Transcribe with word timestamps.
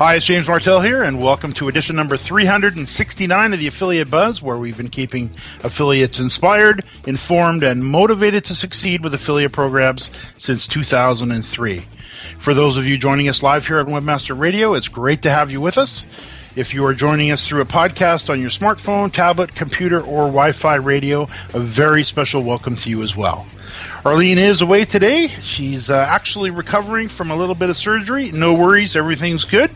Hi, 0.00 0.14
it's 0.14 0.24
James 0.24 0.48
Martell 0.48 0.80
here, 0.80 1.02
and 1.02 1.20
welcome 1.20 1.52
to 1.52 1.68
edition 1.68 1.94
number 1.94 2.16
369 2.16 3.52
of 3.52 3.60
the 3.60 3.66
Affiliate 3.66 4.08
Buzz, 4.08 4.40
where 4.40 4.56
we've 4.56 4.78
been 4.78 4.88
keeping 4.88 5.30
affiliates 5.62 6.18
inspired, 6.18 6.86
informed, 7.06 7.62
and 7.62 7.84
motivated 7.84 8.44
to 8.44 8.54
succeed 8.54 9.04
with 9.04 9.12
affiliate 9.12 9.52
programs 9.52 10.10
since 10.38 10.66
2003. 10.66 11.84
For 12.38 12.54
those 12.54 12.78
of 12.78 12.86
you 12.86 12.96
joining 12.96 13.28
us 13.28 13.42
live 13.42 13.66
here 13.66 13.78
on 13.78 13.88
Webmaster 13.88 14.38
Radio, 14.38 14.72
it's 14.72 14.88
great 14.88 15.20
to 15.20 15.30
have 15.30 15.52
you 15.52 15.60
with 15.60 15.76
us. 15.76 16.06
If 16.56 16.72
you 16.72 16.82
are 16.86 16.94
joining 16.94 17.30
us 17.30 17.46
through 17.46 17.60
a 17.60 17.66
podcast 17.66 18.30
on 18.30 18.40
your 18.40 18.48
smartphone, 18.48 19.12
tablet, 19.12 19.54
computer, 19.54 19.98
or 20.00 20.28
Wi 20.28 20.52
Fi 20.52 20.76
radio, 20.76 21.28
a 21.52 21.60
very 21.60 22.04
special 22.04 22.42
welcome 22.42 22.74
to 22.74 22.88
you 22.88 23.02
as 23.02 23.18
well. 23.18 23.46
Arlene 24.02 24.38
is 24.38 24.62
away 24.62 24.86
today. 24.86 25.28
She's 25.28 25.90
uh, 25.90 25.94
actually 25.94 26.50
recovering 26.50 27.08
from 27.08 27.30
a 27.30 27.36
little 27.36 27.54
bit 27.54 27.68
of 27.68 27.76
surgery. 27.76 28.30
No 28.30 28.54
worries, 28.54 28.96
everything's 28.96 29.44
good. 29.44 29.70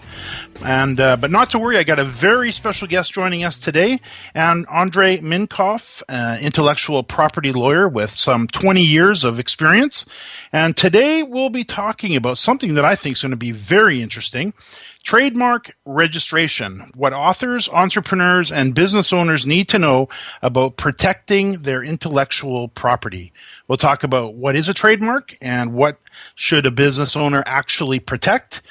And 0.63 1.01
uh, 1.01 1.17
but 1.17 1.31
not 1.31 1.51
to 1.51 1.59
worry, 1.59 1.77
I 1.77 1.83
got 1.83 1.99
a 1.99 2.05
very 2.05 2.53
special 2.53 2.89
guest 2.89 3.13
joining 3.13 3.45
us 3.45 3.59
today, 3.59 4.01
and 4.35 4.65
Andre 4.71 5.19
Mincov, 5.19 6.03
uh, 6.09 6.39
intellectual 6.41 7.03
property 7.03 7.53
lawyer 7.53 7.89
with 7.89 8.11
some 8.11 8.47
20 8.47 8.83
years 8.83 9.25
of 9.25 9.39
experience. 9.39 10.07
And 10.53 10.77
today 10.77 11.23
we'll 11.23 11.51
be 11.51 11.65
talking 11.65 12.17
about 12.17 12.39
something 12.39 12.75
that 12.75 12.85
I 12.85 12.95
think 12.95 13.17
is 13.17 13.23
going 13.23 13.31
to 13.31 13.37
be 13.37 13.53
very 13.53 14.01
interesting. 14.01 14.55
Trademark 15.03 15.77
registration. 15.85 16.91
What 16.95 17.13
authors, 17.13 17.69
entrepreneurs, 17.69 18.51
and 18.51 18.75
business 18.75 19.13
owners 19.13 19.45
need 19.45 19.69
to 19.69 19.79
know 19.79 20.09
about 20.41 20.79
protecting 20.79 21.61
their 21.63 21.83
intellectual 21.83 22.69
property. 22.69 23.31
We'll 23.69 23.77
talk 23.77 24.03
about 24.03 24.35
what 24.35 24.57
is 24.57 24.69
a 24.69 24.75
trademark 24.75 25.37
and 25.43 25.75
what 25.75 25.99
should 26.37 26.65
a 26.65 26.71
business 26.71 27.17
owner 27.17 27.43
actually 27.45 28.01
protect. 28.01 28.63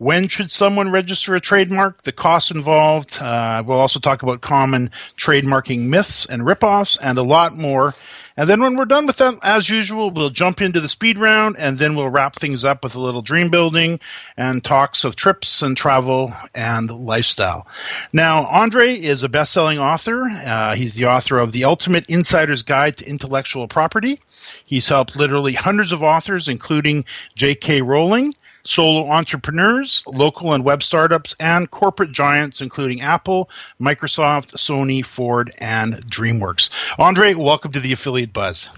When 0.00 0.28
should 0.28 0.50
someone 0.50 0.90
register 0.90 1.34
a 1.34 1.42
trademark? 1.42 2.04
The 2.04 2.12
costs 2.12 2.50
involved. 2.50 3.18
Uh, 3.20 3.62
we'll 3.66 3.78
also 3.78 4.00
talk 4.00 4.22
about 4.22 4.40
common 4.40 4.90
trademarking 5.18 5.90
myths 5.90 6.24
and 6.24 6.40
ripoffs 6.40 6.96
and 7.02 7.18
a 7.18 7.22
lot 7.22 7.54
more. 7.54 7.94
And 8.34 8.48
then 8.48 8.62
when 8.62 8.76
we're 8.76 8.86
done 8.86 9.04
with 9.04 9.18
that, 9.18 9.34
as 9.42 9.68
usual, 9.68 10.10
we'll 10.10 10.30
jump 10.30 10.62
into 10.62 10.80
the 10.80 10.88
speed 10.88 11.18
round 11.18 11.56
and 11.58 11.76
then 11.76 11.96
we'll 11.96 12.08
wrap 12.08 12.36
things 12.36 12.64
up 12.64 12.82
with 12.82 12.94
a 12.94 12.98
little 12.98 13.20
dream 13.20 13.50
building 13.50 14.00
and 14.38 14.64
talks 14.64 15.04
of 15.04 15.16
trips 15.16 15.60
and 15.60 15.76
travel 15.76 16.32
and 16.54 16.90
lifestyle. 16.90 17.66
Now, 18.10 18.46
Andre 18.46 18.94
is 18.94 19.22
a 19.22 19.28
best 19.28 19.52
selling 19.52 19.78
author. 19.78 20.22
Uh, 20.22 20.76
he's 20.76 20.94
the 20.94 21.04
author 21.04 21.38
of 21.38 21.52
The 21.52 21.64
Ultimate 21.64 22.06
Insider's 22.08 22.62
Guide 22.62 22.96
to 22.96 23.06
Intellectual 23.06 23.68
Property. 23.68 24.18
He's 24.64 24.88
helped 24.88 25.14
literally 25.14 25.52
hundreds 25.52 25.92
of 25.92 26.02
authors, 26.02 26.48
including 26.48 27.04
J.K. 27.36 27.82
Rowling 27.82 28.34
solo 28.62 29.08
entrepreneurs, 29.08 30.02
local 30.06 30.52
and 30.52 30.64
web 30.64 30.82
startups, 30.82 31.34
and 31.40 31.70
corporate 31.70 32.12
giants 32.12 32.60
including 32.60 33.00
Apple, 33.00 33.50
Microsoft, 33.80 34.54
Sony, 34.54 35.04
Ford, 35.04 35.50
and 35.58 35.94
DreamWorks. 36.10 36.70
Andre, 36.98 37.34
welcome 37.34 37.72
to 37.72 37.80
the 37.80 37.92
Affiliate 37.92 38.32
Buzz. 38.32 38.70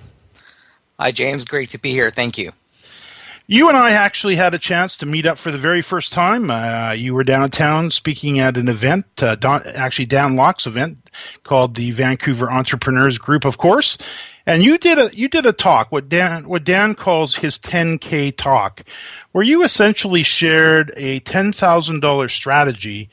Hi, 0.98 1.10
James. 1.10 1.44
Great 1.44 1.70
to 1.70 1.78
be 1.78 1.90
here. 1.90 2.10
Thank 2.10 2.38
you. 2.38 2.52
You 3.48 3.68
and 3.68 3.76
I 3.76 3.90
actually 3.90 4.36
had 4.36 4.54
a 4.54 4.58
chance 4.58 4.96
to 4.98 5.06
meet 5.06 5.26
up 5.26 5.36
for 5.36 5.50
the 5.50 5.58
very 5.58 5.82
first 5.82 6.12
time. 6.12 6.50
Uh, 6.50 6.92
you 6.92 7.12
were 7.12 7.24
downtown 7.24 7.90
speaking 7.90 8.38
at 8.38 8.56
an 8.56 8.68
event, 8.68 9.04
uh, 9.20 9.34
Don, 9.34 9.62
actually 9.74 10.06
Dan 10.06 10.36
Lok's 10.36 10.66
event 10.66 11.10
called 11.42 11.74
the 11.74 11.90
Vancouver 11.90 12.50
Entrepreneurs 12.50 13.18
Group, 13.18 13.44
of 13.44 13.58
course. 13.58 13.98
And 14.46 14.62
you 14.62 14.78
did 14.78 14.98
a 14.98 15.10
you 15.16 15.28
did 15.28 15.46
a 15.46 15.52
talk, 15.52 15.92
what 15.92 16.08
Dan 16.08 16.48
what 16.48 16.64
Dan 16.64 16.94
calls 16.94 17.36
his 17.36 17.58
10K 17.58 18.36
talk, 18.36 18.82
where 19.32 19.44
you 19.44 19.62
essentially 19.62 20.22
shared 20.22 20.92
a 20.96 21.20
ten 21.20 21.52
thousand 21.52 22.00
dollar 22.00 22.28
strategy 22.28 23.08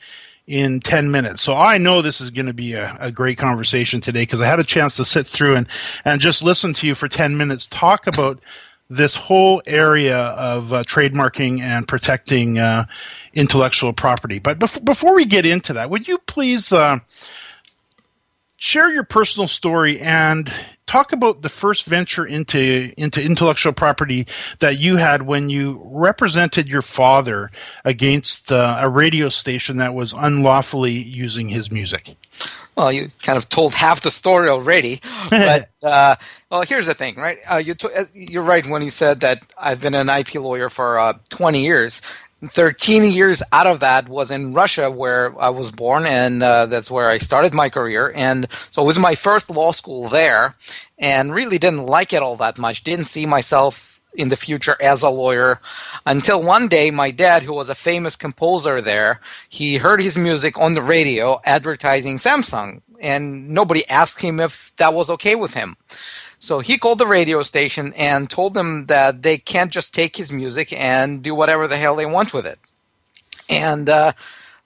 in 0.50 0.80
10 0.80 1.12
minutes. 1.12 1.42
So 1.42 1.54
I 1.56 1.78
know 1.78 2.02
this 2.02 2.20
is 2.20 2.30
going 2.30 2.46
to 2.46 2.52
be 2.54 2.72
a, 2.72 2.96
a 2.98 3.12
great 3.12 3.38
conversation 3.38 4.00
today 4.00 4.22
because 4.22 4.40
I 4.40 4.46
had 4.46 4.58
a 4.58 4.64
chance 4.64 4.96
to 4.96 5.04
sit 5.04 5.28
through 5.28 5.54
and, 5.54 5.68
and 6.04 6.20
just 6.20 6.42
listen 6.42 6.74
to 6.74 6.88
you 6.88 6.96
for 6.96 7.06
10 7.06 7.36
minutes 7.36 7.66
talk 7.66 8.08
about 8.08 8.40
this 8.88 9.14
whole 9.14 9.62
area 9.66 10.18
of 10.18 10.72
uh, 10.72 10.82
trademarking 10.82 11.60
and 11.60 11.86
protecting 11.86 12.58
uh, 12.58 12.84
intellectual 13.32 13.92
property. 13.92 14.40
But 14.40 14.58
bef- 14.58 14.84
before 14.84 15.14
we 15.14 15.24
get 15.24 15.46
into 15.46 15.74
that, 15.74 15.88
would 15.88 16.08
you 16.08 16.18
please 16.18 16.72
uh, 16.72 16.98
share 18.56 18.92
your 18.92 19.04
personal 19.04 19.46
story 19.46 20.00
and 20.00 20.52
talk 20.90 21.12
about 21.12 21.42
the 21.42 21.48
first 21.48 21.86
venture 21.86 22.26
into 22.26 22.92
into 22.96 23.22
intellectual 23.22 23.72
property 23.72 24.26
that 24.58 24.78
you 24.78 24.96
had 24.96 25.22
when 25.22 25.48
you 25.48 25.80
represented 25.84 26.68
your 26.68 26.82
father 26.82 27.48
against 27.84 28.50
uh, 28.50 28.78
a 28.80 28.88
radio 28.88 29.28
station 29.28 29.76
that 29.76 29.94
was 29.94 30.12
unlawfully 30.12 30.90
using 30.92 31.48
his 31.48 31.70
music. 31.70 32.16
Well, 32.74 32.90
you 32.90 33.12
kind 33.22 33.36
of 33.36 33.48
told 33.48 33.74
half 33.74 34.00
the 34.00 34.10
story 34.10 34.48
already, 34.48 35.00
but 35.30 35.70
uh, 35.80 36.16
well, 36.50 36.62
here's 36.62 36.86
the 36.86 36.94
thing, 36.94 37.14
right? 37.14 37.38
Uh, 37.48 37.56
you 37.56 37.74
t- 37.74 37.88
uh, 37.94 38.06
you're 38.12 38.42
right 38.42 38.66
when 38.66 38.82
you 38.82 38.90
said 38.90 39.20
that 39.20 39.42
I've 39.56 39.80
been 39.80 39.94
an 39.94 40.08
IP 40.08 40.34
lawyer 40.34 40.68
for 40.68 40.98
uh, 40.98 41.12
20 41.28 41.62
years, 41.62 42.02
13 42.46 43.10
years 43.10 43.42
out 43.52 43.66
of 43.66 43.80
that 43.80 44.08
was 44.08 44.30
in 44.30 44.54
Russia, 44.54 44.90
where 44.90 45.38
I 45.40 45.50
was 45.50 45.70
born, 45.70 46.06
and 46.06 46.42
uh, 46.42 46.66
that's 46.66 46.90
where 46.90 47.08
I 47.08 47.18
started 47.18 47.52
my 47.52 47.68
career. 47.68 48.12
And 48.14 48.46
so 48.70 48.82
it 48.82 48.86
was 48.86 48.98
my 48.98 49.14
first 49.14 49.50
law 49.50 49.72
school 49.72 50.08
there, 50.08 50.54
and 50.98 51.34
really 51.34 51.58
didn't 51.58 51.86
like 51.86 52.12
it 52.12 52.22
all 52.22 52.36
that 52.36 52.58
much. 52.58 52.84
Didn't 52.84 53.06
see 53.06 53.26
myself 53.26 53.90
in 54.14 54.28
the 54.28 54.36
future 54.36 54.76
as 54.80 55.02
a 55.02 55.10
lawyer 55.10 55.60
until 56.04 56.42
one 56.42 56.68
day 56.68 56.90
my 56.90 57.10
dad 57.10 57.42
who 57.42 57.52
was 57.52 57.68
a 57.68 57.74
famous 57.74 58.16
composer 58.16 58.80
there 58.80 59.20
he 59.48 59.76
heard 59.76 60.02
his 60.02 60.18
music 60.18 60.58
on 60.58 60.74
the 60.74 60.82
radio 60.82 61.40
advertising 61.44 62.18
samsung 62.18 62.82
and 63.00 63.48
nobody 63.50 63.88
asked 63.88 64.20
him 64.20 64.40
if 64.40 64.72
that 64.76 64.92
was 64.92 65.10
okay 65.10 65.36
with 65.36 65.54
him 65.54 65.76
so 66.40 66.60
he 66.60 66.78
called 66.78 66.98
the 66.98 67.06
radio 67.06 67.42
station 67.42 67.92
and 67.96 68.28
told 68.28 68.54
them 68.54 68.86
that 68.86 69.22
they 69.22 69.36
can't 69.36 69.70
just 69.70 69.94
take 69.94 70.16
his 70.16 70.32
music 70.32 70.72
and 70.72 71.22
do 71.22 71.34
whatever 71.34 71.68
the 71.68 71.76
hell 71.76 71.94
they 71.94 72.06
want 72.06 72.32
with 72.32 72.46
it. 72.46 72.58
And 73.50 73.90
uh, 73.90 74.12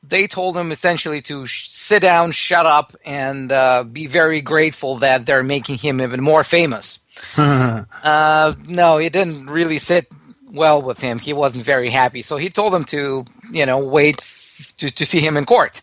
they 0.01 0.29
told 0.29 0.57
him 0.57 0.71
essentially 0.71 1.21
to 1.23 1.47
sh- 1.47 1.69
sit 1.69 2.01
down, 2.01 2.31
shut 2.31 2.65
up, 2.65 2.95
and 3.05 3.51
uh, 3.51 3.83
be 3.83 4.07
very 4.07 4.41
grateful 4.41 4.97
that 4.97 5.27
they're 5.27 5.43
making 5.43 5.79
him 5.79 6.01
even 6.01 6.23
more 6.23 6.45
famous. 6.45 7.01
uh, 7.37 8.55
no, 8.69 8.99
it 8.99 9.13
didn't 9.13 9.47
really 9.47 9.79
sit 9.79 10.07
well 10.53 10.81
with 10.81 11.01
him. 11.01 11.19
He 11.19 11.33
wasn't 11.33 11.65
very 11.65 11.91
happy. 11.91 12.23
So 12.23 12.37
he 12.37 12.51
told 12.51 12.73
them 12.73 12.85
to, 12.85 13.25
you 13.51 13.67
know, 13.67 13.79
wait 13.79 14.21
f- 14.21 14.75
to, 14.77 14.93
to 14.93 15.05
see 15.05 15.19
him 15.19 15.37
in 15.37 15.45
court. 15.45 15.83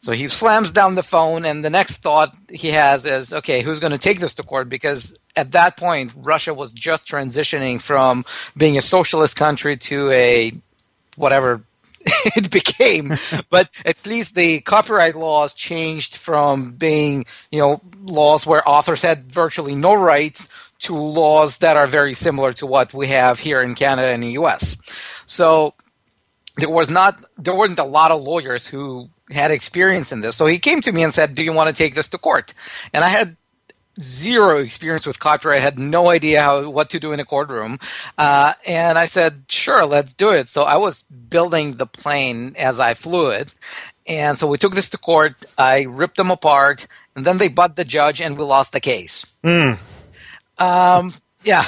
So 0.00 0.12
he 0.12 0.28
slams 0.28 0.70
down 0.70 0.94
the 0.94 1.02
phone, 1.02 1.44
and 1.44 1.64
the 1.64 1.70
next 1.70 1.96
thought 1.96 2.34
he 2.50 2.68
has 2.68 3.04
is, 3.04 3.32
okay, 3.32 3.62
who's 3.62 3.80
going 3.80 3.92
to 3.92 3.98
take 3.98 4.20
this 4.20 4.34
to 4.34 4.44
court? 4.44 4.68
Because 4.68 5.16
at 5.34 5.52
that 5.52 5.76
point, 5.76 6.12
Russia 6.16 6.54
was 6.54 6.72
just 6.72 7.08
transitioning 7.08 7.80
from 7.80 8.24
being 8.56 8.76
a 8.76 8.82
socialist 8.82 9.34
country 9.34 9.76
to 9.76 10.10
a 10.10 10.52
whatever 11.16 11.62
it 12.36 12.50
became. 12.50 13.14
but 13.50 13.70
at 13.84 14.04
least 14.06 14.34
the 14.34 14.60
copyright 14.60 15.16
laws 15.16 15.52
changed 15.52 16.16
from 16.16 16.72
being, 16.72 17.26
you 17.50 17.58
know, 17.58 17.80
laws 18.04 18.46
where 18.46 18.66
authors 18.68 19.02
had 19.02 19.30
virtually 19.30 19.74
no 19.74 19.94
rights 19.94 20.48
to 20.80 20.94
laws 20.94 21.58
that 21.58 21.76
are 21.76 21.88
very 21.88 22.14
similar 22.14 22.52
to 22.52 22.66
what 22.66 22.94
we 22.94 23.08
have 23.08 23.40
here 23.40 23.60
in 23.60 23.74
Canada 23.74 24.08
and 24.08 24.22
the 24.22 24.32
US. 24.32 24.76
So 25.26 25.74
there 26.56 26.70
was 26.70 26.88
not 26.88 27.24
there 27.36 27.54
weren't 27.54 27.78
a 27.78 27.84
lot 27.84 28.10
of 28.10 28.22
lawyers 28.22 28.66
who 28.66 29.10
had 29.30 29.50
experience 29.50 30.12
in 30.12 30.20
this. 30.20 30.36
So 30.36 30.46
he 30.46 30.58
came 30.58 30.80
to 30.82 30.92
me 30.92 31.02
and 31.02 31.12
said, 31.12 31.34
"Do 31.34 31.42
you 31.42 31.52
want 31.52 31.68
to 31.68 31.74
take 31.74 31.94
this 31.94 32.08
to 32.10 32.18
court?" 32.18 32.54
And 32.92 33.04
I 33.04 33.08
had 33.08 33.36
zero 34.00 34.58
experience 34.58 35.06
with 35.06 35.18
copyright. 35.18 35.58
I 35.58 35.64
had 35.64 35.78
no 35.78 36.10
idea 36.10 36.42
how 36.42 36.68
what 36.70 36.90
to 36.90 37.00
do 37.00 37.12
in 37.12 37.20
a 37.20 37.24
courtroom, 37.24 37.78
uh, 38.16 38.54
and 38.66 38.98
I 38.98 39.04
said, 39.04 39.44
"Sure, 39.48 39.84
let's 39.84 40.14
do 40.14 40.30
it." 40.30 40.48
So 40.48 40.62
I 40.62 40.76
was 40.76 41.02
building 41.02 41.72
the 41.72 41.86
plane 41.86 42.54
as 42.58 42.80
I 42.80 42.94
flew 42.94 43.30
it, 43.30 43.54
and 44.06 44.36
so 44.36 44.46
we 44.46 44.56
took 44.56 44.74
this 44.74 44.90
to 44.90 44.98
court. 44.98 45.34
I 45.56 45.82
ripped 45.82 46.16
them 46.16 46.30
apart, 46.30 46.86
and 47.14 47.24
then 47.24 47.38
they 47.38 47.48
bought 47.48 47.76
the 47.76 47.84
judge, 47.84 48.20
and 48.20 48.38
we 48.38 48.44
lost 48.44 48.72
the 48.72 48.80
case. 48.80 49.26
Mm. 49.44 49.78
Um, 50.58 51.14
yeah, 51.44 51.66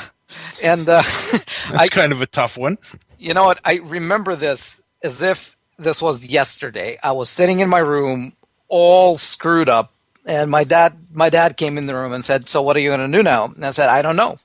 and 0.62 0.88
uh, 0.88 1.02
that's 1.32 1.74
I, 1.74 1.88
kind 1.88 2.12
of 2.12 2.22
a 2.22 2.26
tough 2.26 2.56
one. 2.56 2.78
You 3.18 3.34
know 3.34 3.44
what? 3.44 3.60
I 3.64 3.80
remember 3.84 4.34
this 4.34 4.82
as 5.02 5.22
if 5.22 5.56
this 5.80 6.02
was 6.02 6.26
yesterday. 6.26 6.98
I 7.02 7.12
was 7.12 7.30
sitting 7.30 7.60
in 7.60 7.68
my 7.68 7.78
room, 7.78 8.34
all 8.68 9.16
screwed 9.16 9.68
up, 9.68 9.92
and 10.26 10.50
my 10.50 10.64
dad 10.64 10.96
my 11.12 11.30
dad 11.30 11.56
came 11.56 11.78
in 11.78 11.86
the 11.86 11.94
room 11.94 12.12
and 12.12 12.24
said, 12.24 12.48
"So 12.48 12.62
what 12.62 12.76
are 12.76 12.80
you 12.80 12.90
going 12.90 13.10
to 13.10 13.18
do 13.18 13.22
now?" 13.22 13.46
And 13.46 13.64
I 13.64 13.70
said, 13.70 13.88
"I 13.88 14.02
don't 14.02 14.16
know." 14.16 14.38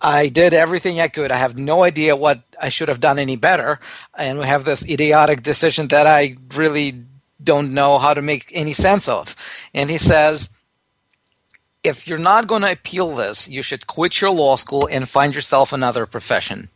I 0.00 0.28
did 0.28 0.54
everything 0.54 1.00
I 1.00 1.08
could. 1.08 1.32
I 1.32 1.36
have 1.36 1.56
no 1.56 1.82
idea 1.82 2.14
what 2.14 2.42
I 2.60 2.68
should 2.68 2.88
have 2.88 3.00
done 3.00 3.18
any 3.18 3.36
better, 3.36 3.80
and 4.16 4.38
we 4.38 4.46
have 4.46 4.64
this 4.64 4.88
idiotic 4.88 5.42
decision 5.42 5.88
that 5.88 6.06
I 6.06 6.36
really 6.54 7.04
don't 7.42 7.72
know 7.74 7.98
how 7.98 8.14
to 8.14 8.22
make 8.22 8.50
any 8.54 8.72
sense 8.72 9.08
of. 9.08 9.34
And 9.74 9.90
he 9.90 9.98
says, 9.98 10.50
if 11.84 12.06
you're 12.06 12.18
not 12.18 12.46
going 12.46 12.62
to 12.62 12.72
appeal 12.72 13.14
this, 13.14 13.48
you 13.48 13.62
should 13.62 13.86
quit 13.86 14.20
your 14.20 14.30
law 14.30 14.56
school 14.56 14.88
and 14.90 15.08
find 15.08 15.34
yourself 15.34 15.72
another 15.72 16.06
profession. 16.06 16.68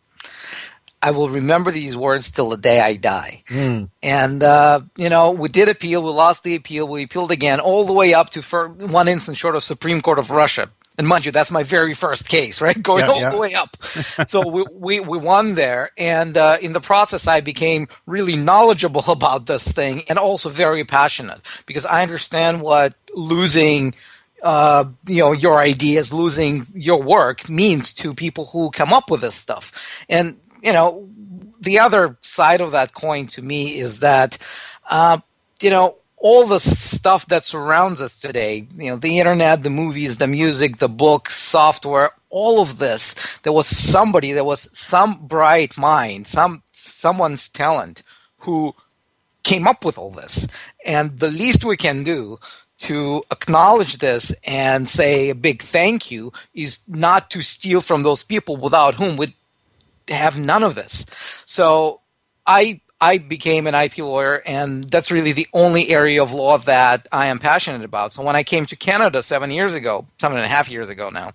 I 1.02 1.10
will 1.10 1.28
remember 1.28 1.70
these 1.70 1.96
words 1.96 2.30
till 2.30 2.48
the 2.48 2.56
day 2.56 2.80
I 2.80 2.96
die. 2.96 3.42
Mm. 3.48 3.90
And, 4.02 4.42
uh, 4.42 4.80
you 4.96 5.08
know, 5.08 5.32
we 5.32 5.48
did 5.48 5.68
appeal. 5.68 6.02
We 6.02 6.10
lost 6.10 6.44
the 6.44 6.54
appeal. 6.54 6.86
We 6.86 7.02
appealed 7.02 7.32
again 7.32 7.58
all 7.60 7.84
the 7.84 7.92
way 7.92 8.14
up 8.14 8.30
to 8.30 8.42
for 8.42 8.68
one 8.68 9.08
instance 9.08 9.36
short 9.36 9.56
of 9.56 9.64
Supreme 9.64 10.00
Court 10.00 10.18
of 10.18 10.30
Russia. 10.30 10.70
And 10.98 11.08
mind 11.08 11.24
you, 11.24 11.32
that's 11.32 11.50
my 11.50 11.62
very 11.62 11.94
first 11.94 12.28
case, 12.28 12.60
right? 12.60 12.80
Going 12.82 13.04
yeah, 13.04 13.10
all 13.10 13.20
yeah. 13.20 13.30
the 13.30 13.38
way 13.38 13.54
up. 13.54 13.76
so 14.28 14.46
we, 14.48 14.64
we, 14.70 15.00
we, 15.00 15.18
won 15.18 15.54
there. 15.54 15.90
And 15.98 16.36
uh, 16.36 16.58
in 16.60 16.72
the 16.72 16.80
process, 16.80 17.26
I 17.26 17.40
became 17.40 17.88
really 18.06 18.36
knowledgeable 18.36 19.04
about 19.08 19.46
this 19.46 19.72
thing 19.72 20.04
and 20.08 20.18
also 20.18 20.48
very 20.50 20.84
passionate 20.84 21.40
because 21.66 21.84
I 21.84 22.02
understand 22.02 22.60
what 22.60 22.94
losing– 23.14 23.94
uh, 24.42 24.84
you 25.06 25.22
know 25.22 25.32
your 25.32 25.58
ideas, 25.58 26.12
losing 26.12 26.64
your 26.74 27.00
work 27.00 27.48
means 27.48 27.92
to 27.94 28.12
people 28.12 28.46
who 28.46 28.70
come 28.70 28.92
up 28.92 29.10
with 29.10 29.20
this 29.20 29.36
stuff. 29.36 30.04
And 30.08 30.36
you 30.62 30.72
know, 30.72 31.08
the 31.60 31.78
other 31.78 32.16
side 32.22 32.60
of 32.60 32.72
that 32.72 32.94
coin 32.94 33.26
to 33.28 33.42
me 33.42 33.78
is 33.78 34.00
that 34.00 34.38
uh, 34.88 35.18
you 35.60 35.70
know 35.70 35.96
all 36.16 36.46
the 36.46 36.60
stuff 36.60 37.26
that 37.26 37.42
surrounds 37.42 38.00
us 38.00 38.16
today, 38.16 38.68
you 38.78 38.90
know, 38.90 38.96
the 38.96 39.18
internet, 39.18 39.64
the 39.64 39.70
movies, 39.70 40.18
the 40.18 40.28
music, 40.28 40.76
the 40.76 40.88
books, 40.88 41.34
software, 41.34 42.12
all 42.30 42.62
of 42.62 42.78
this, 42.78 43.14
there 43.42 43.52
was 43.52 43.66
somebody, 43.66 44.30
there 44.32 44.44
was 44.44 44.68
some 44.72 45.26
bright 45.26 45.76
mind, 45.76 46.28
some 46.28 46.62
someone's 46.70 47.48
talent 47.48 48.02
who 48.38 48.74
came 49.42 49.66
up 49.66 49.84
with 49.84 49.98
all 49.98 50.12
this. 50.12 50.46
And 50.86 51.18
the 51.18 51.30
least 51.30 51.64
we 51.64 51.76
can 51.76 52.04
do 52.04 52.38
to 52.78 53.22
acknowledge 53.30 53.98
this 53.98 54.32
and 54.46 54.88
say 54.88 55.30
a 55.30 55.34
big 55.34 55.62
thank 55.62 56.10
you 56.10 56.32
is 56.54 56.80
not 56.86 57.30
to 57.30 57.42
steal 57.42 57.80
from 57.80 58.02
those 58.02 58.22
people 58.24 58.56
without 58.56 58.94
whom 58.94 59.16
we'd 59.16 59.34
have 60.12 60.38
none 60.38 60.62
of 60.62 60.74
this. 60.74 61.06
So 61.46 62.00
I 62.46 62.80
I 63.02 63.18
became 63.18 63.66
an 63.66 63.74
IP 63.74 63.98
lawyer, 63.98 64.44
and 64.46 64.84
that's 64.84 65.10
really 65.10 65.32
the 65.32 65.48
only 65.52 65.90
area 65.90 66.22
of 66.22 66.32
law 66.32 66.56
that 66.58 67.08
I 67.10 67.26
am 67.26 67.40
passionate 67.40 67.84
about. 67.84 68.12
So 68.12 68.22
when 68.22 68.36
I 68.36 68.44
came 68.44 68.64
to 68.66 68.76
Canada 68.76 69.24
seven 69.24 69.50
years 69.50 69.74
ago, 69.74 70.06
seven 70.20 70.36
and 70.38 70.46
a 70.46 70.48
half 70.48 70.70
years 70.70 70.88
ago 70.88 71.10
now, 71.10 71.32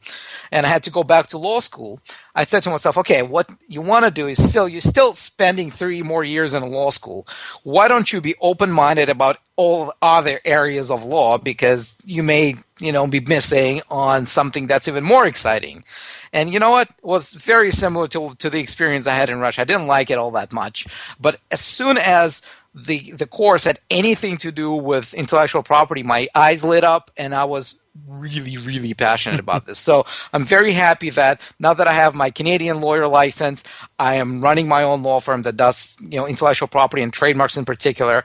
and 0.49 0.65
I 0.65 0.69
had 0.69 0.83
to 0.83 0.89
go 0.89 1.03
back 1.03 1.27
to 1.27 1.37
law 1.37 1.59
school, 1.59 1.99
I 2.33 2.45
said 2.45 2.63
to 2.63 2.69
myself, 2.69 2.97
okay, 2.99 3.21
what 3.21 3.49
you 3.67 3.81
want 3.81 4.05
to 4.05 4.11
do 4.11 4.27
is 4.27 4.41
still, 4.41 4.69
you're 4.69 4.79
still 4.79 5.13
spending 5.13 5.69
three 5.69 6.01
more 6.03 6.23
years 6.23 6.53
in 6.53 6.71
law 6.71 6.89
school. 6.89 7.27
Why 7.63 7.89
don't 7.89 8.13
you 8.13 8.21
be 8.21 8.35
open 8.39 8.71
minded 8.71 9.09
about 9.09 9.37
all 9.57 9.93
other 10.01 10.39
areas 10.45 10.89
of 10.89 11.03
law 11.03 11.37
because 11.37 11.97
you 12.05 12.23
may, 12.23 12.55
you 12.79 12.91
know, 12.91 13.07
be 13.07 13.19
missing 13.19 13.81
on 13.89 14.25
something 14.25 14.67
that's 14.67 14.87
even 14.87 15.03
more 15.03 15.25
exciting. 15.25 15.83
And 16.31 16.53
you 16.53 16.59
know 16.59 16.71
what? 16.71 16.89
It 16.89 17.03
was 17.03 17.33
very 17.33 17.71
similar 17.71 18.07
to, 18.09 18.35
to 18.35 18.49
the 18.49 18.59
experience 18.59 19.07
I 19.07 19.15
had 19.15 19.29
in 19.29 19.39
Russia. 19.39 19.61
I 19.61 19.65
didn't 19.65 19.87
like 19.87 20.11
it 20.11 20.17
all 20.17 20.31
that 20.31 20.53
much. 20.53 20.87
But 21.19 21.39
as 21.51 21.61
soon 21.61 21.97
as 21.97 22.41
the 22.75 23.11
the 23.11 23.25
course 23.25 23.63
had 23.63 23.79
anything 23.89 24.37
to 24.37 24.51
do 24.51 24.71
with 24.71 25.15
intellectual 25.15 25.63
property, 25.63 26.03
my 26.03 26.27
eyes 26.35 26.63
lit 26.63 26.83
up 26.83 27.09
and 27.17 27.33
I 27.33 27.45
was 27.45 27.75
really, 28.07 28.57
really 28.57 28.93
passionate 28.93 29.39
about 29.39 29.65
this. 29.65 29.79
So 29.79 30.05
I'm 30.33 30.43
very 30.43 30.73
happy 30.73 31.09
that 31.11 31.41
now 31.59 31.73
that 31.73 31.87
I 31.87 31.93
have 31.93 32.13
my 32.13 32.29
Canadian 32.29 32.81
lawyer 32.81 33.07
license, 33.07 33.63
I 33.97 34.15
am 34.15 34.41
running 34.41 34.67
my 34.67 34.83
own 34.83 35.03
law 35.03 35.19
firm 35.19 35.41
that 35.43 35.57
does, 35.57 35.97
you 36.01 36.19
know, 36.19 36.27
intellectual 36.27 36.67
property 36.67 37.01
and 37.01 37.11
trademarks 37.11 37.57
in 37.57 37.65
particular. 37.65 38.23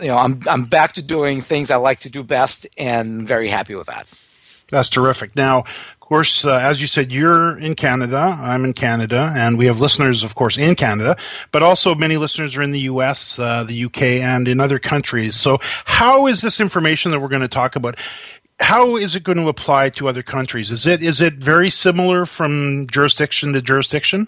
You 0.00 0.08
know, 0.08 0.16
I'm 0.16 0.40
I'm 0.48 0.64
back 0.64 0.92
to 0.94 1.02
doing 1.02 1.40
things 1.40 1.70
I 1.70 1.76
like 1.76 2.00
to 2.00 2.10
do 2.10 2.22
best, 2.22 2.66
and 2.76 3.26
very 3.26 3.48
happy 3.48 3.74
with 3.74 3.86
that. 3.86 4.06
That's 4.70 4.88
terrific. 4.88 5.34
Now, 5.34 5.60
of 5.60 6.00
course, 6.00 6.44
uh, 6.44 6.58
as 6.58 6.80
you 6.80 6.86
said, 6.86 7.10
you're 7.10 7.58
in 7.58 7.74
Canada. 7.74 8.36
I'm 8.38 8.66
in 8.66 8.74
Canada, 8.74 9.32
and 9.34 9.56
we 9.56 9.64
have 9.64 9.80
listeners, 9.80 10.22
of 10.22 10.34
course, 10.34 10.58
in 10.58 10.74
Canada, 10.74 11.16
but 11.52 11.62
also 11.62 11.94
many 11.94 12.18
listeners 12.18 12.54
are 12.54 12.62
in 12.62 12.72
the 12.72 12.80
U.S., 12.80 13.38
uh, 13.38 13.64
the 13.64 13.72
U.K., 13.72 14.20
and 14.20 14.46
in 14.46 14.60
other 14.60 14.78
countries. 14.78 15.36
So, 15.36 15.58
how 15.86 16.26
is 16.26 16.42
this 16.42 16.60
information 16.60 17.12
that 17.12 17.20
we're 17.20 17.28
going 17.28 17.42
to 17.42 17.48
talk 17.48 17.76
about? 17.76 17.96
how 18.60 18.96
is 18.96 19.14
it 19.14 19.22
going 19.22 19.38
to 19.38 19.48
apply 19.48 19.90
to 19.90 20.08
other 20.08 20.22
countries? 20.22 20.70
Is 20.70 20.86
it 20.86 21.02
is 21.02 21.20
it 21.20 21.34
very 21.34 21.70
similar 21.70 22.26
from 22.26 22.86
jurisdiction 22.88 23.52
to 23.52 23.62
jurisdiction? 23.62 24.26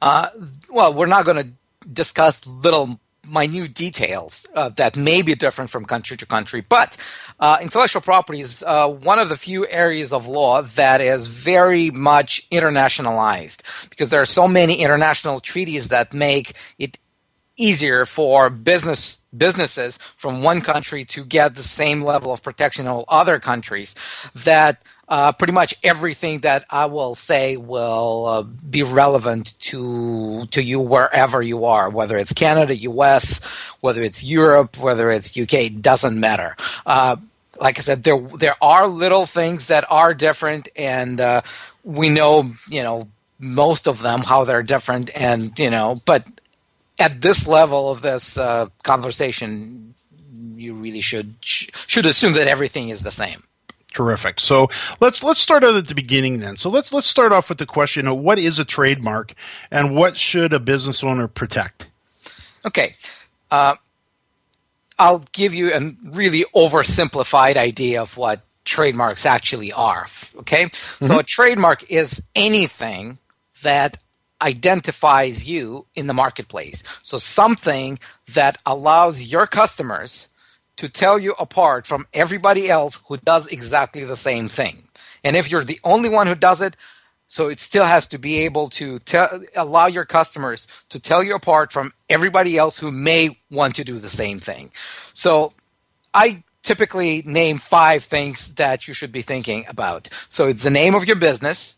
Uh, 0.00 0.28
well, 0.70 0.94
we're 0.94 1.06
not 1.06 1.24
going 1.24 1.42
to 1.42 1.88
discuss 1.92 2.46
little 2.46 3.00
minute 3.28 3.74
details 3.74 4.46
uh, 4.54 4.68
that 4.70 4.96
may 4.96 5.22
be 5.22 5.34
different 5.34 5.70
from 5.70 5.84
country 5.84 6.16
to 6.16 6.26
country, 6.26 6.60
but 6.60 6.96
uh, 7.40 7.58
intellectual 7.60 8.02
property 8.02 8.40
is 8.40 8.62
uh, 8.66 8.88
one 8.88 9.18
of 9.18 9.28
the 9.28 9.36
few 9.36 9.66
areas 9.68 10.12
of 10.12 10.26
law 10.26 10.62
that 10.62 11.00
is 11.00 11.26
very 11.26 11.90
much 11.90 12.48
internationalized 12.50 13.62
because 13.90 14.10
there 14.10 14.20
are 14.20 14.26
so 14.26 14.48
many 14.48 14.74
international 14.82 15.40
treaties 15.40 15.88
that 15.88 16.12
make 16.12 16.54
it 16.78 16.98
easier 17.56 18.06
for 18.06 18.50
business 18.50 19.18
businesses 19.36 19.98
from 20.16 20.42
one 20.42 20.60
country 20.60 21.04
to 21.04 21.24
get 21.24 21.54
the 21.54 21.62
same 21.62 22.02
level 22.02 22.32
of 22.32 22.42
protection 22.42 22.86
in 22.86 22.90
all 22.90 23.04
other 23.08 23.38
countries 23.38 23.94
that 24.34 24.82
uh, 25.08 25.32
pretty 25.32 25.52
much 25.52 25.74
everything 25.82 26.40
that 26.40 26.64
I 26.70 26.86
will 26.86 27.14
say 27.14 27.56
will 27.56 28.26
uh, 28.26 28.42
be 28.42 28.82
relevant 28.82 29.58
to 29.60 30.46
to 30.46 30.62
you 30.62 30.80
wherever 30.80 31.40
you 31.42 31.64
are, 31.64 31.88
whether 31.88 32.16
it's 32.16 32.32
Canada, 32.32 32.76
U.S., 32.76 33.40
whether 33.80 34.02
it's 34.02 34.22
Europe, 34.22 34.78
whether 34.78 35.10
it's 35.10 35.36
U.K. 35.36 35.70
Doesn't 35.70 36.18
matter. 36.20 36.56
Uh, 36.84 37.16
like 37.60 37.78
I 37.78 37.82
said, 37.82 38.02
there 38.02 38.18
there 38.18 38.56
are 38.60 38.86
little 38.86 39.26
things 39.26 39.68
that 39.68 39.84
are 39.90 40.14
different, 40.14 40.68
and 40.76 41.20
uh, 41.20 41.40
we 41.84 42.08
know 42.10 42.52
you 42.68 42.82
know 42.82 43.08
most 43.38 43.88
of 43.88 44.02
them 44.02 44.20
how 44.20 44.44
they're 44.44 44.62
different, 44.62 45.10
and 45.14 45.58
you 45.58 45.70
know, 45.70 45.96
but 46.04 46.26
at 46.98 47.22
this 47.22 47.46
level 47.46 47.90
of 47.90 48.02
this 48.02 48.36
uh, 48.36 48.66
conversation, 48.82 49.94
you 50.56 50.74
really 50.74 51.00
should 51.00 51.34
should 51.40 52.06
assume 52.06 52.34
that 52.34 52.46
everything 52.46 52.90
is 52.90 53.02
the 53.02 53.10
same. 53.10 53.44
Terrific. 53.92 54.38
So 54.38 54.68
let's 55.00 55.22
let's 55.22 55.40
start 55.40 55.64
out 55.64 55.74
at 55.74 55.88
the 55.88 55.94
beginning 55.94 56.40
then. 56.40 56.56
So 56.56 56.68
let's 56.68 56.92
let's 56.92 57.06
start 57.06 57.32
off 57.32 57.48
with 57.48 57.58
the 57.58 57.66
question 57.66 58.06
of 58.06 58.18
what 58.18 58.38
is 58.38 58.58
a 58.58 58.64
trademark 58.64 59.34
and 59.70 59.94
what 59.94 60.18
should 60.18 60.52
a 60.52 60.60
business 60.60 61.02
owner 61.02 61.26
protect. 61.26 61.86
Okay. 62.66 62.96
Uh, 63.50 63.76
I'll 64.98 65.24
give 65.32 65.54
you 65.54 65.72
a 65.72 65.80
really 66.04 66.44
oversimplified 66.54 67.56
idea 67.56 68.02
of 68.02 68.16
what 68.16 68.42
trademarks 68.64 69.24
actually 69.24 69.72
are. 69.72 70.06
Okay. 70.36 70.64
Mm-hmm. 70.64 71.06
So 71.06 71.18
a 71.18 71.22
trademark 71.22 71.90
is 71.90 72.22
anything 72.34 73.18
that 73.62 73.96
identifies 74.42 75.48
you 75.48 75.86
in 75.94 76.06
the 76.06 76.14
marketplace. 76.14 76.82
So 77.02 77.18
something 77.18 77.98
that 78.34 78.58
allows 78.66 79.32
your 79.32 79.46
customers 79.46 80.28
to 80.78 80.88
tell 80.88 81.18
you 81.18 81.34
apart 81.38 81.86
from 81.86 82.06
everybody 82.14 82.70
else 82.70 83.00
who 83.08 83.18
does 83.18 83.46
exactly 83.48 84.04
the 84.04 84.16
same 84.16 84.48
thing. 84.48 84.88
And 85.22 85.36
if 85.36 85.50
you're 85.50 85.64
the 85.64 85.80
only 85.84 86.08
one 86.08 86.26
who 86.26 86.34
does 86.34 86.62
it, 86.62 86.76
so 87.26 87.48
it 87.48 87.60
still 87.60 87.84
has 87.84 88.08
to 88.08 88.18
be 88.18 88.38
able 88.38 88.70
to 88.70 88.98
tell, 89.00 89.42
allow 89.54 89.86
your 89.86 90.06
customers 90.06 90.66
to 90.88 90.98
tell 90.98 91.22
you 91.22 91.34
apart 91.34 91.72
from 91.72 91.92
everybody 92.08 92.56
else 92.56 92.78
who 92.78 92.90
may 92.90 93.38
want 93.50 93.74
to 93.74 93.84
do 93.84 93.98
the 93.98 94.08
same 94.08 94.40
thing. 94.40 94.70
So 95.12 95.52
I 96.14 96.42
typically 96.62 97.22
name 97.26 97.58
five 97.58 98.02
things 98.02 98.54
that 98.54 98.88
you 98.88 98.94
should 98.94 99.12
be 99.12 99.22
thinking 99.22 99.64
about. 99.68 100.08
So 100.28 100.48
it's 100.48 100.62
the 100.62 100.70
name 100.70 100.94
of 100.94 101.06
your 101.06 101.16
business, 101.16 101.76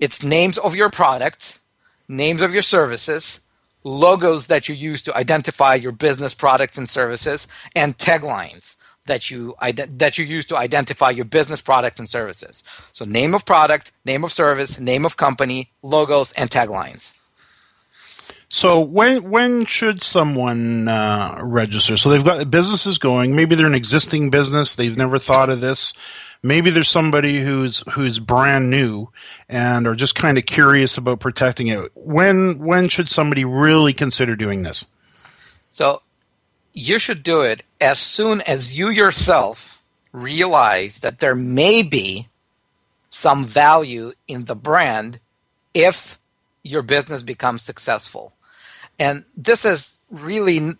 it's 0.00 0.24
names 0.24 0.58
of 0.58 0.74
your 0.74 0.90
products, 0.90 1.60
names 2.08 2.40
of 2.40 2.52
your 2.52 2.62
services, 2.62 3.40
logos 3.84 4.46
that 4.46 4.68
you 4.68 4.74
use 4.74 5.02
to 5.02 5.16
identify 5.16 5.74
your 5.74 5.92
business 5.92 6.34
products 6.34 6.78
and 6.78 6.88
services, 6.88 7.48
and 7.74 7.96
taglines 7.96 8.76
that 9.06 9.30
you 9.30 9.54
that 9.88 10.18
you 10.18 10.24
use 10.24 10.46
to 10.46 10.56
identify 10.56 11.10
your 11.10 11.24
business 11.24 11.60
products 11.60 11.98
and 11.98 12.08
services. 12.08 12.62
So 12.92 13.04
name 13.04 13.34
of 13.34 13.44
product, 13.44 13.92
name 14.04 14.24
of 14.24 14.32
service, 14.32 14.78
name 14.78 15.04
of 15.04 15.16
company, 15.16 15.70
logos, 15.82 16.32
and 16.32 16.50
taglines. 16.50 17.18
So 18.48 18.80
when 18.80 19.30
when 19.30 19.64
should 19.64 20.02
someone 20.02 20.88
uh, 20.88 21.40
register? 21.42 21.96
So 21.96 22.10
they've 22.10 22.24
got 22.24 22.50
businesses 22.50 22.98
going. 22.98 23.36
Maybe 23.36 23.54
they're 23.54 23.66
an 23.66 23.74
existing 23.74 24.30
business. 24.30 24.74
They've 24.74 24.96
never 24.96 25.18
thought 25.18 25.50
of 25.50 25.60
this. 25.60 25.92
Maybe 26.42 26.70
there's 26.70 26.88
somebody 26.88 27.40
who's 27.42 27.84
who's 27.92 28.18
brand 28.18 28.70
new 28.70 29.08
and 29.48 29.86
are 29.86 29.94
just 29.94 30.14
kind 30.14 30.38
of 30.38 30.46
curious 30.46 30.96
about 30.96 31.20
protecting 31.20 31.68
it. 31.68 31.90
When 31.94 32.58
when 32.58 32.88
should 32.88 33.10
somebody 33.10 33.44
really 33.44 33.92
consider 33.92 34.36
doing 34.36 34.62
this? 34.62 34.86
So 35.70 36.02
you 36.72 36.98
should 36.98 37.22
do 37.22 37.40
it 37.42 37.64
as 37.80 37.98
soon 37.98 38.40
as 38.42 38.78
you 38.78 38.88
yourself 38.88 39.82
realize 40.12 41.00
that 41.00 41.18
there 41.18 41.34
may 41.34 41.82
be 41.82 42.28
some 43.10 43.44
value 43.44 44.12
in 44.26 44.44
the 44.44 44.56
brand 44.56 45.20
if 45.74 46.18
your 46.62 46.82
business 46.82 47.22
becomes 47.22 47.62
successful. 47.62 48.34
And 48.98 49.24
this 49.36 49.64
is 49.64 49.98
really 50.10 50.74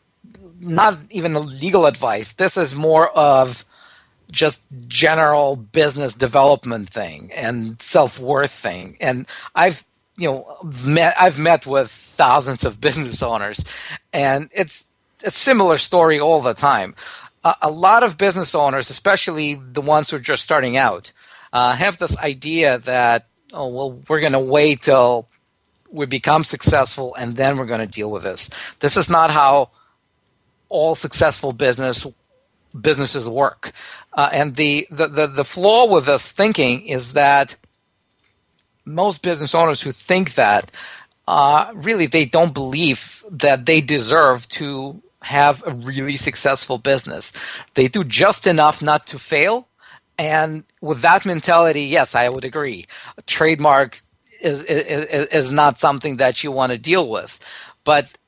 not 0.60 0.98
even 1.10 1.34
legal 1.58 1.86
advice. 1.86 2.32
This 2.32 2.56
is 2.56 2.74
more 2.74 3.10
of 3.10 3.64
just 4.30 4.62
general 4.86 5.56
business 5.56 6.14
development 6.14 6.90
thing 6.90 7.30
and 7.34 7.80
self-worth 7.80 8.50
thing. 8.50 8.96
And 9.00 9.26
I've 9.54 9.84
you 10.16 10.28
know 10.28 10.56
met 10.86 11.14
I've 11.20 11.38
met 11.38 11.66
with 11.66 11.90
thousands 11.90 12.64
of 12.64 12.80
business 12.86 13.22
owners 13.22 13.64
and 14.12 14.50
it's 14.54 14.86
a 15.24 15.30
similar 15.30 15.78
story 15.78 16.18
all 16.18 16.40
the 16.40 16.54
time. 16.54 16.94
A 17.62 17.70
lot 17.70 18.02
of 18.02 18.18
business 18.18 18.54
owners, 18.54 18.90
especially 18.90 19.54
the 19.54 19.80
ones 19.80 20.10
who 20.10 20.16
are 20.16 20.20
just 20.20 20.42
starting 20.42 20.76
out, 20.76 21.10
uh, 21.54 21.74
have 21.74 21.96
this 21.96 22.18
idea 22.18 22.78
that 22.78 23.26
oh 23.52 23.68
well 23.68 23.92
we're 24.08 24.20
going 24.20 24.32
to 24.32 24.38
wait 24.38 24.82
till 24.82 25.26
we 25.90 26.06
become 26.06 26.44
successful 26.44 27.14
and 27.16 27.36
then 27.36 27.56
we're 27.56 27.66
going 27.66 27.80
to 27.80 27.86
deal 27.86 28.10
with 28.10 28.22
this. 28.22 28.50
This 28.80 28.96
is 28.96 29.10
not 29.10 29.30
how 29.30 29.70
all 30.68 30.94
successful 30.94 31.52
business 31.52 32.06
businesses 32.78 33.28
work. 33.28 33.72
Uh, 34.12 34.30
and 34.32 34.56
the, 34.56 34.86
the, 34.90 35.06
the, 35.08 35.26
the 35.26 35.44
flaw 35.44 35.92
with 35.92 36.06
this 36.06 36.32
thinking 36.32 36.86
is 36.86 37.12
that 37.14 37.56
most 38.84 39.22
business 39.22 39.54
owners 39.54 39.82
who 39.82 39.92
think 39.92 40.34
that 40.34 40.70
uh, 41.28 41.70
really 41.74 42.06
they 42.06 42.24
don't 42.24 42.54
believe 42.54 43.24
that 43.30 43.66
they 43.66 43.80
deserve 43.80 44.48
to 44.48 45.00
have 45.22 45.62
a 45.66 45.72
really 45.72 46.16
successful 46.16 46.78
business. 46.78 47.32
They 47.74 47.88
do 47.88 48.04
just 48.04 48.46
enough 48.46 48.82
not 48.82 49.06
to 49.08 49.18
fail. 49.18 49.68
And 50.18 50.64
with 50.80 51.02
that 51.02 51.24
mentality, 51.24 51.82
yes, 51.82 52.14
I 52.14 52.28
would 52.28 52.44
agree. 52.44 52.86
A 53.16 53.22
trademark 53.22 54.00
is, 54.40 54.62
is, 54.62 55.26
is 55.26 55.52
not 55.52 55.78
something 55.78 56.16
that 56.16 56.42
you 56.42 56.50
want 56.50 56.72
to 56.72 56.78
deal 56.78 57.08
with. 57.08 57.38
But 57.84 58.18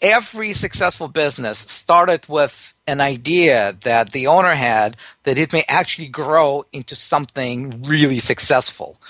every 0.00 0.52
successful 0.52 1.08
business 1.08 1.58
started 1.58 2.28
with 2.28 2.72
an 2.86 3.00
idea 3.00 3.76
that 3.82 4.12
the 4.12 4.26
owner 4.26 4.54
had 4.54 4.96
that 5.24 5.38
it 5.38 5.52
may 5.52 5.64
actually 5.68 6.08
grow 6.08 6.64
into 6.72 6.94
something 6.94 7.82
really 7.82 8.18
successful. 8.18 9.00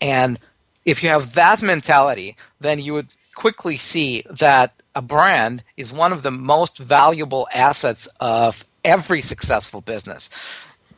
And 0.00 0.38
if 0.84 1.02
you 1.02 1.08
have 1.08 1.34
that 1.34 1.62
mentality, 1.62 2.36
then 2.60 2.78
you 2.78 2.94
would 2.94 3.08
quickly 3.34 3.76
see 3.76 4.24
that 4.30 4.82
a 4.94 5.02
brand 5.02 5.62
is 5.76 5.92
one 5.92 6.12
of 6.12 6.22
the 6.22 6.30
most 6.30 6.78
valuable 6.78 7.46
assets 7.52 8.08
of 8.20 8.64
every 8.84 9.20
successful 9.20 9.80
business. 9.80 10.30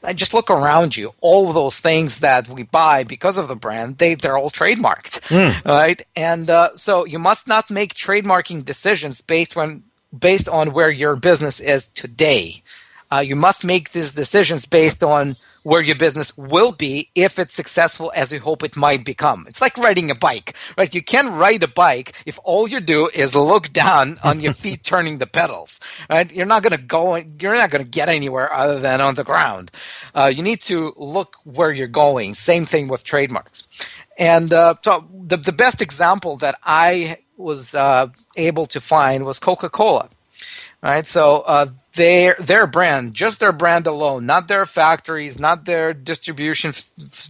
I 0.02 0.12
just 0.12 0.34
look 0.34 0.50
around 0.50 0.96
you. 0.96 1.12
All 1.20 1.48
of 1.48 1.54
those 1.54 1.80
things 1.80 2.20
that 2.20 2.48
we 2.48 2.62
buy 2.62 3.04
because 3.04 3.38
of 3.38 3.48
the 3.48 3.56
brand, 3.56 3.98
they 3.98 4.14
they're 4.14 4.38
all 4.38 4.50
trademarked, 4.50 5.20
mm. 5.28 5.64
right? 5.64 6.00
And 6.16 6.48
uh, 6.48 6.70
so 6.76 7.04
you 7.04 7.18
must 7.18 7.48
not 7.48 7.70
make 7.70 7.94
trademarking 7.94 8.64
decisions 8.64 9.20
based 9.20 9.56
on 9.56 9.82
based 10.16 10.48
on 10.48 10.72
where 10.72 10.90
your 10.90 11.16
business 11.16 11.60
is 11.60 11.88
today. 11.88 12.62
Uh, 13.10 13.18
you 13.24 13.36
must 13.36 13.64
make 13.64 13.92
these 13.92 14.12
decisions 14.12 14.66
based 14.66 15.02
on 15.02 15.36
where 15.68 15.82
your 15.82 15.96
business 15.96 16.34
will 16.38 16.72
be 16.72 17.10
if 17.14 17.38
it's 17.38 17.52
successful 17.52 18.10
as 18.16 18.32
you 18.32 18.40
hope 18.40 18.62
it 18.62 18.74
might 18.74 19.04
become. 19.04 19.44
It's 19.46 19.60
like 19.60 19.76
riding 19.76 20.10
a 20.10 20.14
bike, 20.14 20.56
right? 20.78 20.94
You 20.94 21.02
can't 21.02 21.28
ride 21.28 21.62
a 21.62 21.68
bike 21.68 22.14
if 22.24 22.38
all 22.42 22.66
you 22.66 22.80
do 22.80 23.10
is 23.12 23.34
look 23.34 23.70
down 23.84 24.16
on 24.24 24.40
your 24.40 24.54
feet 24.62 24.82
turning 24.82 25.18
the 25.18 25.26
pedals, 25.26 25.78
right? 26.08 26.32
You're 26.32 26.46
not 26.46 26.62
going 26.62 26.74
to 26.74 26.82
go, 26.82 27.16
you're 27.16 27.54
not 27.54 27.68
going 27.68 27.84
to 27.84 27.90
get 27.90 28.08
anywhere 28.08 28.50
other 28.50 28.80
than 28.80 29.02
on 29.02 29.16
the 29.16 29.24
ground. 29.24 29.70
Uh, 30.14 30.32
you 30.34 30.42
need 30.42 30.62
to 30.62 30.94
look 30.96 31.36
where 31.44 31.70
you're 31.70 31.86
going. 31.86 32.32
Same 32.32 32.64
thing 32.64 32.88
with 32.88 33.04
trademarks. 33.04 33.68
And 34.18 34.54
uh, 34.54 34.76
so 34.80 35.06
the, 35.12 35.36
the 35.36 35.52
best 35.52 35.82
example 35.82 36.38
that 36.38 36.58
I 36.64 37.18
was 37.36 37.74
uh, 37.74 38.06
able 38.38 38.64
to 38.64 38.80
find 38.80 39.26
was 39.26 39.38
Coca 39.38 39.68
Cola. 39.68 40.08
Right, 40.80 41.06
so 41.08 41.42
uh, 41.44 41.66
their 41.98 42.36
their 42.38 42.66
brand, 42.66 43.12
just 43.12 43.40
their 43.40 43.52
brand 43.52 43.86
alone, 43.86 44.24
not 44.24 44.46
their 44.46 44.64
factories, 44.64 45.38
not 45.38 45.64
their 45.64 45.92
distribution, 45.92 46.72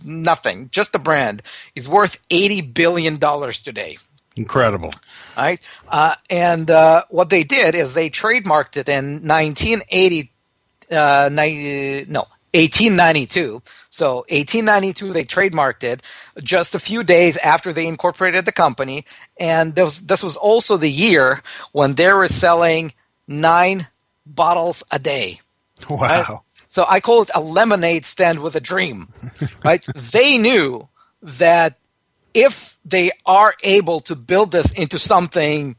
nothing, 0.04 0.68
just 0.70 0.92
the 0.92 0.98
brand 0.98 1.42
is 1.74 1.88
worth 1.88 2.20
eighty 2.30 2.60
billion 2.60 3.16
dollars 3.16 3.60
today. 3.62 3.96
Incredible, 4.36 4.92
right? 5.36 5.58
Uh, 5.88 6.14
and 6.30 6.70
uh, 6.70 7.02
what 7.08 7.30
they 7.30 7.42
did 7.42 7.74
is 7.74 7.94
they 7.94 8.10
trademarked 8.10 8.76
it 8.76 8.88
in 8.88 9.26
nineteen 9.26 9.80
eighty, 9.88 10.30
uh, 10.92 11.30
90, 11.32 12.12
no, 12.12 12.26
1892. 12.52 13.62
So 13.90 14.16
1892, 14.28 15.12
they 15.12 15.24
trademarked 15.24 15.82
it 15.82 16.02
just 16.44 16.74
a 16.74 16.78
few 16.78 17.02
days 17.02 17.38
after 17.38 17.72
they 17.72 17.86
incorporated 17.86 18.44
the 18.44 18.52
company, 18.52 19.06
and 19.40 19.74
this, 19.74 20.00
this 20.00 20.22
was 20.22 20.36
also 20.36 20.76
the 20.76 20.90
year 20.90 21.42
when 21.72 21.94
they 21.94 22.12
were 22.12 22.28
selling 22.28 22.92
nine 23.26 23.88
bottles 24.34 24.82
a 24.90 24.98
day. 24.98 25.40
Wow. 25.88 25.98
Right? 25.98 26.26
So 26.68 26.84
I 26.88 27.00
call 27.00 27.22
it 27.22 27.30
a 27.34 27.40
lemonade 27.40 28.04
stand 28.04 28.40
with 28.40 28.54
a 28.56 28.60
dream. 28.60 29.08
Right? 29.64 29.84
they 29.94 30.38
knew 30.38 30.88
that 31.22 31.78
if 32.34 32.78
they 32.84 33.10
are 33.26 33.54
able 33.62 34.00
to 34.00 34.14
build 34.14 34.52
this 34.52 34.72
into 34.72 34.98
something 34.98 35.76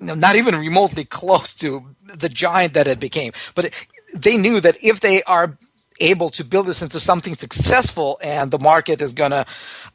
you 0.00 0.06
know, 0.06 0.14
not 0.14 0.36
even 0.36 0.54
remotely 0.54 1.04
close 1.04 1.52
to 1.54 1.84
the 2.02 2.28
giant 2.28 2.74
that 2.74 2.86
it 2.86 3.00
became, 3.00 3.32
but 3.54 3.72
they 4.14 4.36
knew 4.36 4.60
that 4.60 4.76
if 4.82 5.00
they 5.00 5.22
are 5.24 5.58
able 6.00 6.30
to 6.30 6.44
build 6.44 6.66
this 6.66 6.82
into 6.82 7.00
something 7.00 7.34
successful 7.34 8.18
and 8.22 8.50
the 8.50 8.58
market 8.58 9.00
is 9.00 9.12
going 9.12 9.30
to 9.32 9.44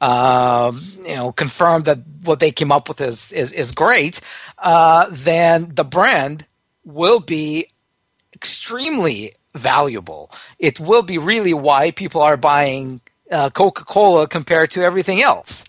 um, 0.02 0.82
you 1.06 1.16
know 1.16 1.32
confirm 1.32 1.84
that 1.84 2.00
what 2.24 2.40
they 2.40 2.52
came 2.52 2.72
up 2.72 2.88
with 2.90 3.00
is 3.02 3.32
is, 3.32 3.52
is 3.54 3.72
great 3.72 4.20
uh, 4.60 5.08
then 5.10 5.72
the 5.76 5.84
brand 5.84 6.46
will 6.84 7.20
be 7.20 7.68
extremely 8.34 9.32
valuable. 9.56 10.32
It 10.60 10.80
will 10.80 11.04
be 11.04 11.18
really 11.18 11.54
why 11.54 11.92
people 11.92 12.22
are 12.22 12.38
buying 12.38 13.02
uh, 13.32 13.50
Coca 13.50 13.86
Cola 13.86 14.28
compared 14.28 14.72
to 14.72 14.84
everything 14.84 15.22
else. 15.22 15.66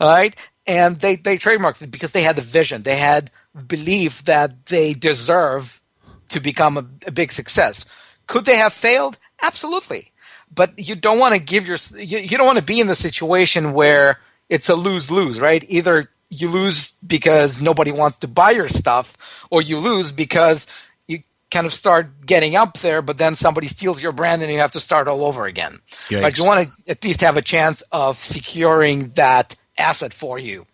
Right. 0.00 0.34
And 0.66 1.00
they, 1.00 1.16
they 1.16 1.38
trademarked 1.38 1.80
it 1.82 1.90
because 1.90 2.12
they 2.12 2.22
had 2.22 2.36
the 2.36 2.42
vision. 2.42 2.82
They 2.82 2.96
had 2.96 3.30
belief 3.66 4.24
that 4.24 4.66
they 4.66 4.94
deserve 4.94 5.80
to 6.28 6.40
become 6.40 6.76
a, 6.76 6.84
a 7.06 7.10
big 7.10 7.32
success. 7.32 7.84
Could 8.26 8.44
they 8.44 8.56
have 8.56 8.72
failed? 8.72 9.18
Absolutely. 9.42 10.12
But 10.54 10.78
you 10.78 10.94
don't 10.94 11.18
want 11.18 11.34
to 11.34 11.40
give 11.40 11.66
your 11.66 11.78
you, 11.96 12.18
you 12.18 12.36
don't 12.36 12.46
want 12.46 12.58
to 12.58 12.64
be 12.64 12.80
in 12.80 12.86
the 12.86 12.94
situation 12.94 13.72
where 13.72 14.18
it's 14.48 14.68
a 14.68 14.74
lose 14.74 15.10
lose, 15.10 15.40
right? 15.40 15.64
Either 15.68 16.10
you 16.30 16.50
lose 16.50 16.92
because 17.06 17.60
nobody 17.60 17.90
wants 17.92 18.18
to 18.18 18.28
buy 18.28 18.50
your 18.50 18.68
stuff, 18.68 19.46
or 19.50 19.62
you 19.62 19.78
lose 19.78 20.12
because 20.12 20.66
you 21.06 21.20
kind 21.50 21.66
of 21.66 21.72
start 21.72 22.26
getting 22.26 22.54
up 22.56 22.78
there, 22.78 23.00
but 23.02 23.18
then 23.18 23.34
somebody 23.34 23.66
steals 23.66 24.02
your 24.02 24.12
brand 24.12 24.42
and 24.42 24.52
you 24.52 24.58
have 24.58 24.72
to 24.72 24.80
start 24.80 25.08
all 25.08 25.24
over 25.24 25.46
again. 25.46 25.78
But 26.22 26.38
You 26.38 26.44
want 26.44 26.68
to 26.68 26.90
at 26.90 27.02
least 27.04 27.20
have 27.22 27.36
a 27.36 27.42
chance 27.42 27.82
of 27.92 28.16
securing 28.18 29.10
that 29.10 29.56
asset 29.78 30.12
for 30.12 30.38
you. 30.38 30.66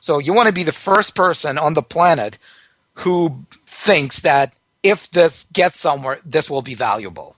So 0.00 0.18
you 0.18 0.32
want 0.32 0.48
to 0.48 0.52
be 0.54 0.62
the 0.62 0.72
first 0.72 1.14
person 1.14 1.58
on 1.58 1.74
the 1.74 1.82
planet 1.82 2.38
who 2.94 3.44
thinks 3.66 4.20
that 4.20 4.54
if 4.82 5.10
this 5.10 5.46
gets 5.52 5.80
somewhere, 5.80 6.20
this 6.24 6.48
will 6.50 6.62
be 6.62 6.74
valuable. 6.74 7.33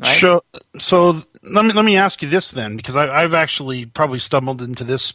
Right? 0.00 0.18
So, 0.18 0.42
so 0.78 1.20
let 1.50 1.66
me 1.66 1.72
let 1.72 1.84
me 1.84 1.98
ask 1.98 2.22
you 2.22 2.28
this 2.28 2.50
then, 2.50 2.76
because 2.76 2.96
I, 2.96 3.20
have 3.20 3.34
actually 3.34 3.84
probably 3.84 4.18
stumbled 4.18 4.62
into 4.62 4.84
this 4.84 5.12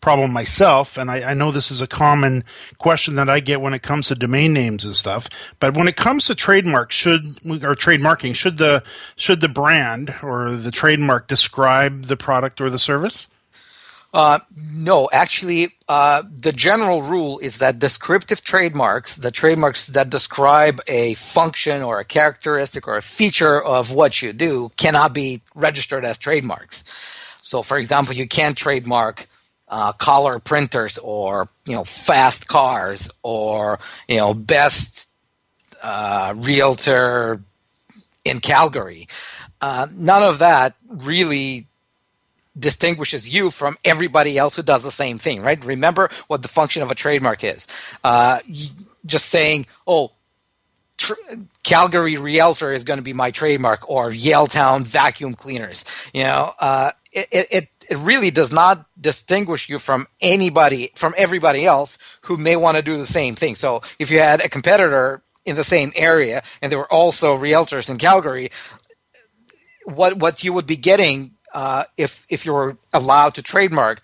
problem 0.00 0.32
myself, 0.32 0.96
and 0.96 1.10
I, 1.10 1.30
I, 1.30 1.34
know 1.34 1.50
this 1.50 1.72
is 1.72 1.80
a 1.80 1.88
common 1.88 2.44
question 2.78 3.16
that 3.16 3.28
I 3.28 3.40
get 3.40 3.60
when 3.60 3.74
it 3.74 3.82
comes 3.82 4.06
to 4.06 4.14
domain 4.14 4.52
names 4.52 4.84
and 4.84 4.94
stuff. 4.94 5.28
But 5.58 5.76
when 5.76 5.88
it 5.88 5.96
comes 5.96 6.26
to 6.26 6.36
trademark, 6.36 6.92
should 6.92 7.26
or 7.44 7.74
trademarking, 7.74 8.36
should 8.36 8.58
the 8.58 8.84
should 9.16 9.40
the 9.40 9.48
brand 9.48 10.14
or 10.22 10.52
the 10.52 10.70
trademark 10.70 11.26
describe 11.26 12.04
the 12.04 12.16
product 12.16 12.60
or 12.60 12.70
the 12.70 12.78
service? 12.78 13.26
Uh, 14.12 14.40
no, 14.74 15.08
actually, 15.12 15.68
uh, 15.88 16.22
the 16.28 16.50
general 16.50 17.02
rule 17.02 17.38
is 17.38 17.58
that 17.58 17.78
descriptive 17.78 18.42
trademarks, 18.42 19.16
the 19.16 19.30
trademarks 19.30 19.86
that 19.86 20.10
describe 20.10 20.80
a 20.88 21.14
function 21.14 21.80
or 21.82 22.00
a 22.00 22.04
characteristic 22.04 22.88
or 22.88 22.96
a 22.96 23.02
feature 23.02 23.62
of 23.62 23.92
what 23.92 24.20
you 24.20 24.32
do, 24.32 24.70
cannot 24.76 25.12
be 25.12 25.42
registered 25.54 26.04
as 26.04 26.18
trademarks. 26.18 26.82
So, 27.40 27.62
for 27.62 27.76
example, 27.78 28.14
you 28.14 28.26
can't 28.26 28.56
trademark 28.56 29.28
uh, 29.68 29.92
color 29.92 30.40
printers 30.40 30.98
or 30.98 31.48
you 31.64 31.74
know 31.74 31.84
fast 31.84 32.48
cars 32.48 33.08
or 33.22 33.78
you 34.08 34.16
know 34.16 34.34
best 34.34 35.08
uh, 35.82 36.34
realtor 36.36 37.40
in 38.24 38.40
Calgary. 38.40 39.06
Uh, 39.60 39.86
none 39.92 40.22
of 40.22 40.40
that 40.40 40.74
really 40.88 41.68
distinguishes 42.60 43.32
you 43.32 43.50
from 43.50 43.76
everybody 43.84 44.38
else 44.38 44.56
who 44.56 44.62
does 44.62 44.82
the 44.82 44.90
same 44.90 45.18
thing, 45.18 45.42
right? 45.42 45.64
Remember 45.64 46.10
what 46.28 46.42
the 46.42 46.48
function 46.48 46.82
of 46.82 46.90
a 46.90 46.94
trademark 46.94 47.42
is. 47.42 47.66
Uh, 48.04 48.38
just 49.06 49.26
saying, 49.26 49.66
oh, 49.86 50.12
tr- 50.96 51.14
Calgary 51.64 52.16
Realtor 52.16 52.70
is 52.72 52.84
going 52.84 52.98
to 52.98 53.02
be 53.02 53.12
my 53.12 53.30
trademark, 53.30 53.88
or 53.88 54.10
Yaletown 54.10 54.82
Vacuum 54.82 55.34
Cleaners. 55.34 55.84
You 56.12 56.24
know, 56.24 56.52
uh, 56.58 56.92
it, 57.12 57.48
it 57.50 57.68
it 57.90 57.98
really 57.98 58.30
does 58.30 58.52
not 58.52 58.86
distinguish 59.00 59.68
you 59.68 59.78
from 59.78 60.06
anybody 60.20 60.92
from 60.94 61.12
everybody 61.16 61.66
else 61.66 61.98
who 62.22 62.36
may 62.36 62.54
want 62.56 62.76
to 62.76 62.82
do 62.82 62.96
the 62.96 63.04
same 63.04 63.34
thing. 63.34 63.56
So 63.56 63.80
if 63.98 64.10
you 64.10 64.20
had 64.20 64.40
a 64.40 64.48
competitor 64.48 65.22
in 65.44 65.56
the 65.56 65.64
same 65.64 65.92
area 65.96 66.42
and 66.62 66.70
there 66.70 66.78
were 66.78 66.92
also 66.92 67.36
realtors 67.36 67.90
in 67.90 67.98
Calgary, 67.98 68.50
what 69.84 70.18
what 70.18 70.44
you 70.44 70.52
would 70.52 70.66
be 70.66 70.76
getting 70.76 71.32
uh, 71.54 71.84
if 71.96 72.26
if 72.28 72.44
you're 72.44 72.76
allowed 72.92 73.34
to 73.34 73.42
trademark 73.42 74.02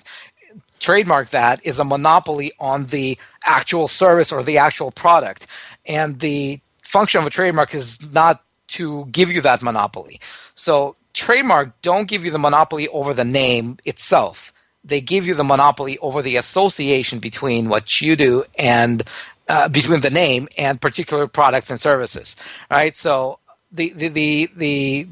trademark 0.79 1.31
that 1.31 1.65
is 1.65 1.79
a 1.79 1.85
monopoly 1.85 2.53
on 2.61 2.87
the 2.87 3.19
actual 3.45 3.89
service 3.89 4.33
or 4.33 4.43
the 4.43 4.59
actual 4.59 4.91
product, 4.91 5.47
and 5.87 6.21
the 6.21 6.61
function 6.83 7.21
of 7.21 7.27
a 7.27 7.31
trademark 7.31 7.75
is 7.75 8.01
not 8.13 8.43
to 8.69 9.07
give 9.07 9.31
you 9.31 9.41
that 9.41 9.63
monopoly. 9.63 10.21
So 10.55 10.97
trademark 11.13 11.81
don't 11.83 12.09
give 12.09 12.25
you 12.25 12.31
the 12.31 12.39
monopoly 12.39 12.89
over 12.89 13.15
the 13.15 13.25
name 13.25 13.79
itself. 13.85 14.53
They 14.85 15.01
give 15.01 15.27
you 15.27 15.35
the 15.35 15.45
monopoly 15.45 15.99
over 15.99 16.23
the 16.23 16.37
association 16.37 17.19
between 17.19 17.69
what 17.69 18.01
you 18.01 18.17
do 18.17 18.45
and 18.59 19.03
uh, 19.49 19.69
between 19.69 20.01
the 20.01 20.11
name 20.11 20.49
and 20.59 20.81
particular 20.81 21.27
products 21.27 21.71
and 21.71 21.81
services. 21.81 22.37
Right. 22.71 22.97
So 22.97 23.39
the 23.73 23.91
the 23.91 24.09
the 24.09 24.51
the 24.57 25.07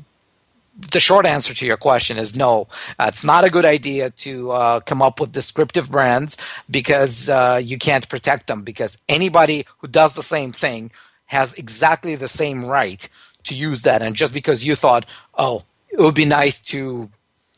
the 0.76 1.00
short 1.00 1.26
answer 1.26 1.54
to 1.54 1.66
your 1.66 1.76
question 1.76 2.18
is 2.18 2.34
no. 2.34 2.68
Uh, 2.98 3.06
it's 3.08 3.24
not 3.24 3.44
a 3.44 3.50
good 3.50 3.64
idea 3.64 4.10
to 4.10 4.50
uh, 4.50 4.80
come 4.80 5.02
up 5.02 5.20
with 5.20 5.32
descriptive 5.32 5.90
brands 5.90 6.36
because 6.70 7.28
uh, 7.28 7.60
you 7.62 7.78
can't 7.78 8.08
protect 8.08 8.46
them. 8.46 8.62
Because 8.62 8.98
anybody 9.08 9.66
who 9.78 9.88
does 9.88 10.14
the 10.14 10.22
same 10.22 10.52
thing 10.52 10.90
has 11.26 11.54
exactly 11.54 12.14
the 12.16 12.28
same 12.28 12.64
right 12.64 13.08
to 13.44 13.54
use 13.54 13.82
that. 13.82 14.02
And 14.02 14.16
just 14.16 14.32
because 14.32 14.64
you 14.64 14.74
thought, 14.74 15.06
oh, 15.36 15.62
it 15.88 16.00
would 16.00 16.14
be 16.14 16.24
nice 16.24 16.60
to 16.60 17.08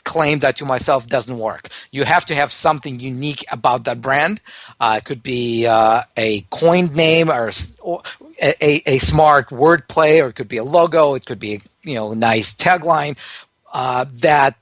claim 0.04 0.38
that 0.38 0.56
to 0.56 0.64
myself 0.64 1.08
doesn't 1.08 1.38
work. 1.38 1.68
You 1.90 2.04
have 2.04 2.25
to 2.26 2.35
have 2.35 2.52
something 2.52 3.00
unique 3.00 3.44
about 3.50 3.85
that 3.85 4.00
brand. 4.00 4.40
Uh, 4.78 4.96
it 4.99 5.04
could 5.04 5.23
be 5.23 5.66
uh, 5.66 6.02
a 6.16 6.42
coined 6.50 6.94
name 6.94 7.28
or, 7.30 7.50
a, 8.40 8.82
a, 8.87 8.99
smart 8.99 9.49
wordplay, 9.50 10.23
or 10.23 10.28
it 10.28 10.35
could 10.35 10.49
be 10.49 10.58
a 10.58 10.64
logo. 10.64 11.14
It 11.14 11.26
could 11.26 11.40
be 11.40 11.61
you 11.86 11.94
know 11.94 12.12
nice 12.12 12.54
tagline 12.54 13.16
uh, 13.72 14.04
that 14.12 14.56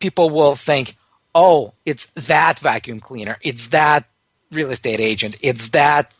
people 0.00 0.30
will 0.30 0.56
think, 0.56 0.96
oh, 1.34 1.74
it's 1.86 2.06
that 2.06 2.58
vacuum 2.58 2.98
cleaner. 2.98 3.38
It's 3.42 3.68
that 3.68 4.06
real 4.50 4.70
estate 4.70 5.00
agent. 5.00 5.36
It's 5.42 5.68
that 5.68 6.18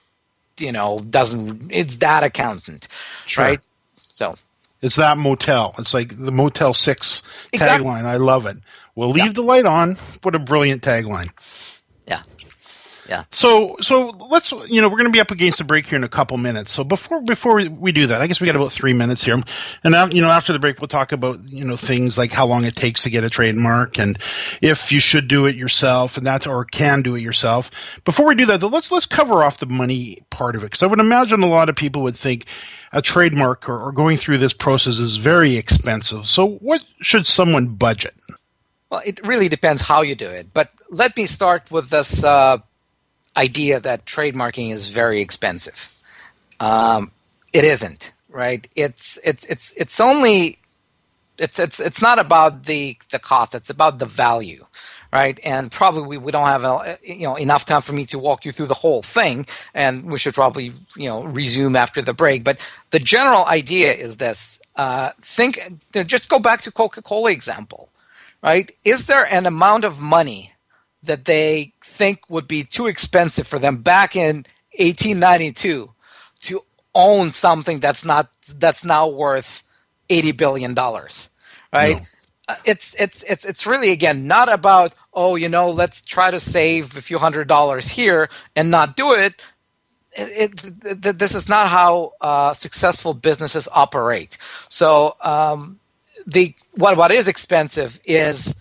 you 0.58 0.70
know 0.70 1.00
doesn't. 1.00 1.70
It's 1.72 1.96
that 1.96 2.22
accountant, 2.22 2.86
sure. 3.26 3.44
right? 3.44 3.60
So 4.12 4.36
it's 4.82 4.96
that 4.96 5.18
motel. 5.18 5.74
It's 5.78 5.94
like 5.94 6.16
the 6.16 6.32
Motel 6.32 6.74
Six 6.74 7.22
exactly. 7.52 7.86
tagline. 7.86 8.04
I 8.04 8.16
love 8.16 8.46
it. 8.46 8.56
We'll 8.94 9.10
leave 9.10 9.26
yeah. 9.26 9.32
the 9.32 9.42
light 9.42 9.66
on. 9.66 9.96
What 10.22 10.34
a 10.34 10.38
brilliant 10.38 10.82
tagline. 10.82 11.30
Yeah. 12.06 12.22
Yeah. 13.10 13.24
So 13.32 13.76
so 13.80 14.10
let's 14.30 14.52
you 14.68 14.80
know 14.80 14.88
we're 14.88 14.96
going 14.96 15.10
to 15.10 15.12
be 15.12 15.18
up 15.18 15.32
against 15.32 15.58
the 15.58 15.64
break 15.64 15.84
here 15.84 15.96
in 15.96 16.04
a 16.04 16.08
couple 16.08 16.36
minutes. 16.36 16.70
So 16.70 16.84
before 16.84 17.20
before 17.20 17.60
we 17.68 17.90
do 17.90 18.06
that, 18.06 18.22
I 18.22 18.28
guess 18.28 18.40
we 18.40 18.46
got 18.46 18.54
about 18.54 18.70
three 18.70 18.92
minutes 18.92 19.24
here, 19.24 19.34
and 19.34 19.90
now, 19.90 20.06
you 20.06 20.22
know 20.22 20.30
after 20.30 20.52
the 20.52 20.60
break 20.60 20.80
we'll 20.80 20.86
talk 20.86 21.10
about 21.10 21.38
you 21.48 21.64
know 21.64 21.74
things 21.74 22.16
like 22.16 22.30
how 22.30 22.46
long 22.46 22.64
it 22.64 22.76
takes 22.76 23.02
to 23.02 23.10
get 23.10 23.24
a 23.24 23.28
trademark 23.28 23.98
and 23.98 24.16
if 24.62 24.92
you 24.92 25.00
should 25.00 25.26
do 25.26 25.46
it 25.46 25.56
yourself 25.56 26.16
and 26.16 26.24
that's 26.24 26.46
or 26.46 26.64
can 26.64 27.02
do 27.02 27.16
it 27.16 27.20
yourself. 27.20 27.72
Before 28.04 28.28
we 28.28 28.36
do 28.36 28.46
that, 28.46 28.60
though, 28.60 28.68
let's 28.68 28.92
let's 28.92 29.06
cover 29.06 29.42
off 29.42 29.58
the 29.58 29.66
money 29.66 30.18
part 30.30 30.54
of 30.54 30.62
it 30.62 30.66
because 30.66 30.84
I 30.84 30.86
would 30.86 31.00
imagine 31.00 31.42
a 31.42 31.48
lot 31.48 31.68
of 31.68 31.74
people 31.74 32.02
would 32.02 32.16
think 32.16 32.46
a 32.92 33.02
trademark 33.02 33.68
or, 33.68 33.76
or 33.76 33.90
going 33.90 34.18
through 34.18 34.38
this 34.38 34.52
process 34.52 35.00
is 35.00 35.16
very 35.16 35.56
expensive. 35.56 36.26
So 36.26 36.46
what 36.60 36.84
should 37.00 37.26
someone 37.26 37.74
budget? 37.74 38.14
Well, 38.88 39.02
it 39.04 39.24
really 39.26 39.48
depends 39.48 39.82
how 39.82 40.02
you 40.02 40.14
do 40.14 40.28
it. 40.28 40.54
But 40.54 40.70
let 40.90 41.16
me 41.16 41.26
start 41.26 41.70
with 41.72 41.90
this 41.90 42.22
uh, 42.22 42.58
idea 43.36 43.80
that 43.80 44.06
trademarking 44.06 44.72
is 44.72 44.90
very 44.90 45.20
expensive. 45.20 45.94
Um, 46.58 47.12
it 47.52 47.64
isn't, 47.64 48.12
right? 48.28 48.66
It's 48.76 49.18
it's 49.24 49.44
it's 49.46 49.72
it's 49.76 50.00
only 50.00 50.58
it's 51.38 51.58
it's 51.58 51.80
it's 51.80 52.02
not 52.02 52.18
about 52.18 52.64
the 52.64 52.96
the 53.10 53.18
cost. 53.18 53.54
It's 53.54 53.70
about 53.70 53.98
the 53.98 54.06
value, 54.06 54.66
right? 55.12 55.40
And 55.44 55.72
probably 55.72 56.02
we, 56.02 56.18
we 56.18 56.32
don't 56.32 56.46
have 56.46 56.64
a, 56.64 56.98
you 57.02 57.26
know 57.26 57.36
enough 57.36 57.64
time 57.64 57.80
for 57.80 57.92
me 57.92 58.04
to 58.06 58.18
walk 58.18 58.44
you 58.44 58.52
through 58.52 58.66
the 58.66 58.74
whole 58.74 59.02
thing, 59.02 59.46
and 59.74 60.10
we 60.12 60.18
should 60.18 60.34
probably 60.34 60.72
you 60.96 61.08
know 61.08 61.24
resume 61.24 61.76
after 61.76 62.02
the 62.02 62.14
break. 62.14 62.44
But 62.44 62.64
the 62.90 63.00
general 63.00 63.46
idea 63.46 63.92
is 63.92 64.18
this: 64.18 64.60
uh, 64.76 65.10
think, 65.20 65.58
just 66.06 66.28
go 66.28 66.38
back 66.38 66.60
to 66.62 66.70
Coca 66.70 67.02
Cola 67.02 67.30
example, 67.32 67.88
right? 68.42 68.70
Is 68.84 69.06
there 69.06 69.24
an 69.24 69.46
amount 69.46 69.84
of 69.84 70.00
money 70.00 70.52
that 71.02 71.24
they 71.24 71.72
think 72.00 72.18
would 72.30 72.48
be 72.48 72.64
too 72.64 72.86
expensive 72.86 73.46
for 73.46 73.58
them 73.58 73.76
back 73.92 74.16
in 74.16 74.36
1892 74.78 75.92
to 76.40 76.64
own 76.94 77.30
something 77.30 77.78
that's 77.78 78.04
not 78.06 78.30
that's 78.56 78.84
now 78.84 79.06
worth 79.06 79.62
80 80.08 80.32
billion 80.32 80.72
dollars 80.74 81.28
right 81.72 81.96
no. 81.96 82.02
Uh, 82.48 82.56
it's 82.64 82.88
it's 82.98 83.22
it's 83.32 83.44
it's 83.44 83.64
really 83.66 83.90
again 83.92 84.26
not 84.26 84.48
about 84.50 84.94
oh 85.12 85.36
you 85.36 85.48
know 85.48 85.70
let's 85.70 86.00
try 86.02 86.28
to 86.30 86.40
save 86.40 86.96
a 86.96 87.02
few 87.02 87.18
hundred 87.18 87.46
dollars 87.46 87.90
here 87.90 88.28
and 88.56 88.70
not 88.70 88.96
do 88.96 89.12
it 89.12 89.34
it, 90.12 90.64
it, 90.64 91.06
it, 91.06 91.18
this 91.18 91.34
is 91.34 91.48
not 91.48 91.68
how 91.68 92.14
uh, 92.20 92.52
successful 92.52 93.14
businesses 93.14 93.68
operate. 93.72 94.36
So 94.68 95.14
um, 95.22 95.78
the 96.26 96.54
what 96.76 96.96
what 96.96 97.12
is 97.12 97.28
expensive 97.28 98.00
is 98.04 98.56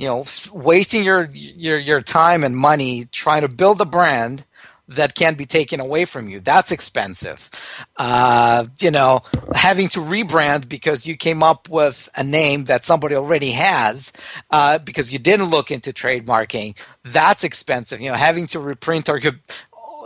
you 0.00 0.06
know 0.06 0.24
wasting 0.50 1.04
your 1.04 1.28
your 1.34 1.78
your 1.78 2.00
time 2.00 2.42
and 2.42 2.56
money 2.56 3.04
trying 3.12 3.42
to 3.42 3.48
build 3.48 3.80
a 3.82 3.84
brand 3.84 4.46
that 4.88 5.14
can 5.14 5.34
be 5.34 5.46
taken 5.46 5.78
away 5.78 6.04
from 6.04 6.28
you. 6.28 6.40
That's 6.40 6.72
expensive. 6.72 7.50
Uh, 7.98 8.64
you 8.80 8.90
know 8.90 9.20
having 9.54 9.88
to 9.88 10.00
rebrand 10.00 10.70
because 10.70 11.06
you 11.06 11.16
came 11.18 11.42
up 11.42 11.68
with 11.68 12.08
a 12.16 12.24
name 12.24 12.64
that 12.64 12.86
somebody 12.86 13.14
already 13.14 13.50
has 13.50 14.10
uh, 14.50 14.78
because 14.78 15.12
you 15.12 15.18
didn't 15.18 15.50
look 15.50 15.70
into 15.70 15.92
trademarking 15.92 16.76
that's 17.04 17.44
expensive. 17.44 18.00
You 18.00 18.10
know 18.10 18.16
having 18.16 18.46
to 18.48 18.58
reprint 18.58 19.10
or 19.10 19.20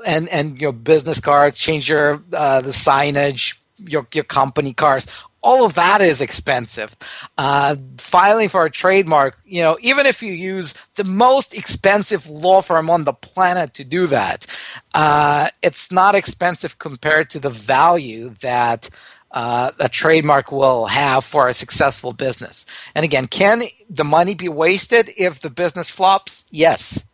and 0.04 0.28
and 0.28 0.60
your 0.60 0.72
business 0.72 1.20
cards 1.20 1.56
change 1.56 1.88
your 1.88 2.20
uh, 2.32 2.60
the 2.60 2.70
signage 2.70 3.56
your 3.78 4.08
your 4.12 4.24
company 4.24 4.72
cars 4.72 5.06
all 5.44 5.64
of 5.64 5.74
that 5.74 6.00
is 6.00 6.20
expensive. 6.22 6.96
Uh, 7.36 7.76
filing 7.98 8.48
for 8.48 8.64
a 8.64 8.70
trademark, 8.70 9.38
you 9.44 9.62
know, 9.62 9.76
even 9.80 10.06
if 10.06 10.22
you 10.22 10.32
use 10.32 10.74
the 10.96 11.04
most 11.04 11.54
expensive 11.54 12.28
law 12.28 12.62
firm 12.62 12.88
on 12.88 13.04
the 13.04 13.12
planet 13.12 13.74
to 13.74 13.84
do 13.84 14.06
that, 14.06 14.46
uh, 14.94 15.48
it's 15.62 15.92
not 15.92 16.14
expensive 16.14 16.78
compared 16.78 17.28
to 17.30 17.38
the 17.38 17.50
value 17.50 18.30
that 18.40 18.88
uh, 19.32 19.72
a 19.78 19.88
trademark 19.88 20.50
will 20.50 20.86
have 20.86 21.24
for 21.24 21.46
a 21.46 21.54
successful 21.54 22.12
business. 22.12 22.64
And 22.94 23.04
again, 23.04 23.26
can 23.26 23.64
the 23.90 24.04
money 24.04 24.34
be 24.34 24.48
wasted 24.48 25.10
if 25.16 25.40
the 25.40 25.50
business 25.50 25.90
flops? 25.90 26.44
Yes, 26.50 27.06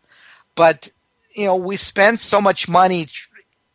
but 0.54 0.90
you 1.34 1.46
know, 1.46 1.56
we 1.56 1.76
spend 1.76 2.20
so 2.20 2.40
much 2.40 2.68
money 2.68 3.08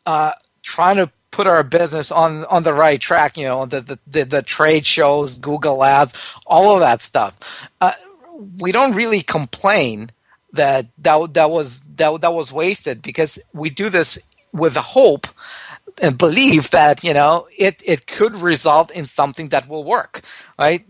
uh, 0.05 0.31
trying 0.61 0.97
to 0.97 1.11
put 1.35 1.47
our 1.47 1.63
business 1.63 2.11
on 2.11 2.45
on 2.45 2.63
the 2.63 2.73
right 2.73 2.99
track. 2.99 3.37
You 3.37 3.45
know, 3.45 3.65
the 3.65 3.81
the, 3.81 3.99
the, 4.07 4.23
the 4.23 4.41
trade 4.41 4.85
shows, 4.85 5.37
Google 5.37 5.83
Ads, 5.83 6.13
all 6.47 6.73
of 6.73 6.79
that 6.79 7.01
stuff. 7.01 7.37
Uh, 7.81 7.91
we 8.59 8.71
don't 8.71 8.95
really 8.95 9.21
complain 9.21 10.11
that 10.53 10.87
that 10.99 11.33
that 11.33 11.51
was 11.51 11.81
that 11.97 12.21
that 12.21 12.33
was 12.33 12.53
wasted 12.53 13.01
because 13.01 13.37
we 13.53 13.69
do 13.69 13.89
this 13.89 14.17
with 14.53 14.75
the 14.75 14.81
hope 14.81 15.27
and 16.01 16.17
believe 16.17 16.69
that 16.69 17.03
you 17.03 17.13
know 17.13 17.47
it 17.57 17.81
it 17.83 18.07
could 18.07 18.35
result 18.37 18.89
in 18.91 19.05
something 19.05 19.49
that 19.49 19.67
will 19.67 19.83
work, 19.83 20.21
right? 20.57 20.85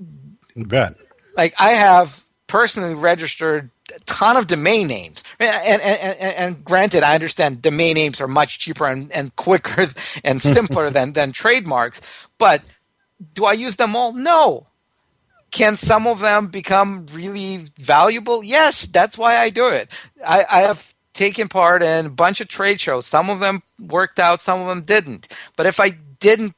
You 0.55 0.65
bet. 0.65 0.95
Like 1.35 1.55
I 1.57 1.69
have 1.69 2.24
personally 2.47 2.95
registered 2.95 3.71
a 3.93 3.99
ton 4.01 4.37
of 4.37 4.47
domain 4.47 4.87
names. 4.87 5.23
And, 5.39 5.81
and, 5.81 5.81
and, 5.81 6.35
and, 6.35 6.65
granted, 6.65 7.03
I 7.03 7.15
understand 7.15 7.61
domain 7.61 7.95
names 7.95 8.21
are 8.21 8.27
much 8.27 8.59
cheaper 8.59 8.85
and, 8.85 9.11
and 9.11 9.35
quicker 9.35 9.87
and 10.23 10.41
simpler 10.41 10.89
than, 10.89 11.13
than 11.13 11.31
trademarks, 11.31 12.01
but 12.37 12.61
do 13.33 13.45
I 13.45 13.53
use 13.53 13.75
them 13.77 13.95
all? 13.95 14.13
No. 14.13 14.67
Can 15.51 15.77
some 15.77 16.05
of 16.05 16.19
them 16.19 16.47
become 16.47 17.05
really 17.11 17.67
valuable? 17.79 18.43
Yes, 18.43 18.87
that's 18.87 19.17
why 19.17 19.37
I 19.37 19.49
do 19.49 19.67
it. 19.67 19.89
I, 20.25 20.43
I 20.51 20.59
have 20.61 20.93
taken 21.13 21.47
part 21.47 21.81
in 21.81 22.07
a 22.07 22.09
bunch 22.09 22.41
of 22.41 22.47
trade 22.47 22.81
shows. 22.81 23.05
Some 23.05 23.29
of 23.29 23.39
them 23.39 23.63
worked 23.79 24.19
out, 24.19 24.41
some 24.41 24.59
of 24.59 24.67
them 24.67 24.81
didn't. 24.81 25.29
But 25.55 25.65
if 25.65 25.79
I 25.79 25.91
didn't 26.19 26.55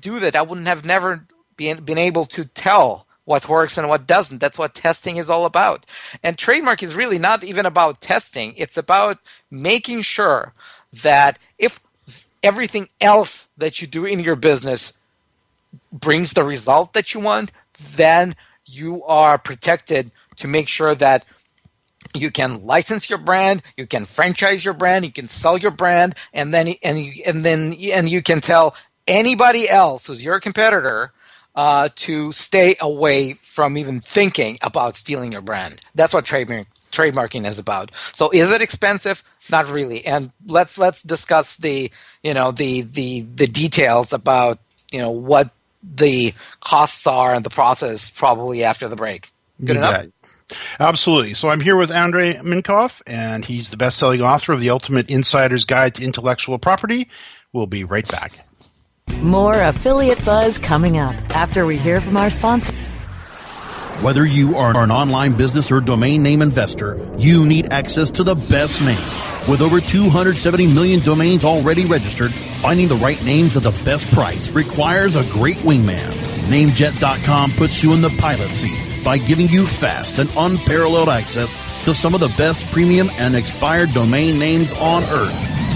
do 0.00 0.18
that, 0.20 0.34
I 0.34 0.42
wouldn't 0.42 0.66
have 0.66 0.84
never 0.84 1.26
been, 1.56 1.84
been 1.84 1.98
able 1.98 2.24
to 2.26 2.46
tell 2.46 3.06
what 3.24 3.48
works 3.48 3.78
and 3.78 3.88
what 3.88 4.06
doesn't. 4.06 4.38
That's 4.38 4.58
what 4.58 4.74
testing 4.74 5.16
is 5.16 5.30
all 5.30 5.46
about. 5.46 5.86
And 6.22 6.36
trademark 6.36 6.82
is 6.82 6.94
really 6.94 7.18
not 7.18 7.44
even 7.44 7.66
about 7.66 8.00
testing, 8.00 8.54
it's 8.56 8.76
about 8.76 9.18
making 9.50 10.02
sure 10.02 10.52
that 11.02 11.38
if 11.58 11.80
everything 12.42 12.88
else 13.00 13.48
that 13.56 13.80
you 13.80 13.86
do 13.86 14.04
in 14.04 14.20
your 14.20 14.36
business 14.36 14.94
brings 15.92 16.32
the 16.32 16.44
result 16.44 16.92
that 16.92 17.14
you 17.14 17.20
want, 17.20 17.50
then 17.96 18.36
you 18.66 19.02
are 19.04 19.38
protected 19.38 20.10
to 20.36 20.48
make 20.48 20.68
sure 20.68 20.94
that 20.94 21.24
you 22.14 22.30
can 22.30 22.64
license 22.64 23.08
your 23.08 23.18
brand, 23.18 23.62
you 23.76 23.86
can 23.86 24.04
franchise 24.04 24.64
your 24.64 24.74
brand, 24.74 25.04
you 25.04 25.12
can 25.12 25.26
sell 25.26 25.56
your 25.56 25.70
brand, 25.70 26.14
and 26.32 26.52
then 26.52 26.74
and 26.82 26.98
you, 26.98 27.22
and 27.26 27.44
then 27.44 27.74
and 27.92 28.08
you 28.08 28.22
can 28.22 28.40
tell 28.40 28.76
anybody 29.06 29.68
else 29.68 30.06
who's 30.06 30.24
your 30.24 30.38
competitor 30.38 31.12
uh, 31.54 31.88
to 31.94 32.32
stay 32.32 32.76
away 32.80 33.34
from 33.34 33.76
even 33.76 34.00
thinking 34.00 34.58
about 34.62 34.96
stealing 34.96 35.32
your 35.32 35.40
brand. 35.40 35.80
That's 35.94 36.14
what 36.14 36.24
trademark 36.24 36.66
trademarking 36.90 37.46
is 37.46 37.58
about. 37.58 37.90
So 38.12 38.30
is 38.30 38.50
it 38.50 38.62
expensive? 38.62 39.22
Not 39.50 39.68
really. 39.68 40.06
And 40.06 40.30
let's 40.46 40.78
let's 40.78 41.02
discuss 41.02 41.56
the 41.56 41.90
you 42.22 42.34
know 42.34 42.50
the 42.50 42.82
the 42.82 43.22
the 43.22 43.46
details 43.46 44.12
about 44.12 44.58
you 44.90 45.00
know 45.00 45.10
what 45.10 45.50
the 45.82 46.32
costs 46.60 47.06
are 47.06 47.34
and 47.34 47.44
the 47.44 47.50
process 47.50 48.08
probably 48.10 48.64
after 48.64 48.88
the 48.88 48.96
break. 48.96 49.30
Good 49.62 49.76
enough. 49.76 50.06
Absolutely. 50.80 51.34
So 51.34 51.48
I'm 51.48 51.60
here 51.60 51.76
with 51.76 51.92
Andre 51.92 52.34
Mincov, 52.34 53.02
and 53.06 53.44
he's 53.44 53.70
the 53.70 53.76
best-selling 53.76 54.20
author 54.20 54.52
of 54.52 54.60
The 54.60 54.70
Ultimate 54.70 55.08
Insider's 55.08 55.64
Guide 55.64 55.94
to 55.94 56.02
Intellectual 56.02 56.58
Property. 56.58 57.08
We'll 57.52 57.66
be 57.68 57.84
right 57.84 58.06
back. 58.08 58.44
More 59.22 59.60
affiliate 59.60 60.24
buzz 60.24 60.58
coming 60.58 60.98
up 60.98 61.14
after 61.36 61.66
we 61.66 61.76
hear 61.76 62.00
from 62.00 62.16
our 62.16 62.30
sponsors. 62.30 62.90
Whether 64.02 64.26
you 64.26 64.56
are 64.56 64.76
an 64.76 64.90
online 64.90 65.34
business 65.34 65.70
or 65.70 65.80
domain 65.80 66.22
name 66.22 66.42
investor, 66.42 66.98
you 67.16 67.46
need 67.46 67.72
access 67.72 68.10
to 68.10 68.24
the 68.24 68.34
best 68.34 68.80
names. 68.82 69.48
With 69.48 69.62
over 69.62 69.80
270 69.80 70.74
million 70.74 71.00
domains 71.00 71.44
already 71.44 71.86
registered, 71.86 72.32
finding 72.60 72.88
the 72.88 72.96
right 72.96 73.22
names 73.24 73.56
at 73.56 73.62
the 73.62 73.70
best 73.84 74.12
price 74.12 74.50
requires 74.50 75.16
a 75.16 75.24
great 75.30 75.58
wingman. 75.58 76.10
Namejet.com 76.48 77.52
puts 77.52 77.82
you 77.82 77.92
in 77.94 78.02
the 78.02 78.14
pilot 78.18 78.50
seat 78.50 79.04
by 79.04 79.16
giving 79.16 79.48
you 79.48 79.66
fast 79.66 80.18
and 80.18 80.30
unparalleled 80.36 81.08
access 81.08 81.56
to 81.84 81.94
some 81.94 82.14
of 82.14 82.20
the 82.20 82.34
best 82.36 82.66
premium 82.72 83.08
and 83.12 83.36
expired 83.36 83.92
domain 83.92 84.38
names 84.38 84.72
on 84.74 85.04
earth. 85.04 85.73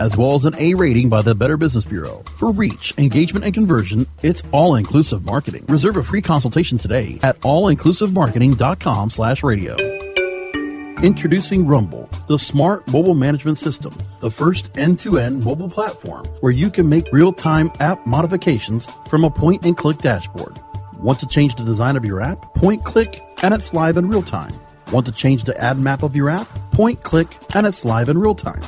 as 0.00 0.16
well 0.16 0.34
as 0.34 0.44
an 0.44 0.54
A 0.58 0.74
rating 0.74 1.08
by 1.08 1.22
the 1.22 1.34
Better 1.34 1.56
Business 1.56 1.84
Bureau. 1.84 2.22
For 2.36 2.52
reach, 2.52 2.94
engagement, 2.98 3.44
and 3.44 3.54
conversion, 3.54 4.06
it's 4.22 4.42
All 4.52 4.76
Inclusive 4.76 5.24
Marketing. 5.24 5.64
Reserve 5.68 5.96
a 5.96 6.02
free 6.02 6.22
consultation 6.22 6.78
today 6.78 7.18
at 7.22 7.40
allinclusivemarketing.com 7.40 9.10
slash 9.10 9.42
radio. 9.42 9.76
Introducing 11.02 11.66
Rumble, 11.66 12.08
the 12.28 12.38
smart 12.38 12.86
mobile 12.92 13.14
management 13.14 13.58
system, 13.58 13.92
the 14.20 14.30
first 14.30 14.76
end-to-end 14.78 15.44
mobile 15.44 15.68
platform 15.68 16.24
where 16.40 16.52
you 16.52 16.70
can 16.70 16.88
make 16.88 17.10
real-time 17.10 17.72
app 17.80 18.06
modifications 18.06 18.86
from 19.08 19.24
a 19.24 19.30
point-and-click 19.30 19.98
dashboard. 19.98 20.58
Want 20.98 21.18
to 21.18 21.26
change 21.26 21.56
the 21.56 21.64
design 21.64 21.96
of 21.96 22.04
your 22.04 22.20
app? 22.20 22.54
Point 22.54 22.84
click 22.84 23.20
and 23.42 23.52
it's 23.52 23.74
live 23.74 23.96
in 23.96 24.08
real 24.08 24.22
time. 24.22 24.52
Want 24.92 25.06
to 25.06 25.12
change 25.12 25.42
the 25.42 25.60
ad 25.60 25.78
map 25.78 26.04
of 26.04 26.14
your 26.14 26.30
app? 26.30 26.46
Point 26.70 27.02
click 27.02 27.26
and 27.54 27.66
it's 27.66 27.84
live 27.84 28.08
in 28.08 28.18
real 28.18 28.36
time. 28.36 28.62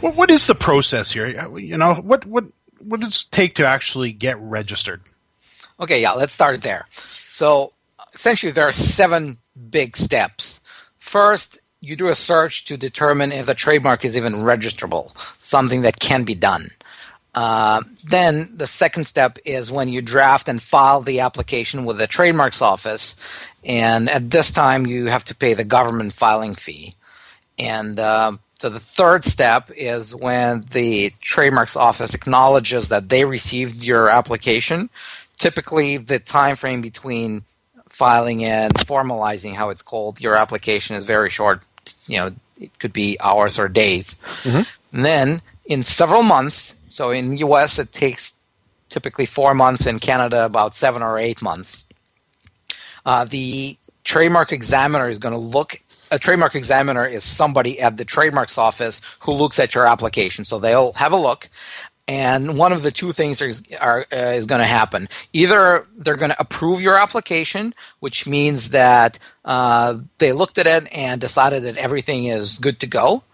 what 0.00 0.16
what 0.16 0.28
is 0.28 0.48
the 0.48 0.56
process 0.56 1.12
here? 1.12 1.28
You 1.56 1.76
know, 1.76 1.94
what 1.94 2.26
what 2.26 2.46
what 2.80 2.98
does 2.98 3.22
it 3.22 3.28
take 3.30 3.54
to 3.54 3.64
actually 3.64 4.10
get 4.10 4.36
registered? 4.40 5.00
Okay, 5.78 6.02
yeah, 6.02 6.10
let's 6.10 6.32
start 6.32 6.60
there. 6.62 6.86
So 7.28 7.72
essentially, 8.12 8.50
there 8.50 8.66
are 8.66 8.72
seven 8.72 9.38
big 9.70 9.96
steps. 9.96 10.62
First, 10.98 11.60
you 11.80 11.94
do 11.94 12.08
a 12.08 12.16
search 12.16 12.64
to 12.64 12.76
determine 12.76 13.30
if 13.30 13.46
the 13.46 13.54
trademark 13.54 14.04
is 14.04 14.16
even 14.16 14.34
registrable, 14.34 15.12
something 15.38 15.82
that 15.82 16.00
can 16.00 16.24
be 16.24 16.34
done. 16.34 16.70
Uh, 17.36 17.82
then 18.02 18.50
the 18.56 18.66
second 18.66 19.04
step 19.04 19.38
is 19.44 19.70
when 19.70 19.88
you 19.88 20.00
draft 20.00 20.48
and 20.48 20.60
file 20.60 21.02
the 21.02 21.20
application 21.20 21.84
with 21.84 21.98
the 21.98 22.06
trademarks 22.06 22.62
office, 22.62 23.14
and 23.62 24.08
at 24.08 24.30
this 24.30 24.50
time 24.50 24.86
you 24.86 25.06
have 25.06 25.24
to 25.24 25.34
pay 25.34 25.52
the 25.52 25.64
government 25.64 26.14
filing 26.14 26.54
fee. 26.54 26.94
And 27.58 27.98
uh, 28.00 28.32
so 28.54 28.70
the 28.70 28.80
third 28.80 29.24
step 29.24 29.70
is 29.76 30.14
when 30.14 30.64
the 30.70 31.12
trademarks 31.20 31.76
office 31.76 32.14
acknowledges 32.14 32.88
that 32.88 33.10
they 33.10 33.26
received 33.26 33.84
your 33.84 34.08
application. 34.08 34.88
Typically, 35.36 35.98
the 35.98 36.18
time 36.18 36.56
frame 36.56 36.80
between 36.80 37.42
filing 37.86 38.44
and 38.44 38.72
formalizing 38.74 39.54
how 39.54 39.68
it's 39.68 39.82
called 39.82 40.22
your 40.22 40.36
application 40.36 40.96
is 40.96 41.04
very 41.04 41.28
short. 41.28 41.60
You 42.06 42.18
know, 42.18 42.30
it 42.58 42.78
could 42.78 42.94
be 42.94 43.18
hours 43.20 43.58
or 43.58 43.68
days. 43.68 44.14
Mm-hmm. 44.42 44.62
And 44.96 45.04
then 45.04 45.42
in 45.68 45.82
several 45.82 46.22
months, 46.22 46.74
so 46.88 47.10
in 47.10 47.36
US, 47.38 47.78
it 47.78 47.92
takes 47.92 48.34
typically 48.88 49.26
four 49.26 49.54
months. 49.54 49.86
In 49.86 49.98
Canada, 49.98 50.44
about 50.44 50.74
seven 50.74 51.02
or 51.02 51.18
eight 51.18 51.42
months. 51.42 51.86
Uh, 53.04 53.24
the 53.24 53.76
trademark 54.04 54.52
examiner 54.52 55.08
is 55.08 55.18
going 55.18 55.34
to 55.34 55.40
look. 55.40 55.80
A 56.10 56.18
trademark 56.18 56.54
examiner 56.54 57.06
is 57.06 57.24
somebody 57.24 57.80
at 57.80 57.96
the 57.96 58.04
trademarks 58.04 58.58
office 58.58 59.00
who 59.20 59.32
looks 59.32 59.58
at 59.58 59.74
your 59.74 59.86
application. 59.86 60.44
So 60.44 60.58
they'll 60.58 60.92
have 60.94 61.12
a 61.12 61.16
look. 61.16 61.48
and 62.08 62.56
one 62.56 62.72
of 62.72 62.82
the 62.82 62.90
two 62.92 63.12
things 63.12 63.40
is, 63.42 63.62
are, 63.80 64.06
uh, 64.12 64.16
is 64.16 64.46
going 64.46 64.60
to 64.60 64.66
happen. 64.66 65.08
Either 65.32 65.86
they're 65.96 66.16
going 66.16 66.30
to 66.30 66.40
approve 66.40 66.80
your 66.80 66.96
application, 66.96 67.74
which 67.98 68.26
means 68.26 68.70
that 68.70 69.18
uh, 69.44 69.96
they 70.18 70.32
looked 70.32 70.58
at 70.58 70.66
it 70.66 70.88
and 70.94 71.20
decided 71.20 71.64
that 71.64 71.76
everything 71.76 72.26
is 72.26 72.58
good 72.58 72.78
to 72.80 72.86
go, 72.86 73.24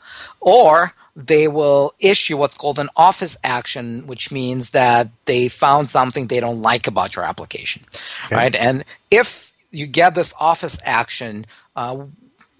or 0.40 0.94
they 1.14 1.46
will 1.46 1.94
issue 1.98 2.36
what's 2.36 2.54
called 2.54 2.78
an 2.78 2.88
office 2.96 3.36
action, 3.44 4.02
which 4.06 4.32
means 4.32 4.70
that 4.70 5.08
they 5.26 5.48
found 5.48 5.90
something 5.90 6.26
they 6.26 6.40
don't 6.40 6.62
like 6.62 6.86
about 6.86 7.14
your 7.14 7.24
application, 7.24 7.84
okay. 8.26 8.34
right? 8.34 8.56
And 8.56 8.84
if 9.10 9.52
you 9.70 9.86
get 9.86 10.14
this 10.14 10.32
office 10.40 10.78
action, 10.84 11.46
uh, 11.76 12.04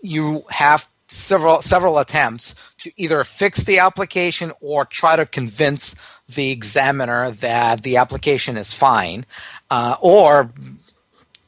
you 0.00 0.44
have 0.50 0.86
several 1.08 1.60
several 1.60 1.98
attempts 1.98 2.54
to 2.78 2.90
either 2.96 3.22
fix 3.24 3.64
the 3.64 3.78
application 3.78 4.52
or 4.60 4.84
try 4.84 5.14
to 5.16 5.26
convince 5.26 5.94
the 6.28 6.50
examiner 6.50 7.30
that 7.30 7.82
the 7.82 7.96
application 7.96 8.56
is 8.56 8.72
fine, 8.72 9.24
uh, 9.70 9.96
or 10.00 10.50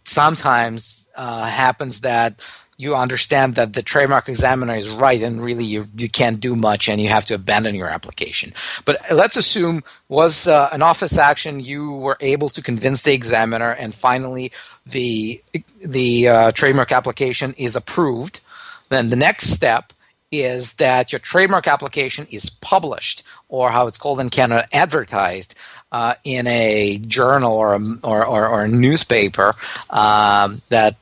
sometimes 0.05 1.09
uh, 1.17 1.47
happens 1.47 2.03
that 2.03 2.45
you 2.76 2.94
understand 2.94 3.54
that 3.54 3.74
the 3.74 3.82
trademark 3.82 4.28
examiner 4.28 4.74
is 4.74 4.88
right 4.90 5.22
and 5.22 5.42
really 5.42 5.64
you, 5.64 5.87
you 5.96 6.08
can't 6.08 6.40
do 6.40 6.56
much 6.56 6.88
and 6.88 7.00
you 7.00 7.08
have 7.08 7.26
to 7.26 7.34
abandon 7.34 7.74
your 7.74 7.88
application. 7.88 8.52
But 8.84 9.00
let's 9.10 9.37
assume 9.37 9.82
was 10.08 10.48
uh, 10.48 10.68
an 10.72 10.82
office 10.82 11.18
action 11.18 11.60
you 11.60 11.92
were 11.92 12.16
able 12.20 12.48
to 12.50 12.62
convince 12.62 13.02
the 13.02 13.12
examiner 13.12 13.70
and 13.70 13.94
finally 13.94 14.52
the 14.87 15.42
the 15.80 16.28
uh, 16.28 16.52
trademark 16.52 16.92
application 16.92 17.54
is 17.56 17.76
approved. 17.76 18.40
Then 18.88 19.10
the 19.10 19.16
next 19.16 19.50
step 19.50 19.92
is 20.30 20.74
that 20.74 21.12
your 21.12 21.20
trademark 21.20 21.68
application 21.68 22.26
is 22.30 22.50
published, 22.50 23.22
or 23.48 23.70
how 23.70 23.87
it's 23.87 23.98
called 23.98 24.20
in 24.20 24.30
Canada, 24.30 24.66
advertised 24.72 25.54
uh, 25.92 26.14
in 26.24 26.46
a 26.46 26.98
journal 26.98 27.52
or 27.52 27.74
a, 27.74 27.80
or, 28.02 28.26
or, 28.26 28.48
or 28.48 28.64
a 28.64 28.68
newspaper 28.68 29.54
um, 29.90 30.60
that 30.68 30.96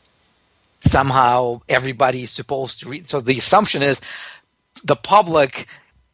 somehow 0.82 1.60
everybody 1.68 2.22
is 2.22 2.30
supposed 2.30 2.80
to 2.80 2.88
read. 2.88 3.08
So 3.08 3.20
the 3.20 3.38
assumption 3.38 3.82
is 3.82 4.00
the 4.84 4.96
public 4.96 5.66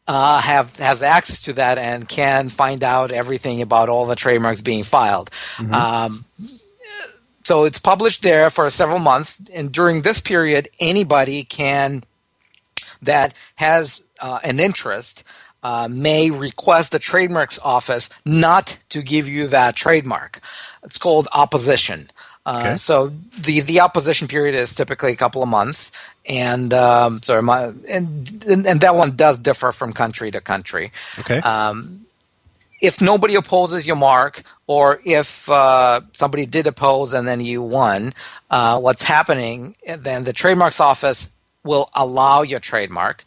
uh, 0.07 0.41
have 0.41 0.77
has 0.77 1.03
access 1.03 1.43
to 1.43 1.53
that 1.53 1.77
and 1.77 2.07
can 2.07 2.49
find 2.49 2.83
out 2.83 3.11
everything 3.11 3.61
about 3.61 3.89
all 3.89 4.05
the 4.05 4.15
trademarks 4.15 4.61
being 4.61 4.83
filed. 4.83 5.29
Mm-hmm. 5.57 5.73
Um, 5.73 6.25
so 7.43 7.63
it's 7.63 7.79
published 7.79 8.21
there 8.21 8.49
for 8.49 8.69
several 8.69 8.99
months, 8.99 9.41
and 9.53 9.71
during 9.71 10.01
this 10.01 10.19
period, 10.19 10.69
anybody 10.79 11.43
can 11.43 12.03
that 13.01 13.33
has 13.55 14.01
uh, 14.19 14.39
an 14.43 14.59
interest 14.59 15.23
uh, 15.63 15.87
may 15.89 16.31
request 16.31 16.91
the 16.91 16.99
trademarks 16.99 17.59
office 17.59 18.09
not 18.25 18.77
to 18.89 19.01
give 19.01 19.27
you 19.27 19.47
that 19.47 19.75
trademark. 19.75 20.41
It's 20.83 20.97
called 20.97 21.27
opposition. 21.33 22.11
Uh, 22.45 22.59
okay. 22.59 22.77
So 22.77 23.11
the 23.41 23.61
the 23.61 23.81
opposition 23.81 24.27
period 24.27 24.55
is 24.55 24.73
typically 24.73 25.11
a 25.11 25.15
couple 25.15 25.43
of 25.43 25.49
months, 25.49 25.91
and 26.27 26.73
um, 26.73 27.21
sorry, 27.21 27.43
my, 27.43 27.73
and, 27.89 28.43
and 28.47 28.81
that 28.81 28.95
one 28.95 29.15
does 29.15 29.37
differ 29.37 29.71
from 29.71 29.93
country 29.93 30.31
to 30.31 30.41
country. 30.41 30.91
Okay. 31.19 31.39
Um, 31.39 32.05
if 32.81 33.01
nobody 33.01 33.35
opposes 33.35 33.85
your 33.85 33.97
mark, 33.97 34.43
or 34.67 35.01
if 35.03 35.49
uh, 35.49 35.99
somebody 36.13 36.45
did 36.45 36.65
oppose 36.65 37.13
and 37.13 37.27
then 37.27 37.41
you 37.41 37.61
won, 37.61 38.13
uh, 38.49 38.79
what's 38.79 39.03
happening? 39.03 39.75
Then 39.97 40.23
the 40.23 40.33
trademarks 40.33 40.79
office 40.79 41.29
will 41.63 41.89
allow 41.93 42.41
your 42.41 42.61
trademark. 42.61 43.25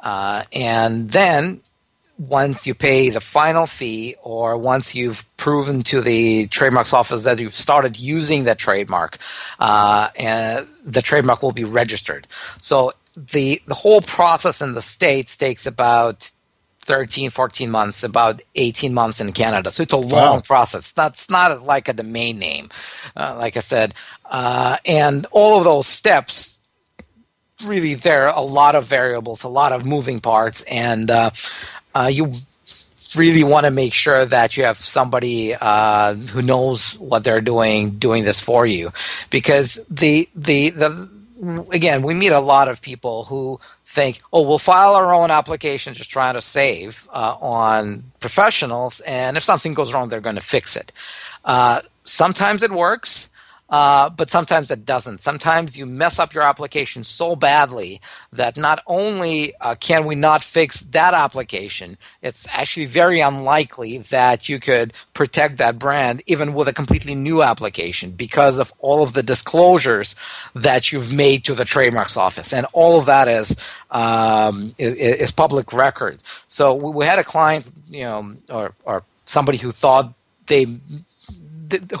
Uh, 0.00 0.44
and 0.52 1.10
then 1.10 1.60
once 2.20 2.66
you 2.66 2.74
pay 2.74 3.08
the 3.08 3.20
final 3.20 3.66
fee 3.66 4.14
or 4.22 4.58
once 4.58 4.94
you've 4.94 5.24
proven 5.38 5.80
to 5.80 6.02
the 6.02 6.46
trademarks 6.48 6.92
office 6.92 7.24
that 7.24 7.38
you've 7.38 7.52
started 7.52 7.98
using 7.98 8.44
that 8.44 8.58
trademark 8.58 9.16
uh, 9.58 10.08
and 10.16 10.66
the 10.84 11.00
trademark 11.00 11.42
will 11.42 11.52
be 11.52 11.64
registered. 11.64 12.26
So 12.58 12.92
the 13.16 13.62
the 13.66 13.74
whole 13.74 14.02
process 14.02 14.60
in 14.60 14.74
the 14.74 14.82
states 14.82 15.36
takes 15.36 15.66
about 15.66 16.30
13 16.80 17.30
14 17.30 17.70
months 17.70 18.04
about 18.04 18.42
18 18.54 18.92
months 18.92 19.20
in 19.20 19.32
canada. 19.32 19.72
So 19.72 19.82
it's 19.82 19.92
a 19.92 19.96
long 19.96 20.36
wow. 20.36 20.40
process. 20.40 20.92
That's 20.92 21.30
not 21.30 21.64
like 21.64 21.88
a 21.88 21.94
domain 21.94 22.38
name 22.38 22.68
uh, 23.16 23.34
like 23.38 23.56
i 23.56 23.60
said. 23.60 23.94
Uh, 24.30 24.76
and 24.84 25.26
all 25.32 25.58
of 25.58 25.64
those 25.64 25.86
steps 25.86 26.58
really 27.64 27.94
there 27.94 28.28
are 28.28 28.36
a 28.36 28.42
lot 28.42 28.74
of 28.74 28.84
variables, 28.84 29.42
a 29.42 29.48
lot 29.48 29.72
of 29.72 29.84
moving 29.84 30.20
parts, 30.20 30.62
and 30.62 31.10
uh, 31.10 31.30
uh, 31.94 32.10
you 32.12 32.34
really 33.16 33.42
want 33.42 33.64
to 33.64 33.70
make 33.70 33.92
sure 33.92 34.24
that 34.24 34.56
you 34.56 34.64
have 34.64 34.76
somebody 34.76 35.54
uh, 35.54 36.14
who 36.14 36.42
knows 36.42 36.92
what 36.98 37.24
they're 37.24 37.40
doing 37.40 37.98
doing 37.98 38.24
this 38.24 38.38
for 38.38 38.66
you, 38.66 38.92
because 39.30 39.84
the 39.90 40.28
the 40.34 40.70
the 40.70 41.08
again 41.72 42.02
we 42.02 42.14
meet 42.14 42.32
a 42.32 42.38
lot 42.40 42.68
of 42.68 42.80
people 42.82 43.24
who 43.24 43.58
think, 43.86 44.20
oh, 44.32 44.42
we'll 44.42 44.58
file 44.58 44.94
our 44.94 45.12
own 45.12 45.32
application 45.32 45.94
just 45.94 46.10
trying 46.10 46.34
to 46.34 46.40
save 46.40 47.08
uh, 47.12 47.34
on 47.40 48.04
professionals, 48.20 49.00
and 49.00 49.36
if 49.36 49.42
something 49.42 49.74
goes 49.74 49.92
wrong, 49.92 50.08
they're 50.08 50.20
going 50.20 50.36
to 50.36 50.40
fix 50.40 50.76
it. 50.76 50.92
Uh, 51.44 51.80
sometimes 52.04 52.62
it 52.62 52.70
works. 52.70 53.29
Uh, 53.70 54.10
but 54.10 54.28
sometimes 54.28 54.70
it 54.70 54.84
doesn't. 54.84 55.20
Sometimes 55.20 55.78
you 55.78 55.86
mess 55.86 56.18
up 56.18 56.34
your 56.34 56.42
application 56.42 57.04
so 57.04 57.36
badly 57.36 58.00
that 58.32 58.56
not 58.56 58.82
only 58.86 59.54
uh, 59.60 59.76
can 59.76 60.04
we 60.06 60.16
not 60.16 60.42
fix 60.42 60.80
that 60.80 61.14
application, 61.14 61.96
it's 62.20 62.48
actually 62.50 62.86
very 62.86 63.20
unlikely 63.20 63.98
that 63.98 64.48
you 64.48 64.58
could 64.58 64.92
protect 65.14 65.58
that 65.58 65.78
brand 65.78 66.20
even 66.26 66.52
with 66.52 66.66
a 66.66 66.72
completely 66.72 67.14
new 67.14 67.42
application 67.42 68.10
because 68.10 68.58
of 68.58 68.72
all 68.80 69.04
of 69.04 69.12
the 69.12 69.22
disclosures 69.22 70.16
that 70.54 70.90
you've 70.90 71.12
made 71.12 71.44
to 71.44 71.54
the 71.54 71.64
trademarks 71.64 72.16
office, 72.16 72.52
and 72.52 72.66
all 72.72 72.98
of 72.98 73.06
that 73.06 73.28
is 73.28 73.56
um, 73.92 74.74
is, 74.78 74.94
is, 74.94 75.30
public 75.32 75.72
record. 75.72 76.20
So 76.48 76.74
we 76.74 77.06
had 77.06 77.18
a 77.18 77.24
client, 77.24 77.70
you 77.88 78.04
know, 78.04 78.36
or 78.48 78.74
or 78.84 79.04
somebody 79.24 79.58
who 79.58 79.70
thought 79.70 80.12
they 80.46 80.66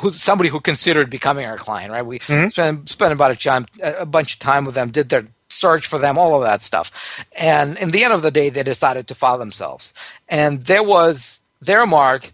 who's 0.00 0.20
somebody 0.20 0.50
who 0.50 0.60
considered 0.60 1.10
becoming 1.10 1.46
our 1.46 1.56
client, 1.56 1.92
right? 1.92 2.04
We 2.04 2.18
mm-hmm. 2.20 2.48
spent, 2.48 2.88
spent 2.88 3.12
about 3.12 3.30
a, 3.30 3.36
time, 3.36 3.66
a 3.82 4.06
bunch 4.06 4.34
of 4.34 4.38
time 4.38 4.64
with 4.64 4.74
them, 4.74 4.90
did 4.90 5.08
their 5.08 5.26
search 5.48 5.86
for 5.86 5.98
them, 5.98 6.18
all 6.18 6.36
of 6.36 6.42
that 6.42 6.62
stuff. 6.62 7.24
And 7.32 7.78
in 7.78 7.90
the 7.90 8.04
end 8.04 8.12
of 8.12 8.22
the 8.22 8.30
day, 8.30 8.50
they 8.50 8.62
decided 8.62 9.06
to 9.08 9.14
file 9.14 9.38
themselves. 9.38 9.92
And 10.28 10.62
there 10.64 10.82
was 10.82 11.40
their 11.60 11.86
mark 11.86 12.32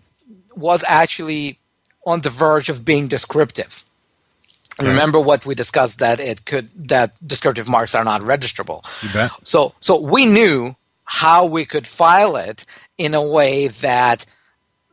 was 0.55 0.85
actually 0.87 1.59
on 2.07 2.20
the 2.20 2.31
verge 2.31 2.68
of 2.68 2.85
being 2.85 3.09
descriptive. 3.09 3.85
Remember 4.79 5.18
what 5.18 5.46
we 5.46 5.55
discussed 5.55 6.01
that 6.01 6.20
it 6.20 6.44
could 6.44 6.68
that 6.88 7.14
descriptive 7.27 7.66
marks 7.66 7.94
are 7.94 8.05
not 8.05 8.20
registrable. 8.20 8.85
So 9.42 9.75
so 9.81 9.99
we 9.99 10.27
knew 10.27 10.77
how 11.05 11.46
we 11.46 11.64
could 11.64 11.87
file 11.87 12.37
it 12.37 12.66
in 12.99 13.14
a 13.14 13.22
way 13.22 13.68
that 13.68 14.27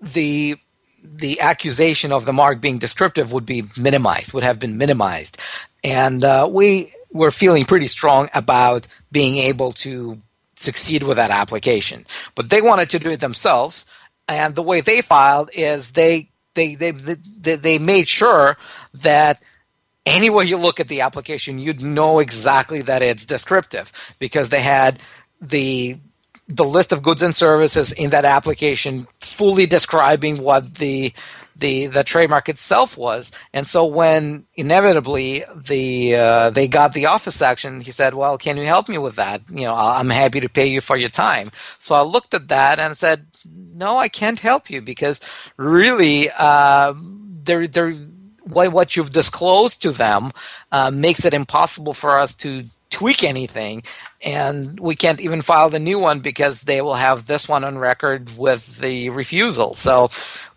the 0.01 0.57
the 1.03 1.39
accusation 1.41 2.11
of 2.11 2.25
the 2.25 2.33
mark 2.33 2.61
being 2.61 2.77
descriptive 2.77 3.33
would 3.33 3.45
be 3.45 3.65
minimized, 3.77 4.33
would 4.33 4.43
have 4.43 4.59
been 4.59 4.77
minimized. 4.77 5.37
And 5.83 6.23
uh, 6.23 6.47
we 6.49 6.93
were 7.11 7.31
feeling 7.31 7.65
pretty 7.65 7.87
strong 7.87 8.29
about 8.33 8.87
being 9.11 9.37
able 9.37 9.73
to 9.73 10.21
succeed 10.55 11.03
with 11.03 11.17
that 11.17 11.31
application. 11.31 12.05
But 12.35 12.49
they 12.49 12.61
wanted 12.61 12.89
to 12.91 12.99
do 12.99 13.09
it 13.09 13.19
themselves. 13.19 13.85
And 14.27 14.55
the 14.55 14.63
way 14.63 14.81
they 14.81 15.01
filed 15.01 15.49
is 15.53 15.91
they 15.91 16.29
they 16.53 16.75
they 16.75 16.91
they, 16.91 17.55
they 17.55 17.77
made 17.77 18.07
sure 18.07 18.57
that 18.93 19.41
anywhere 20.05 20.45
you 20.45 20.57
look 20.57 20.79
at 20.79 20.87
the 20.87 21.01
application, 21.01 21.59
you'd 21.59 21.81
know 21.81 22.19
exactly 22.19 22.81
that 22.83 23.01
it's 23.01 23.25
descriptive 23.25 23.91
because 24.19 24.49
they 24.49 24.61
had 24.61 24.99
the 25.41 25.97
the 26.55 26.65
list 26.65 26.91
of 26.91 27.01
goods 27.01 27.21
and 27.21 27.33
services 27.33 27.91
in 27.91 28.09
that 28.11 28.25
application 28.25 29.07
fully 29.19 29.65
describing 29.65 30.37
what 30.37 30.75
the 30.75 31.13
the 31.55 31.87
the 31.87 32.03
trademark 32.03 32.49
itself 32.49 32.97
was. 32.97 33.31
And 33.53 33.65
so 33.65 33.85
when 33.85 34.45
inevitably 34.55 35.45
the 35.55 36.15
uh, 36.15 36.49
they 36.49 36.67
got 36.67 36.93
the 36.93 37.05
office 37.05 37.41
action, 37.41 37.81
he 37.81 37.91
said, 37.91 38.13
"Well, 38.13 38.37
can 38.37 38.57
you 38.57 38.65
help 38.65 38.89
me 38.89 38.97
with 38.97 39.15
that? 39.15 39.41
You 39.49 39.65
know, 39.65 39.75
I'm 39.75 40.09
happy 40.09 40.39
to 40.39 40.49
pay 40.49 40.67
you 40.67 40.81
for 40.81 40.97
your 40.97 41.09
time." 41.09 41.51
So 41.79 41.95
I 41.95 42.01
looked 42.01 42.33
at 42.33 42.47
that 42.49 42.79
and 42.79 42.97
said, 42.97 43.27
"No, 43.45 43.97
I 43.97 44.09
can't 44.09 44.39
help 44.39 44.69
you 44.69 44.81
because 44.81 45.21
really, 45.57 46.29
uh, 46.37 46.93
there 47.43 47.67
there." 47.67 47.95
What, 48.45 48.73
what 48.73 48.97
you've 48.97 49.11
disclosed 49.11 49.81
to 49.83 49.91
them 49.91 50.33
uh, 50.69 50.91
makes 50.91 51.23
it 51.23 51.33
impossible 51.33 51.93
for 51.93 52.19
us 52.19 52.35
to 52.35 52.65
tweak 53.03 53.23
anything 53.23 53.83
and 54.21 54.79
we 54.79 54.95
can't 54.95 55.19
even 55.19 55.41
file 55.41 55.69
the 55.69 55.79
new 55.89 55.99
one 55.99 56.19
because 56.19 56.63
they 56.63 56.81
will 56.81 56.95
have 56.95 57.27
this 57.27 57.49
one 57.49 57.63
on 57.63 57.77
record 57.77 58.21
with 58.37 58.79
the 58.79 59.09
refusal 59.09 59.73
so 59.75 60.09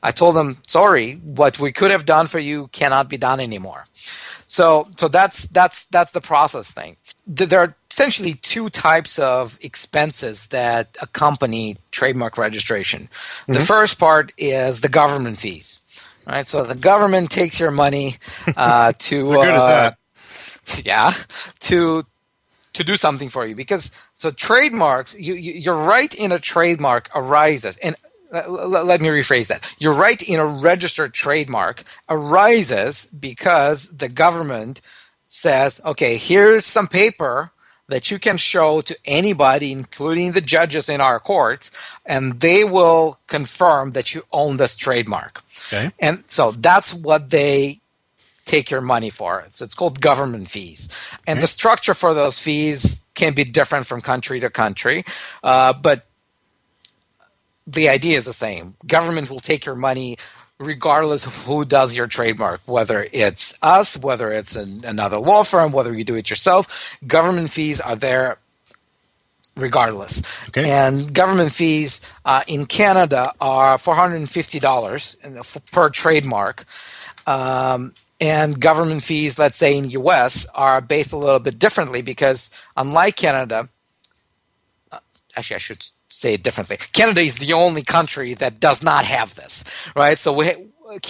i 0.02 0.10
told 0.10 0.36
them 0.36 0.58
sorry 0.66 1.14
what 1.38 1.58
we 1.58 1.72
could 1.72 1.90
have 1.90 2.06
done 2.06 2.26
for 2.26 2.38
you 2.38 2.68
cannot 2.68 3.08
be 3.08 3.18
done 3.18 3.40
anymore 3.40 3.84
So 4.46 4.88
so 4.96 5.08
that's 5.08 5.48
that's 5.48 5.84
that's 5.86 6.12
the 6.12 6.20
process 6.20 6.70
thing. 6.70 6.96
There 7.26 7.60
are 7.60 7.74
essentially 7.90 8.34
two 8.34 8.68
types 8.70 9.18
of 9.18 9.58
expenses 9.60 10.46
that 10.48 10.96
accompany 11.02 11.76
trademark 11.90 12.38
registration. 12.38 13.08
Mm-hmm. 13.10 13.54
The 13.54 13.60
first 13.60 13.98
part 13.98 14.32
is 14.38 14.80
the 14.80 14.88
government 14.88 15.38
fees. 15.38 15.80
Right, 16.26 16.46
so 16.46 16.64
the 16.64 16.74
government 16.74 17.30
takes 17.30 17.60
your 17.60 17.70
money 17.70 18.16
uh, 18.56 18.92
to, 18.98 19.30
uh, 19.38 19.90
to 20.64 20.82
yeah 20.82 21.14
to 21.60 22.02
to 22.76 22.84
do 22.84 22.96
something 22.96 23.28
for 23.28 23.46
you 23.46 23.54
because 23.54 23.90
so 24.14 24.30
trademarks 24.30 25.18
you, 25.18 25.34
you 25.34 25.52
your 25.52 25.76
right 25.76 26.14
in 26.14 26.30
a 26.30 26.38
trademark 26.38 27.10
arises 27.14 27.76
and 27.78 27.96
uh, 28.32 28.48
let 28.48 29.00
me 29.00 29.08
rephrase 29.08 29.46
that. 29.48 29.62
Your 29.78 29.92
right 29.92 30.20
in 30.20 30.40
a 30.40 30.46
registered 30.46 31.14
trademark 31.14 31.84
arises 32.08 33.06
because 33.06 33.88
the 33.96 34.08
government 34.08 34.80
says, 35.28 35.80
okay, 35.84 36.16
here's 36.16 36.66
some 36.66 36.88
paper 36.88 37.52
that 37.88 38.10
you 38.10 38.18
can 38.18 38.36
show 38.36 38.80
to 38.80 38.96
anybody, 39.04 39.70
including 39.70 40.32
the 40.32 40.40
judges 40.40 40.88
in 40.88 41.00
our 41.00 41.20
courts, 41.20 41.70
and 42.04 42.40
they 42.40 42.64
will 42.64 43.18
confirm 43.28 43.92
that 43.92 44.12
you 44.12 44.22
own 44.32 44.56
this 44.56 44.74
trademark. 44.74 45.42
Okay. 45.68 45.92
And 46.00 46.24
so 46.26 46.50
that's 46.50 46.92
what 46.92 47.30
they 47.30 47.80
take 48.46 48.70
your 48.70 48.80
money 48.80 49.10
for. 49.10 49.40
It. 49.40 49.54
So 49.54 49.64
it's 49.64 49.74
called 49.74 50.00
government 50.00 50.48
fees. 50.48 50.88
And 51.26 51.36
okay. 51.36 51.42
the 51.42 51.48
structure 51.48 51.92
for 51.92 52.14
those 52.14 52.40
fees 52.40 53.02
can 53.14 53.34
be 53.34 53.44
different 53.44 53.86
from 53.86 54.00
country 54.00 54.40
to 54.40 54.48
country. 54.48 55.04
Uh, 55.42 55.74
but 55.74 56.06
the 57.66 57.88
idea 57.88 58.16
is 58.16 58.24
the 58.24 58.32
same. 58.32 58.74
Government 58.86 59.28
will 59.28 59.40
take 59.40 59.66
your 59.66 59.74
money 59.74 60.16
regardless 60.58 61.26
of 61.26 61.44
who 61.44 61.64
does 61.64 61.94
your 61.94 62.06
trademark, 62.06 62.60
whether 62.64 63.06
it's 63.12 63.52
us, 63.60 63.98
whether 63.98 64.30
it's 64.30 64.56
an, 64.56 64.84
another 64.86 65.18
law 65.18 65.42
firm, 65.42 65.72
whether 65.72 65.92
you 65.92 66.04
do 66.04 66.14
it 66.14 66.30
yourself. 66.30 66.96
Government 67.06 67.50
fees 67.50 67.80
are 67.80 67.96
there 67.96 68.38
regardless. 69.56 70.22
Okay. 70.48 70.70
And 70.70 71.12
government 71.12 71.52
fees 71.52 72.00
uh, 72.24 72.42
in 72.46 72.66
Canada 72.66 73.32
are 73.40 73.76
$450 73.76 75.62
per 75.72 75.90
trademark. 75.90 76.64
Um, 77.26 77.92
and 78.20 78.60
government 78.60 79.02
fees, 79.02 79.38
let's 79.38 79.58
say 79.58 79.76
in 79.76 79.90
US, 79.90 80.46
are 80.54 80.80
based 80.80 81.12
a 81.12 81.16
little 81.16 81.38
bit 81.38 81.58
differently 81.58 82.02
because 82.02 82.50
unlike 82.76 83.16
Canada, 83.16 83.68
uh, 84.90 84.98
actually 85.36 85.56
I 85.56 85.58
should 85.58 85.86
say 86.08 86.34
it 86.34 86.42
differently. 86.42 86.78
Canada 86.92 87.20
is 87.20 87.36
the 87.38 87.52
only 87.52 87.82
country 87.82 88.34
that 88.34 88.60
does 88.60 88.82
not 88.82 89.04
have 89.04 89.34
this, 89.34 89.64
right? 89.94 90.18
So 90.18 90.32
we, 90.32 90.52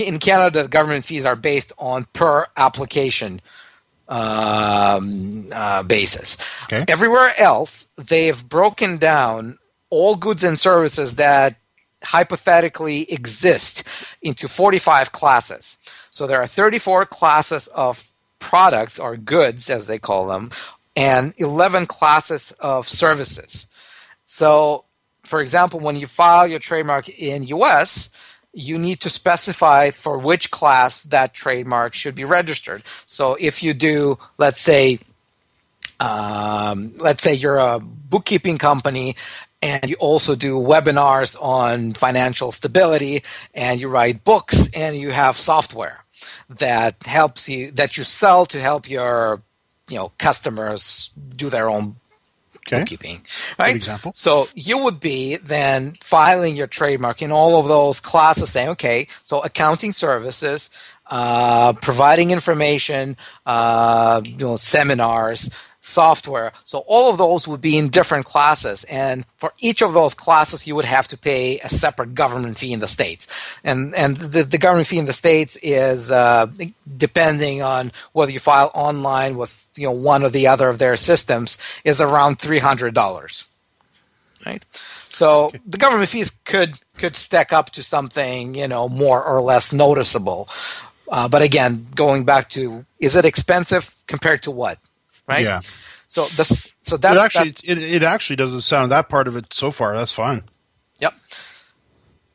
in 0.01 0.19
Canada, 0.19 0.69
government 0.69 1.05
fees 1.05 1.25
are 1.25 1.37
based 1.37 1.73
on 1.79 2.07
per 2.13 2.47
application 2.57 3.41
um, 4.09 5.47
uh, 5.53 5.83
basis. 5.83 6.37
Okay. 6.65 6.85
Everywhere 6.89 7.33
else, 7.39 7.89
they've 7.97 8.49
broken 8.49 8.97
down 8.99 9.59
all 9.91 10.17
goods 10.17 10.45
and 10.45 10.59
services 10.59 11.17
that 11.17 11.57
hypothetically 12.03 13.11
exist 13.11 13.83
into 14.23 14.49
45 14.49 15.13
classes. 15.13 15.79
So 16.17 16.27
there 16.27 16.41
are 16.41 16.47
34 16.47 17.05
classes 17.05 17.67
of 17.67 18.11
products 18.39 18.99
or 18.99 19.19
goods, 19.19 19.69
as 19.69 19.87
they 19.87 19.99
call 19.99 20.29
them, 20.29 20.51
and 20.97 21.35
11 21.37 21.85
classes 21.85 22.53
of 22.53 22.89
services. 22.89 23.67
So 24.25 24.87
for 25.25 25.43
example, 25.43 25.79
when 25.79 25.97
you 25.97 26.07
file 26.07 26.47
your 26.47 26.59
trademark 26.59 27.11
in 27.11 27.43
US, 27.49 28.09
you 28.55 28.79
need 28.79 29.01
to 29.01 29.11
specify 29.11 29.91
for 29.91 30.17
which 30.17 30.51
class 30.51 31.03
that 31.03 31.35
trademark 31.35 31.93
should 31.93 32.15
be 32.15 32.25
registered. 32.25 32.83
So 33.05 33.37
if 33.39 33.63
you 33.63 33.75
do, 33.75 34.19
let's 34.39 34.63
say, 34.63 35.01
um, 36.01 36.95
let's 36.97 37.23
say 37.23 37.35
you're 37.35 37.59
a 37.59 37.79
bookkeeping 37.79 38.57
company 38.57 39.17
and 39.61 39.91
you 39.91 39.97
also 39.97 40.35
do 40.35 40.55
webinars 40.55 41.37
on 41.43 41.93
financial 41.93 42.53
stability 42.53 43.23
and 43.53 43.79
you 43.79 43.89
write 43.89 44.25
books 44.25 44.71
and 44.73 44.97
you 44.97 45.11
have 45.11 45.37
software 45.37 46.01
that 46.49 46.95
helps 47.05 47.49
you 47.49 47.71
that 47.73 47.97
you 47.97 48.05
sell 48.05 48.47
to 48.47 48.61
help 48.61 48.89
your 48.89 49.43
you 49.89 49.97
know 49.97 50.13
customers 50.19 51.11
do 51.37 51.49
their 51.51 51.69
own 51.69 51.97
okay. 52.67 52.79
bookkeeping. 52.79 53.23
Right? 53.59 53.73
Good 53.73 53.77
example. 53.77 54.13
So 54.15 54.49
you 54.55 54.79
would 54.79 55.01
be 55.01 55.37
then 55.37 55.93
filing 56.01 56.57
your 56.57 56.67
trademark 56.67 57.23
in 57.23 57.33
all 57.33 57.59
of 57.61 57.69
those 57.69 58.01
classes 58.01 58.51
saying, 58.51 58.71
okay, 58.71 59.09
so 59.25 59.41
accounting 59.41 59.93
services, 59.93 60.71
uh, 61.09 61.73
providing 61.75 62.31
information, 62.31 63.17
uh, 63.45 64.21
you 64.25 64.37
know, 64.37 64.57
seminars, 64.57 65.51
software. 65.87 66.53
So 66.65 66.79
all 66.87 67.11
of 67.11 67.19
those 67.19 67.47
would 67.47 67.61
be 67.61 67.79
in 67.79 67.89
different 67.89 68.27
classes. 68.27 68.85
And 68.85 69.25
for 69.37 69.53
each 69.61 69.83
of 69.83 69.95
those 69.95 70.15
classes, 70.15 70.67
you 70.67 70.75
would 70.75 70.85
have 70.85 71.07
to 71.09 71.17
pay 71.17 71.59
a 71.61 71.69
separate 71.69 72.15
government 72.15 72.59
fee 72.59 72.73
in 72.73 72.81
the 72.81 72.89
States. 72.89 73.29
And, 73.63 73.95
and 73.95 74.17
the, 74.17 74.43
the 74.43 74.59
government 74.59 74.89
fee 74.89 74.99
in 74.99 75.07
the 75.07 75.13
States 75.13 75.57
is 75.63 76.11
uh, 76.11 76.47
depending 76.97 77.63
on 77.63 77.93
whether 78.13 78.33
you 78.33 78.41
file 78.41 78.71
online 78.75 79.37
with 79.37 79.67
you 79.77 79.87
know, 79.87 79.93
one 79.93 80.25
or 80.25 80.29
the 80.29 80.49
other 80.49 80.69
of 80.69 80.79
their 80.79 80.97
systems 80.97 81.57
is 81.85 82.01
around 82.01 82.39
$300. 82.39 83.47
Right? 84.45 84.65
So 85.09 85.53
the 85.65 85.79
government 85.79 86.11
fees 86.11 86.31
could 86.31 86.79
could 86.99 87.17
stack 87.17 87.53
up 87.53 87.71
to 87.71 87.83
something 87.83 88.55
you 88.55 88.69
know 88.69 88.87
more 88.87 89.23
or 89.25 89.41
less 89.41 89.73
noticeable. 89.73 90.49
Uh, 91.11 91.29
but 91.29 91.41
again, 91.41 91.87
going 91.95 92.25
back 92.25 92.51
to 92.51 92.85
is 93.01 93.17
it 93.17 93.25
expensive 93.25 93.95
compared 94.07 94.43
to 94.43 94.51
what? 94.51 94.79
Right? 95.27 95.45
Yeah. 95.45 95.61
So 96.07 96.27
this, 96.37 96.69
so 96.83 96.97
that's 96.97 97.17
it 97.17 97.21
actually 97.21 97.51
that, 97.51 97.69
it, 97.69 97.79
it 97.79 98.03
actually 98.03 98.37
doesn't 98.37 98.61
sound 98.63 98.93
that 98.93 99.09
part 99.09 99.29
of 99.29 99.37
it 99.37 99.53
so 99.53 99.71
far. 99.71 99.97
That's 99.97 100.13
fine. 100.13 100.43
Yep. 101.01 101.15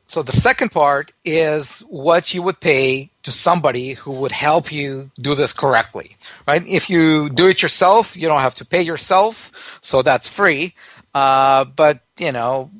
So 0.06 0.22
the 0.22 0.32
second 0.32 0.72
part 0.72 1.12
is 1.24 1.80
what 1.88 2.34
you 2.34 2.42
would 2.42 2.60
pay 2.60 3.10
to 3.22 3.30
somebody 3.30 3.94
who 3.94 4.12
would 4.12 4.32
help 4.32 4.70
you 4.70 5.10
do 5.18 5.34
this 5.34 5.54
correctly, 5.54 6.16
right? 6.46 6.62
If 6.66 6.90
you 6.90 7.30
do 7.30 7.48
it 7.48 7.62
yourself, 7.62 8.14
you 8.14 8.28
don't 8.28 8.40
have 8.40 8.56
to 8.56 8.64
pay 8.66 8.82
yourself, 8.82 9.78
so 9.80 10.02
that's 10.02 10.28
free. 10.28 10.74
Uh, 11.14 11.64
but 11.64 12.00
you 12.18 12.32
know, 12.32 12.70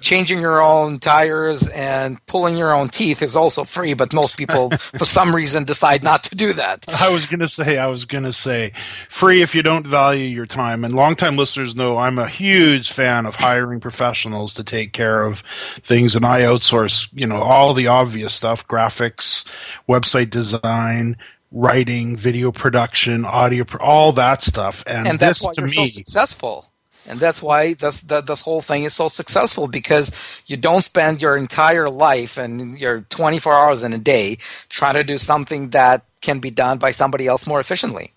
changing 0.00 0.40
your 0.40 0.60
own 0.60 0.98
tires 0.98 1.68
and 1.68 2.24
pulling 2.26 2.56
your 2.56 2.74
own 2.74 2.88
teeth 2.88 3.22
is 3.22 3.36
also 3.36 3.64
free, 3.64 3.94
but 3.94 4.12
most 4.12 4.36
people, 4.36 4.70
for 4.98 5.04
some 5.04 5.34
reason, 5.34 5.64
decide 5.64 6.02
not 6.02 6.24
to 6.24 6.34
do 6.34 6.52
that. 6.54 6.84
I 7.00 7.10
was 7.10 7.26
going 7.26 7.40
to 7.40 7.48
say, 7.48 7.78
I 7.78 7.86
was 7.86 8.04
going 8.04 8.24
to 8.24 8.32
say, 8.32 8.72
free 9.08 9.42
if 9.42 9.54
you 9.54 9.62
don't 9.62 9.86
value 9.86 10.26
your 10.26 10.46
time. 10.46 10.84
And 10.84 10.94
longtime 10.94 11.36
listeners 11.36 11.74
know 11.74 11.98
I'm 11.98 12.18
a 12.18 12.28
huge 12.28 12.92
fan 12.92 13.26
of 13.26 13.34
hiring 13.34 13.80
professionals 13.80 14.52
to 14.54 14.64
take 14.64 14.92
care 14.92 15.24
of 15.24 15.40
things, 15.80 16.16
and 16.16 16.24
I 16.24 16.42
outsource, 16.42 17.08
you 17.12 17.26
know, 17.26 17.42
all 17.42 17.74
the 17.74 17.88
obvious 17.88 18.34
stuff: 18.34 18.66
graphics, 18.66 19.44
website 19.88 20.30
design, 20.30 21.16
writing, 21.52 22.16
video 22.16 22.50
production, 22.50 23.24
audio, 23.24 23.64
all 23.80 24.12
that 24.12 24.42
stuff. 24.42 24.82
And, 24.86 25.06
and 25.06 25.18
that's 25.18 25.40
this 25.40 25.46
why 25.46 25.52
to 25.54 25.60
you're 25.60 25.68
me, 25.68 25.74
so 25.74 25.86
successful. 25.86 26.71
And 27.08 27.18
that's 27.18 27.42
why 27.42 27.74
this 27.74 28.02
this 28.02 28.42
whole 28.42 28.62
thing 28.62 28.84
is 28.84 28.94
so 28.94 29.08
successful 29.08 29.66
because 29.66 30.12
you 30.46 30.56
don't 30.56 30.82
spend 30.82 31.20
your 31.20 31.36
entire 31.36 31.88
life 31.88 32.38
and 32.38 32.78
your 32.78 33.00
24 33.10 33.52
hours 33.52 33.84
in 33.84 33.92
a 33.92 33.98
day 33.98 34.38
trying 34.68 34.94
to 34.94 35.04
do 35.04 35.18
something 35.18 35.70
that 35.70 36.04
can 36.20 36.38
be 36.38 36.50
done 36.50 36.78
by 36.78 36.92
somebody 36.92 37.26
else 37.26 37.46
more 37.46 37.60
efficiently. 37.60 38.12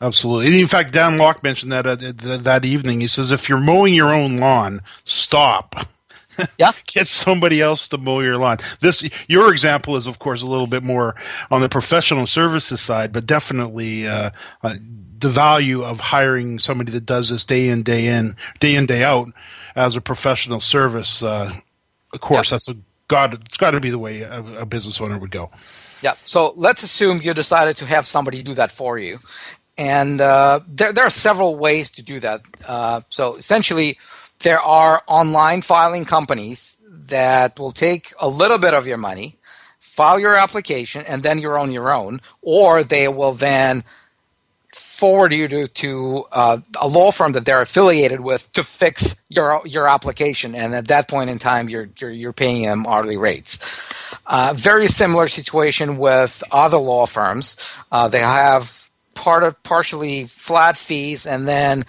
Absolutely. 0.00 0.46
And 0.46 0.54
in 0.54 0.66
fact, 0.66 0.92
Dan 0.92 1.18
Lok 1.18 1.42
mentioned 1.42 1.72
that 1.72 1.86
uh, 1.86 1.96
that 2.38 2.64
evening. 2.64 3.00
He 3.00 3.06
says, 3.06 3.30
if 3.32 3.48
you're 3.48 3.60
mowing 3.60 3.92
your 3.92 4.12
own 4.12 4.38
lawn, 4.38 4.80
stop. 5.04 5.74
Yeah. 6.58 6.72
Get 6.86 7.06
somebody 7.06 7.60
else 7.60 7.88
to 7.88 7.98
mow 7.98 8.20
your 8.20 8.38
lawn. 8.38 8.58
This 8.80 9.08
your 9.28 9.52
example 9.52 9.96
is, 9.96 10.06
of 10.06 10.18
course, 10.18 10.40
a 10.40 10.46
little 10.46 10.66
bit 10.66 10.82
more 10.82 11.14
on 11.50 11.60
the 11.60 11.68
professional 11.68 12.26
services 12.26 12.80
side, 12.80 13.12
but 13.12 13.26
definitely 13.26 14.06
uh, 14.06 14.30
uh, 14.62 14.74
the 15.20 15.28
value 15.28 15.82
of 15.82 16.00
hiring 16.00 16.58
somebody 16.58 16.92
that 16.92 17.06
does 17.06 17.28
this 17.28 17.44
day 17.44 17.68
in, 17.68 17.82
day 17.82 18.06
in, 18.06 18.34
day 18.58 18.74
in, 18.74 18.86
day 18.86 19.04
out 19.04 19.28
as 19.76 19.96
a 19.96 20.00
professional 20.00 20.60
service. 20.60 21.22
Uh, 21.22 21.52
of 22.12 22.20
course, 22.20 22.50
that's 22.50 22.68
a 22.68 22.74
God. 23.08 23.34
It's 23.34 23.58
got 23.58 23.72
to 23.72 23.80
be 23.80 23.90
the 23.90 23.98
way 23.98 24.22
a, 24.22 24.42
a 24.60 24.66
business 24.66 25.00
owner 25.00 25.18
would 25.18 25.30
go. 25.30 25.50
Yeah. 26.02 26.14
So 26.24 26.54
let's 26.56 26.82
assume 26.82 27.20
you 27.22 27.34
decided 27.34 27.76
to 27.78 27.86
have 27.86 28.06
somebody 28.06 28.42
do 28.42 28.54
that 28.54 28.72
for 28.72 28.98
you, 28.98 29.20
and 29.76 30.20
uh, 30.20 30.60
there 30.66 30.92
there 30.92 31.04
are 31.04 31.10
several 31.10 31.56
ways 31.56 31.90
to 31.92 32.02
do 32.02 32.18
that. 32.20 32.40
Uh, 32.66 33.02
so 33.10 33.36
essentially, 33.36 33.98
there 34.40 34.60
are 34.60 35.02
online 35.06 35.62
filing 35.62 36.04
companies 36.04 36.78
that 36.88 37.58
will 37.58 37.72
take 37.72 38.12
a 38.20 38.28
little 38.28 38.58
bit 38.58 38.72
of 38.72 38.86
your 38.86 38.96
money, 38.96 39.36
file 39.78 40.18
your 40.18 40.36
application, 40.36 41.04
and 41.06 41.22
then 41.22 41.38
you're 41.38 41.58
on 41.58 41.72
your 41.72 41.92
own, 41.92 42.20
or 42.40 42.82
they 42.82 43.08
will 43.08 43.32
then 43.32 43.84
forward 45.00 45.32
you 45.32 45.48
to, 45.48 45.66
to 45.66 46.24
uh, 46.30 46.58
a 46.78 46.86
law 46.86 47.10
firm 47.10 47.32
that 47.32 47.44
they're 47.46 47.62
affiliated 47.62 48.20
with 48.20 48.52
to 48.52 48.62
fix 48.62 49.16
your 49.30 49.62
your 49.64 49.88
application, 49.88 50.54
and 50.54 50.74
at 50.74 50.88
that 50.88 51.08
point 51.08 51.30
in 51.30 51.38
time, 51.38 51.68
you're 51.70 51.88
you're, 51.98 52.10
you're 52.10 52.32
paying 52.34 52.62
them 52.62 52.86
hourly 52.86 53.16
rates. 53.16 53.58
Uh, 54.26 54.52
very 54.54 54.86
similar 54.86 55.26
situation 55.26 55.96
with 55.96 56.42
other 56.52 56.76
law 56.76 57.06
firms. 57.06 57.56
Uh, 57.90 58.08
they 58.08 58.20
have 58.20 58.90
part 59.14 59.42
of 59.42 59.60
partially 59.62 60.24
flat 60.24 60.76
fees, 60.76 61.26
and 61.26 61.48
then 61.48 61.84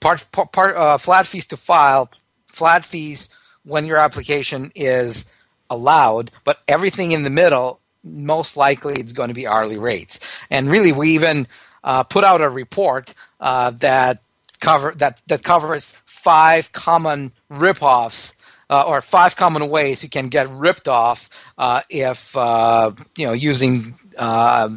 part, 0.00 0.26
part, 0.32 0.76
uh, 0.76 0.98
flat 0.98 1.26
fees 1.26 1.46
to 1.46 1.56
file, 1.56 2.10
flat 2.46 2.84
fees 2.84 3.28
when 3.64 3.86
your 3.86 3.96
application 3.96 4.72
is 4.74 5.30
allowed, 5.70 6.30
but 6.44 6.58
everything 6.68 7.12
in 7.12 7.22
the 7.22 7.30
middle, 7.30 7.80
most 8.04 8.56
likely 8.56 8.94
it's 9.00 9.12
going 9.12 9.28
to 9.28 9.34
be 9.34 9.46
hourly 9.46 9.78
rates. 9.78 10.20
And 10.50 10.70
really, 10.70 10.92
we 10.92 11.14
even 11.14 11.48
uh, 11.86 12.02
put 12.04 12.24
out 12.24 12.42
a 12.42 12.50
report 12.50 13.14
uh, 13.40 13.70
that 13.70 14.20
cover 14.60 14.92
that 14.96 15.22
that 15.28 15.42
covers 15.42 15.94
five 16.04 16.72
common 16.72 17.32
ripoffs 17.50 18.34
uh, 18.68 18.84
or 18.86 19.00
five 19.00 19.36
common 19.36 19.70
ways 19.70 20.02
you 20.02 20.10
can 20.10 20.28
get 20.28 20.46
ripped 20.50 20.88
off 20.88 21.30
uh, 21.56 21.80
if 21.88 22.36
uh, 22.36 22.90
you 23.16 23.26
know 23.26 23.32
using 23.32 23.94
uh, 24.18 24.68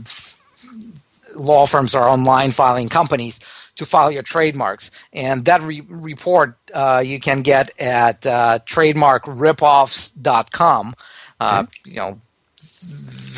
law 1.35 1.65
firms 1.65 1.95
or 1.95 2.07
online 2.07 2.51
filing 2.51 2.87
companies 2.89 3.39
to 3.75 3.85
file 3.85 4.11
your 4.11 4.23
trademarks. 4.23 4.91
And 5.13 5.45
that 5.45 5.61
re- 5.63 5.85
report 5.87 6.57
uh, 6.73 7.01
you 7.05 7.19
can 7.19 7.41
get 7.41 7.69
at 7.79 8.25
uh, 8.25 8.59
trademarkripoffs.com. 8.65 10.95
Uh, 11.39 11.65
You 11.85 11.95
know, 11.95 12.19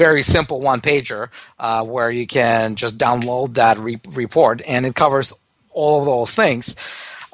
very 0.01 0.23
simple 0.23 0.59
one 0.61 0.81
pager 0.81 1.29
uh, 1.59 1.83
where 1.83 2.09
you 2.09 2.25
can 2.25 2.75
just 2.75 2.97
download 2.97 3.53
that 3.53 3.77
re- 3.77 4.01
report 4.15 4.59
and 4.67 4.83
it 4.87 4.95
covers 4.95 5.31
all 5.73 5.99
of 5.99 6.05
those 6.05 6.33
things. 6.33 6.75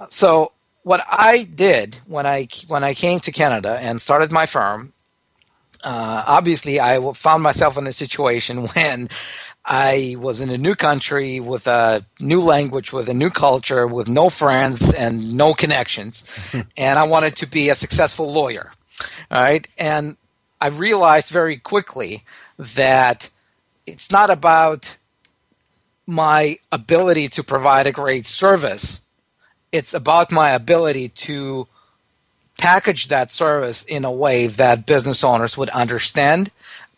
So 0.09 0.51
what 0.83 1.01
I 1.09 1.43
did 1.43 1.99
when 2.07 2.25
I 2.25 2.47
when 2.67 2.83
I 2.83 2.93
came 2.93 3.19
to 3.21 3.31
Canada 3.31 3.77
and 3.79 4.01
started 4.01 4.31
my 4.33 4.45
firm, 4.45 4.91
uh, 5.81 6.23
obviously 6.27 6.79
I 6.81 6.99
found 7.13 7.41
myself 7.41 7.77
in 7.77 7.87
a 7.87 7.93
situation 7.93 8.67
when 8.73 9.07
I 9.63 10.15
was 10.19 10.41
in 10.41 10.49
a 10.49 10.57
new 10.57 10.75
country 10.75 11.39
with 11.39 11.67
a 11.67 12.05
new 12.19 12.41
language, 12.41 12.91
with 12.91 13.07
a 13.07 13.13
new 13.13 13.29
culture, 13.29 13.87
with 13.87 14.09
no 14.09 14.29
friends 14.29 14.93
and 14.93 15.33
no 15.35 15.53
connections, 15.53 16.25
and 16.77 16.99
I 16.99 17.03
wanted 17.03 17.37
to 17.37 17.47
be 17.47 17.69
a 17.69 17.75
successful 17.75 18.27
lawyer. 18.31 18.71
All 19.31 19.41
right, 19.41 19.65
and 19.77 20.17
I 20.59 20.67
realized 20.67 21.29
very 21.29 21.57
quickly 21.57 22.23
that 22.57 23.29
it's 23.85 24.11
not 24.11 24.29
about 24.29 24.97
my 26.05 26.57
ability 26.71 27.27
to 27.27 27.43
provide 27.43 27.85
a 27.85 27.91
great 27.91 28.25
service. 28.25 29.01
It's 29.71 29.93
about 29.93 30.31
my 30.31 30.51
ability 30.51 31.09
to 31.09 31.67
package 32.57 33.09
that 33.09 33.29
service 33.29 33.83
in 33.83 34.05
a 34.05 34.11
way 34.11 34.47
that 34.47 34.85
business 34.85 35.23
owners 35.23 35.57
would 35.57 35.69
understand 35.69 36.51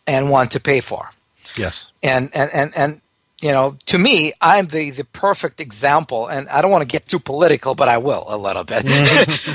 and 0.06 0.30
want 0.30 0.50
to 0.52 0.60
pay 0.60 0.80
for. 0.80 1.10
Yes. 1.56 1.90
And 2.02 2.30
and 2.34 2.50
and, 2.54 2.76
and 2.76 3.00
you 3.40 3.52
know, 3.52 3.76
to 3.86 3.98
me, 3.98 4.34
I'm 4.40 4.66
the, 4.66 4.90
the 4.90 5.04
perfect 5.04 5.60
example, 5.60 6.26
and 6.26 6.46
I 6.50 6.60
don't 6.60 6.70
want 6.70 6.82
to 6.82 6.86
get 6.86 7.08
too 7.08 7.18
political, 7.18 7.74
but 7.74 7.88
I 7.88 7.96
will 7.96 8.26
a 8.28 8.36
little 8.36 8.64
bit. 8.64 8.84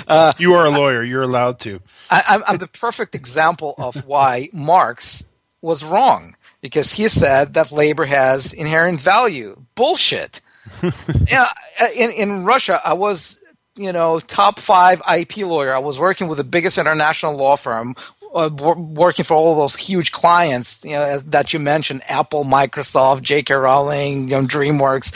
uh, 0.07 0.31
you 0.39 0.53
are 0.53 0.65
a 0.65 0.71
lawyer; 0.71 1.03
you're 1.03 1.21
allowed 1.21 1.59
to. 1.61 1.79
I, 2.09 2.41
I'm 2.47 2.57
the 2.57 2.67
perfect 2.67 3.15
example 3.15 3.75
of 3.77 4.05
why 4.07 4.49
Marx 4.51 5.23
was 5.65 5.83
wrong 5.83 6.35
because 6.61 6.93
he 6.93 7.09
said 7.09 7.53
that 7.55 7.71
labor 7.71 8.05
has 8.05 8.53
inherent 8.53 9.01
value. 9.01 9.59
Bullshit. 9.75 10.41
yeah, 11.27 11.47
in 11.95 12.11
in 12.11 12.45
Russia, 12.45 12.79
I 12.85 12.93
was 12.93 13.39
you 13.75 13.91
know 13.91 14.19
top 14.19 14.59
five 14.59 15.01
IP 15.11 15.37
lawyer. 15.37 15.73
I 15.73 15.79
was 15.79 15.99
working 15.99 16.27
with 16.27 16.37
the 16.37 16.43
biggest 16.43 16.77
international 16.77 17.35
law 17.35 17.55
firm. 17.57 17.95
Uh, 18.33 18.49
working 18.49 19.23
for 19.23 19.33
all 19.33 19.55
those 19.55 19.77
huge 19.77 20.11
clients 20.11 20.83
you 20.83 20.91
know, 20.91 21.01
as, 21.01 21.23
that 21.23 21.53
you 21.53 21.59
mentioned, 21.59 22.01
Apple, 22.09 22.43
Microsoft, 22.43 23.21
J.K. 23.21 23.53
Rowling, 23.53 24.27
you 24.27 24.41
know, 24.41 24.45
DreamWorks, 24.45 25.15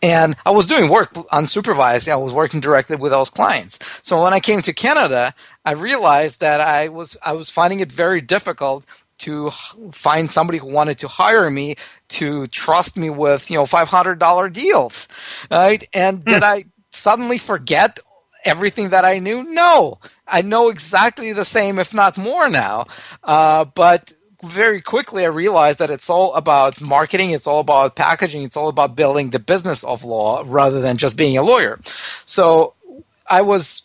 and 0.00 0.36
I 0.46 0.52
was 0.52 0.68
doing 0.68 0.88
work 0.88 1.12
unsupervised. 1.12 2.08
I 2.08 2.14
was 2.14 2.32
working 2.32 2.60
directly 2.60 2.94
with 2.94 3.10
those 3.10 3.30
clients. 3.30 3.80
So 4.02 4.22
when 4.22 4.32
I 4.32 4.38
came 4.38 4.62
to 4.62 4.72
Canada, 4.72 5.34
I 5.64 5.72
realized 5.72 6.38
that 6.38 6.60
I 6.60 6.88
was 6.88 7.16
I 7.24 7.32
was 7.32 7.50
finding 7.50 7.80
it 7.80 7.90
very 7.90 8.20
difficult 8.20 8.86
to 9.22 9.50
find 9.92 10.30
somebody 10.30 10.58
who 10.58 10.66
wanted 10.66 10.98
to 10.98 11.08
hire 11.08 11.50
me 11.50 11.76
to 12.08 12.46
trust 12.48 12.96
me 12.96 13.10
with 13.10 13.50
you 13.50 13.56
know 13.56 13.66
five 13.66 13.88
hundred 13.88 14.18
dollar 14.18 14.48
deals, 14.48 15.08
right? 15.50 15.86
And 15.94 16.24
did 16.24 16.42
I 16.42 16.66
suddenly 16.90 17.38
forget 17.38 17.98
everything 18.44 18.90
that 18.90 19.04
I 19.04 19.18
knew? 19.18 19.44
No, 19.44 19.98
I 20.26 20.42
know 20.42 20.68
exactly 20.68 21.32
the 21.32 21.44
same, 21.44 21.78
if 21.78 21.94
not 21.94 22.18
more 22.18 22.48
now. 22.48 22.86
Uh, 23.22 23.64
but 23.64 24.12
very 24.42 24.80
quickly, 24.80 25.24
I 25.24 25.28
realized 25.28 25.78
that 25.78 25.90
it's 25.90 26.10
all 26.10 26.34
about 26.34 26.80
marketing, 26.80 27.30
it's 27.30 27.46
all 27.46 27.60
about 27.60 27.94
packaging, 27.94 28.42
it's 28.42 28.56
all 28.56 28.68
about 28.68 28.96
building 28.96 29.30
the 29.30 29.38
business 29.38 29.84
of 29.84 30.04
law 30.04 30.42
rather 30.46 30.80
than 30.80 30.96
just 30.96 31.16
being 31.16 31.38
a 31.38 31.42
lawyer. 31.42 31.78
So 32.24 32.74
I 33.26 33.42
was 33.42 33.82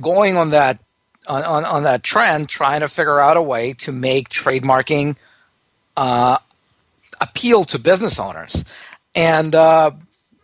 going 0.00 0.36
on 0.36 0.50
that 0.50 0.80
on, 1.28 1.42
on, 1.44 1.64
on 1.64 1.82
that 1.84 2.02
trend, 2.02 2.48
trying 2.48 2.80
to 2.80 2.88
figure 2.88 3.20
out 3.20 3.36
a 3.36 3.42
way 3.42 3.72
to 3.74 3.92
make 3.92 4.28
trademarking 4.28 5.16
uh, 5.96 6.38
appeal 7.20 7.64
to 7.64 7.78
business 7.78 8.18
owners. 8.18 8.64
And 9.14 9.54
uh, 9.54 9.92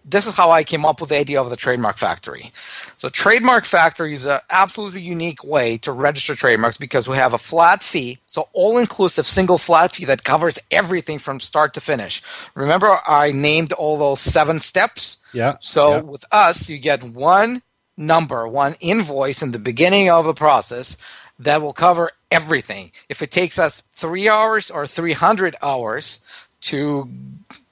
this 0.05 0.27
is 0.27 0.35
how 0.35 0.51
I 0.51 0.65
came 0.65 0.85
up 0.85 1.01
with 1.01 1.11
the 1.11 1.19
idea 1.19 1.41
of 1.41 1.51
the 1.51 1.57
Trademark 1.57 1.99
Factory. 1.99 2.53
So, 2.97 3.09
Trademark 3.09 3.65
Factory 3.65 4.15
is 4.15 4.27
an 4.27 4.41
absolutely 4.51 5.03
unique 5.03 5.45
way 5.45 5.79
to 5.79 5.93
register 5.93 6.35
trademarks 6.35 6.77
because 6.77 7.09
we 7.09 7.17
have 7.17 7.35
a 7.35 7.39
flat 7.39 7.83
fee, 7.83 8.19
so 8.27 8.49
all 8.53 8.79
inclusive 8.79 9.27
single 9.27 9.59
flat 9.59 9.93
fee 9.93 10.05
that 10.07 10.25
covers 10.25 10.59
everything 10.71 11.19
from 11.19 11.41
start 11.41 11.75
to 11.75 11.81
finish. 11.81 12.23
Remember, 12.55 12.99
I 13.07 13.33
named 13.33 13.73
all 13.73 13.97
those 13.97 14.21
seven 14.21 14.61
steps? 14.61 15.19
Yeah. 15.33 15.57
So, 15.61 15.91
yeah. 15.91 16.01
with 16.01 16.25
us, 16.33 16.69
you 16.69 16.79
get 16.79 17.03
one 17.03 17.63
number, 17.97 18.47
one 18.47 18.77
invoice 18.81 19.43
in 19.43 19.53
the 19.53 19.59
beginning 19.59 20.11
of 20.11 20.25
the 20.25 20.35
process 20.35 20.97
that 21.39 21.63
will 21.63 21.73
cover 21.73 22.13
everything. 22.31 22.93
If 23.09 23.23
it 23.23 23.31
takes 23.31 23.59
us 23.59 23.83
three 23.91 24.29
hours 24.29 24.71
or 24.71 24.87
300 24.87 25.57
hours 25.63 26.21
to 26.63 27.09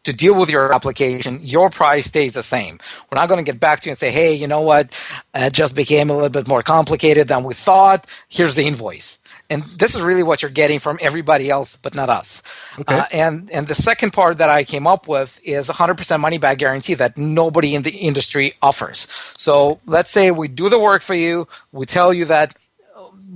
to 0.03 0.15
deal 0.15 0.39
with 0.39 0.49
your 0.49 0.73
application, 0.73 1.41
your 1.43 1.69
price 1.69 2.07
stays 2.07 2.33
the 2.33 2.43
same. 2.43 2.79
We're 3.11 3.17
not 3.17 3.29
going 3.29 3.45
to 3.45 3.51
get 3.51 3.61
back 3.61 3.81
to 3.81 3.87
you 3.87 3.91
and 3.91 3.99
say, 3.99 4.11
hey, 4.11 4.33
you 4.33 4.47
know 4.47 4.63
what? 4.63 4.99
It 5.35 5.53
just 5.53 5.77
became 5.77 6.09
a 6.09 6.15
little 6.15 6.31
bit 6.31 6.49
more 6.49 6.63
complicated 6.63 7.29
than 7.29 7.45
we 7.45 7.53
thought. 7.53 8.07
Here's 8.29 8.57
the 8.57 8.65
invoice. 8.65 9.19
And 9.51 9.65
this 9.65 9.97
is 9.97 10.01
really 10.01 10.23
what 10.23 10.43
you're 10.43 10.51
getting 10.51 10.79
from 10.79 10.97
everybody 11.03 11.51
else, 11.51 11.77
but 11.77 11.95
not 11.95 12.09
us. 12.09 12.43
Okay. 12.79 12.99
Uh, 12.99 13.05
and 13.13 13.51
and 13.51 13.67
the 13.67 13.75
second 13.75 14.13
part 14.13 14.39
that 14.39 14.49
I 14.49 14.63
came 14.63 14.87
up 14.87 15.09
with 15.09 15.41
is 15.43 15.69
100% 15.69 16.21
money 16.21 16.39
back 16.39 16.59
guarantee 16.59 16.95
that 16.95 17.19
nobody 17.19 17.75
in 17.75 17.83
the 17.83 17.91
industry 17.91 18.55
offers. 18.63 19.09
So 19.37 19.81
let's 19.87 20.11
say 20.11 20.31
we 20.31 20.47
do 20.47 20.69
the 20.69 20.79
work 20.79 21.03
for 21.03 21.15
you, 21.15 21.49
we 21.73 21.85
tell 21.85 22.15
you 22.15 22.25
that 22.27 22.57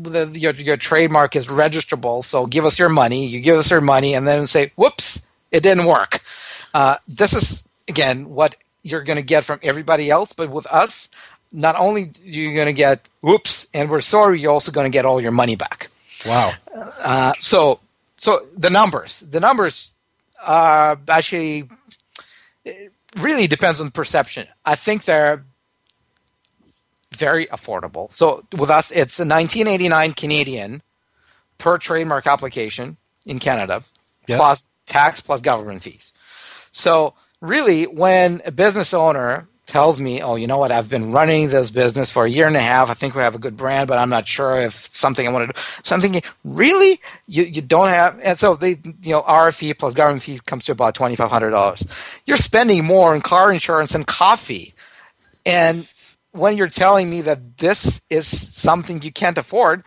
the, 0.03 0.27
your, 0.27 0.53
your 0.55 0.77
trademark 0.77 1.37
is 1.37 1.47
registrable, 1.47 2.25
so 2.25 2.47
give 2.47 2.65
us 2.65 2.79
your 2.79 2.89
money. 2.89 3.27
You 3.27 3.41
give 3.41 3.59
us 3.59 3.71
your 3.71 3.81
money, 3.81 4.15
and 4.15 4.27
then 4.27 4.47
say, 4.47 4.73
"Whoops, 4.77 5.27
it 5.51 5.63
didn't 5.63 5.87
work." 5.87 6.21
Uh, 6.73 6.97
this 7.07 7.35
is 7.35 7.67
again 7.89 8.31
what 8.31 8.57
you're 8.83 9.03
going 9.03 9.17
to 9.17 9.23
get 9.23 9.45
from 9.45 9.59
everybody 9.63 10.11
else, 10.11 10.33
but 10.33 10.51
with 10.51 10.67
us, 10.67 11.09
not 11.53 11.77
only 11.79 12.13
you're 12.23 12.55
going 12.55 12.67
to 12.67 12.73
get 12.73 13.07
"whoops" 13.21 13.69
and 13.73 13.91
we're 13.91 14.01
sorry, 14.01 14.41
you're 14.41 14.53
also 14.53 14.73
going 14.73 14.85
to 14.85 14.97
get 14.97 15.07
all 15.07 15.21
your 15.21 15.33
money 15.33 15.57
back. 15.57 15.89
Wow. 16.27 16.53
Uh, 17.03 17.33
so, 17.41 17.81
so 18.17 18.47
the 18.57 18.71
numbers, 18.71 19.21
the 19.21 19.41
numbers, 19.41 19.93
uh, 20.45 20.97
actually, 21.09 21.69
really 23.19 23.47
depends 23.47 23.81
on 23.81 23.91
perception. 23.91 24.47
I 24.65 24.75
think 24.75 25.05
they're 25.05 25.45
very 27.13 27.47
affordable. 27.47 28.13
So 28.13 28.45
with 28.57 28.71
us, 28.71 28.91
it's 28.91 29.19
a 29.19 29.23
1989 29.23 30.13
Canadian 30.15 30.83
per 31.59 31.79
trademark 31.79 32.27
application 32.27 32.97
in 33.27 33.39
Canada, 33.39 33.85
Yep. 34.27 34.39
plus 34.39 34.65
tax 34.87 35.21
plus 35.21 35.41
government 35.41 35.83
fees. 35.83 36.13
So 36.73 37.15
really, 37.41 37.85
when 37.85 38.43
a 38.45 38.51
business 38.51 38.93
owner 38.93 39.47
tells 39.67 39.99
me, 39.99 40.23
"Oh, 40.23 40.37
you 40.37 40.47
know 40.47 40.59
what? 40.59 40.71
I've 40.71 40.91
been 40.91 41.13
running 41.13 41.49
this 41.49 41.71
business 41.71 42.11
for 42.11 42.25
a 42.25 42.31
year 42.31 42.47
and 42.47 42.57
a 42.57 42.61
half. 42.61 42.91
I 42.91 42.95
think 42.95 43.15
we 43.15 43.23
have 43.23 43.35
a 43.35 43.39
good 43.39 43.57
brand, 43.57 43.89
but 43.89 43.99
I'm 43.99 44.11
not 44.11 44.29
sure 44.29 44.57
if 44.57 44.75
something 44.75 45.27
I 45.27 45.33
want 45.33 45.49
to 45.49 45.53
do." 45.53 45.61
So 45.83 45.95
I'm 45.95 46.01
thinking, 46.01 46.23
really, 46.45 47.01
you 47.27 47.45
you 47.45 47.63
don't 47.63 47.89
have, 47.89 48.19
and 48.23 48.39
so 48.39 48.57
they, 48.57 48.79
you 49.03 49.13
know, 49.13 49.23
RFE 49.23 49.79
plus 49.79 49.95
government 49.95 50.23
fee 50.23 50.41
comes 50.47 50.67
to 50.67 50.73
about 50.73 50.95
twenty 50.95 51.17
five 51.17 51.31
hundred 51.31 51.51
dollars. 51.51 51.85
You're 52.27 52.37
spending 52.37 52.85
more 52.85 53.15
on 53.15 53.21
car 53.21 53.53
insurance 53.53 53.95
and 53.95 54.07
coffee, 54.07 54.75
and 55.47 55.89
when 56.33 56.57
you're 56.57 56.69
telling 56.69 57.09
me 57.11 57.21
that 57.23 57.59
this 57.59 58.01
is 58.11 58.27
something 58.27 59.01
you 59.03 59.13
can't 59.13 59.39
afford, 59.39 59.85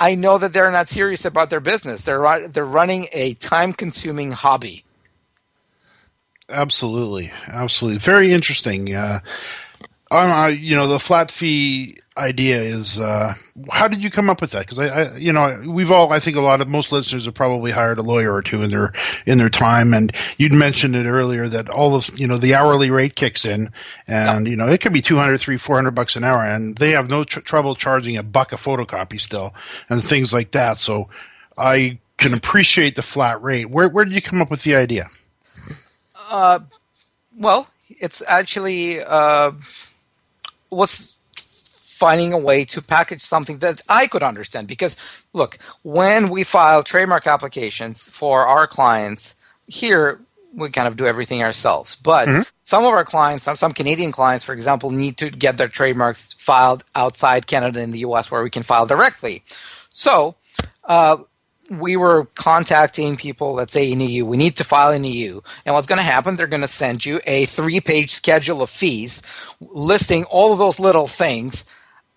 I 0.00 0.14
know 0.14 0.36
that 0.38 0.52
they're 0.52 0.70
not 0.72 0.88
serious 0.88 1.24
about 1.24 1.50
their 1.50 1.60
business. 1.60 2.02
They're 2.02 2.48
they're 2.48 2.64
running 2.66 3.08
a 3.12 3.34
time 3.34 3.72
consuming 3.72 4.32
hobby. 4.32 4.85
Absolutely, 6.48 7.32
absolutely, 7.48 7.98
very 7.98 8.32
interesting. 8.32 8.94
Uh, 8.94 9.20
uh, 10.10 10.52
you 10.56 10.76
know, 10.76 10.86
the 10.86 11.00
flat 11.00 11.30
fee 11.30 11.98
idea 12.16 12.56
is 12.56 12.98
uh, 12.98 13.34
how 13.70 13.88
did 13.88 14.02
you 14.02 14.10
come 14.10 14.30
up 14.30 14.40
with 14.40 14.52
that? 14.52 14.66
Because 14.66 14.78
I, 14.78 14.86
I, 14.86 15.16
you 15.16 15.32
know, 15.32 15.64
we've 15.66 15.90
all, 15.90 16.12
I 16.12 16.20
think, 16.20 16.36
a 16.36 16.40
lot 16.40 16.60
of 16.60 16.68
most 16.68 16.92
listeners 16.92 17.26
have 17.26 17.34
probably 17.34 17.70
hired 17.70 17.98
a 17.98 18.02
lawyer 18.02 18.32
or 18.32 18.42
two 18.42 18.62
in 18.62 18.70
their 18.70 18.92
in 19.26 19.38
their 19.38 19.50
time, 19.50 19.92
and 19.92 20.12
you'd 20.38 20.52
mentioned 20.52 20.94
it 20.94 21.06
earlier 21.06 21.48
that 21.48 21.68
all 21.68 21.94
of 21.94 22.08
you 22.18 22.26
know 22.26 22.38
the 22.38 22.54
hourly 22.54 22.90
rate 22.90 23.16
kicks 23.16 23.44
in, 23.44 23.70
and 24.06 24.46
you 24.46 24.56
know 24.56 24.68
it 24.68 24.80
could 24.80 24.92
be 24.92 25.02
200, 25.02 25.38
300, 25.38 25.60
400 25.60 25.90
bucks 25.92 26.16
an 26.16 26.24
hour, 26.24 26.42
and 26.42 26.76
they 26.78 26.92
have 26.92 27.10
no 27.10 27.24
tr- 27.24 27.40
trouble 27.40 27.74
charging 27.74 28.16
a 28.16 28.22
buck 28.22 28.52
a 28.52 28.56
photocopy 28.56 29.20
still, 29.20 29.54
and 29.88 30.02
things 30.02 30.32
like 30.32 30.52
that. 30.52 30.78
So 30.78 31.08
I 31.58 31.98
can 32.18 32.34
appreciate 32.34 32.96
the 32.96 33.02
flat 33.02 33.42
rate. 33.42 33.68
Where 33.68 33.88
where 33.88 34.04
did 34.04 34.14
you 34.14 34.22
come 34.22 34.40
up 34.40 34.50
with 34.50 34.62
the 34.62 34.76
idea? 34.76 35.08
Uh, 36.28 36.60
well, 37.38 37.68
it's 37.88 38.22
actually 38.26 39.00
uh, 39.02 39.52
was 40.70 41.14
finding 41.36 42.32
a 42.32 42.38
way 42.38 42.64
to 42.64 42.82
package 42.82 43.22
something 43.22 43.58
that 43.58 43.80
I 43.88 44.06
could 44.06 44.22
understand. 44.22 44.68
Because 44.68 44.96
look, 45.32 45.58
when 45.82 46.28
we 46.28 46.44
file 46.44 46.82
trademark 46.82 47.26
applications 47.26 48.08
for 48.08 48.46
our 48.46 48.66
clients 48.66 49.34
here, 49.66 50.20
we 50.54 50.70
kind 50.70 50.88
of 50.88 50.96
do 50.96 51.06
everything 51.06 51.42
ourselves. 51.42 51.96
But 51.96 52.28
mm-hmm. 52.28 52.42
some 52.62 52.84
of 52.84 52.90
our 52.90 53.04
clients, 53.04 53.44
some 53.44 53.56
some 53.56 53.72
Canadian 53.72 54.12
clients, 54.12 54.44
for 54.44 54.52
example, 54.52 54.90
need 54.90 55.16
to 55.18 55.30
get 55.30 55.56
their 55.56 55.68
trademarks 55.68 56.34
filed 56.34 56.84
outside 56.94 57.46
Canada 57.46 57.80
in 57.80 57.90
the 57.90 58.00
U.S. 58.00 58.30
where 58.30 58.42
we 58.42 58.50
can 58.50 58.62
file 58.62 58.86
directly. 58.86 59.42
So. 59.90 60.36
Uh, 60.84 61.16
we 61.70 61.96
were 61.96 62.26
contacting 62.34 63.16
people, 63.16 63.54
let's 63.54 63.72
say 63.72 63.90
in 63.90 64.00
EU, 64.00 64.24
we 64.24 64.36
need 64.36 64.56
to 64.56 64.64
file 64.64 64.92
in 64.92 65.04
EU. 65.04 65.40
And 65.64 65.74
what's 65.74 65.86
going 65.86 65.98
to 65.98 66.02
happen, 66.02 66.36
they're 66.36 66.46
going 66.46 66.60
to 66.60 66.68
send 66.68 67.04
you 67.04 67.20
a 67.26 67.46
three 67.46 67.80
page 67.80 68.12
schedule 68.12 68.62
of 68.62 68.70
fees 68.70 69.22
listing 69.60 70.24
all 70.24 70.52
of 70.52 70.58
those 70.58 70.78
little 70.78 71.08
things. 71.08 71.64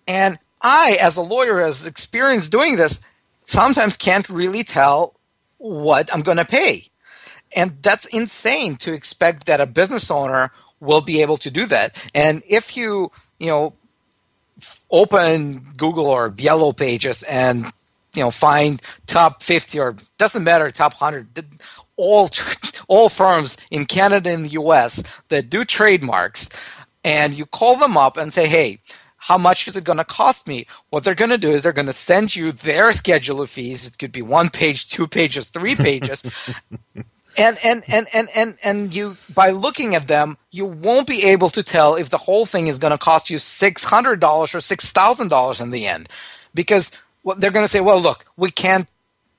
And 0.06 0.38
I, 0.62 0.98
as 1.00 1.16
a 1.16 1.22
lawyer, 1.22 1.60
as 1.60 1.86
experienced 1.86 2.52
doing 2.52 2.76
this, 2.76 3.00
sometimes 3.42 3.96
can't 3.96 4.28
really 4.28 4.64
tell 4.64 5.14
what 5.58 6.12
I'm 6.12 6.22
going 6.22 6.36
to 6.36 6.44
pay. 6.44 6.86
And 7.56 7.82
that's 7.82 8.06
insane 8.06 8.76
to 8.76 8.92
expect 8.92 9.46
that 9.46 9.60
a 9.60 9.66
business 9.66 10.10
owner 10.10 10.52
will 10.78 11.00
be 11.00 11.20
able 11.20 11.36
to 11.38 11.50
do 11.50 11.66
that. 11.66 11.96
And 12.14 12.42
if 12.46 12.76
you, 12.76 13.10
you 13.38 13.48
know, 13.48 13.74
open 14.90 15.72
Google 15.76 16.06
or 16.06 16.34
Yellow 16.36 16.72
Pages 16.72 17.22
and 17.24 17.72
you 18.14 18.22
know 18.22 18.30
find 18.30 18.82
top 19.06 19.42
50 19.42 19.78
or 19.78 19.96
doesn't 20.18 20.44
matter 20.44 20.70
top 20.70 21.00
100 21.00 21.44
all 21.96 22.30
all 22.88 23.08
firms 23.08 23.56
in 23.70 23.86
Canada 23.86 24.30
and 24.30 24.44
the 24.44 24.60
US 24.60 25.02
that 25.28 25.50
do 25.50 25.64
trademarks 25.64 26.48
and 27.04 27.34
you 27.34 27.46
call 27.46 27.76
them 27.76 27.96
up 27.96 28.16
and 28.16 28.32
say 28.32 28.46
hey 28.46 28.80
how 29.22 29.36
much 29.36 29.68
is 29.68 29.76
it 29.76 29.84
going 29.84 29.98
to 29.98 30.04
cost 30.04 30.48
me? 30.48 30.66
What 30.88 31.04
they're 31.04 31.14
going 31.14 31.30
to 31.30 31.36
do 31.36 31.50
is 31.50 31.62
they're 31.62 31.74
going 31.74 31.84
to 31.86 31.92
send 31.92 32.34
you 32.34 32.52
their 32.52 32.90
schedule 32.94 33.42
of 33.42 33.50
fees. 33.50 33.86
It 33.86 33.98
could 33.98 34.12
be 34.12 34.22
one 34.22 34.48
page 34.48 34.88
two 34.88 35.06
pages 35.06 35.48
three 35.48 35.76
pages. 35.76 36.24
And, 37.38 37.58
and 37.62 37.84
and 37.86 38.08
and 38.12 38.28
and 38.34 38.56
and 38.64 38.94
you 38.94 39.16
by 39.32 39.50
looking 39.50 39.94
at 39.94 40.08
them 40.08 40.36
you 40.50 40.66
won't 40.66 41.06
be 41.06 41.22
able 41.26 41.48
to 41.50 41.62
tell 41.62 41.94
if 41.94 42.08
the 42.08 42.18
whole 42.18 42.44
thing 42.44 42.66
is 42.66 42.78
going 42.78 42.90
to 42.90 42.98
cost 42.98 43.30
you 43.30 43.36
$600 43.36 44.20
or 44.20 44.58
$6000 44.58 45.60
in 45.60 45.70
the 45.70 45.86
end. 45.86 46.08
Because 46.54 46.90
well, 47.22 47.36
they're 47.36 47.50
going 47.50 47.64
to 47.64 47.68
say, 47.68 47.80
well, 47.80 48.00
look, 48.00 48.24
we 48.36 48.50
can't 48.50 48.88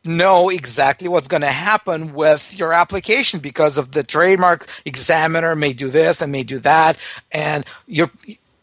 know 0.04 0.50
exactly 0.50 1.08
what's 1.08 1.28
going 1.28 1.42
to 1.42 1.52
happen 1.52 2.14
with 2.14 2.58
your 2.58 2.74
application 2.74 3.40
because 3.40 3.78
of 3.78 3.92
the 3.92 4.04
trademark. 4.04 4.66
Examiner 4.86 5.56
may 5.56 5.74
do 5.74 5.90
this 5.90 6.22
and 6.22 6.32
may 6.32 6.44
do 6.44 6.60
that 6.60 6.98
and 7.32 7.66
you're 7.86 8.10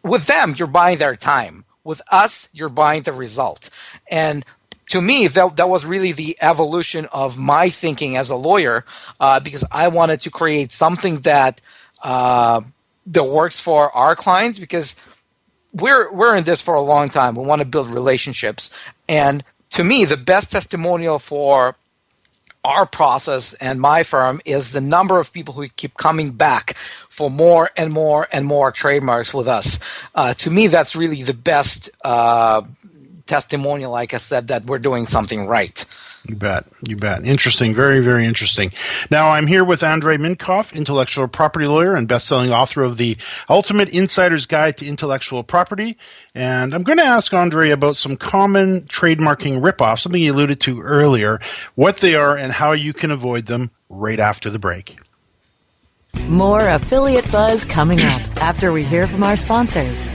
with 0.02 0.26
them 0.26 0.54
you're 0.56 0.66
buying 0.66 0.98
their 0.98 1.14
time. 1.14 1.64
With 1.84 2.02
us 2.10 2.48
you're 2.52 2.68
buying 2.68 3.02
the 3.02 3.12
result. 3.12 3.70
And 4.10 4.44
to 4.90 5.00
me 5.00 5.28
that, 5.28 5.56
that 5.56 5.68
was 5.68 5.86
really 5.86 6.12
the 6.12 6.36
evolution 6.40 7.06
of 7.12 7.38
my 7.38 7.70
thinking 7.70 8.16
as 8.16 8.30
a 8.30 8.36
lawyer 8.36 8.84
uh, 9.20 9.38
because 9.38 9.64
i 9.70 9.86
wanted 9.88 10.20
to 10.22 10.30
create 10.30 10.72
something 10.72 11.20
that 11.20 11.60
uh, 12.02 12.60
that 13.06 13.24
works 13.24 13.60
for 13.60 13.90
our 13.94 14.14
clients 14.14 14.58
because 14.58 14.96
we're 15.72 16.10
we're 16.12 16.36
in 16.36 16.44
this 16.44 16.60
for 16.60 16.74
a 16.74 16.80
long 16.80 17.08
time. 17.08 17.34
We 17.34 17.44
want 17.44 17.60
to 17.60 17.66
build 17.66 17.90
relationships, 17.90 18.70
and 19.08 19.44
to 19.70 19.84
me, 19.84 20.04
the 20.04 20.16
best 20.16 20.52
testimonial 20.52 21.18
for 21.18 21.76
our 22.64 22.86
process 22.86 23.54
and 23.54 23.80
my 23.80 24.02
firm 24.02 24.40
is 24.44 24.72
the 24.72 24.80
number 24.80 25.18
of 25.18 25.32
people 25.32 25.54
who 25.54 25.66
keep 25.68 25.96
coming 25.96 26.32
back 26.32 26.76
for 27.08 27.30
more 27.30 27.70
and 27.76 27.92
more 27.92 28.28
and 28.32 28.44
more 28.44 28.72
trademarks 28.72 29.32
with 29.32 29.48
us. 29.48 29.78
Uh, 30.14 30.34
to 30.34 30.50
me, 30.50 30.66
that's 30.66 30.96
really 30.96 31.22
the 31.22 31.34
best 31.34 31.88
uh, 32.04 32.62
testimonial, 33.28 33.92
like 33.92 34.14
I 34.14 34.16
said, 34.16 34.48
that 34.48 34.64
we're 34.64 34.78
doing 34.80 35.06
something 35.06 35.46
right. 35.46 35.84
You 36.26 36.34
bet. 36.34 36.66
You 36.86 36.96
bet. 36.96 37.24
Interesting. 37.24 37.74
Very, 37.74 38.00
very 38.00 38.26
interesting. 38.26 38.70
Now, 39.10 39.30
I'm 39.30 39.46
here 39.46 39.64
with 39.64 39.82
Andre 39.82 40.16
Mincov, 40.16 40.74
intellectual 40.74 41.28
property 41.28 41.66
lawyer 41.66 41.94
and 41.94 42.08
best-selling 42.08 42.52
author 42.52 42.82
of 42.82 42.96
the 42.96 43.16
Ultimate 43.48 43.90
Insider's 43.90 44.44
Guide 44.44 44.76
to 44.78 44.86
Intellectual 44.86 45.44
Property. 45.44 45.96
And 46.34 46.74
I'm 46.74 46.82
going 46.82 46.98
to 46.98 47.04
ask 47.04 47.32
Andre 47.32 47.70
about 47.70 47.96
some 47.96 48.16
common 48.16 48.80
trademarking 48.82 49.62
ripoffs, 49.62 50.00
something 50.00 50.20
he 50.20 50.28
alluded 50.28 50.60
to 50.60 50.80
earlier, 50.80 51.40
what 51.76 51.98
they 51.98 52.14
are 52.14 52.36
and 52.36 52.52
how 52.52 52.72
you 52.72 52.92
can 52.92 53.10
avoid 53.10 53.46
them 53.46 53.70
right 53.88 54.20
after 54.20 54.50
the 54.50 54.58
break. 54.58 54.98
More 56.26 56.68
affiliate 56.68 57.30
buzz 57.30 57.64
coming 57.64 58.00
up 58.00 58.42
after 58.42 58.72
we 58.72 58.82
hear 58.82 59.06
from 59.06 59.22
our 59.22 59.36
sponsors. 59.36 60.14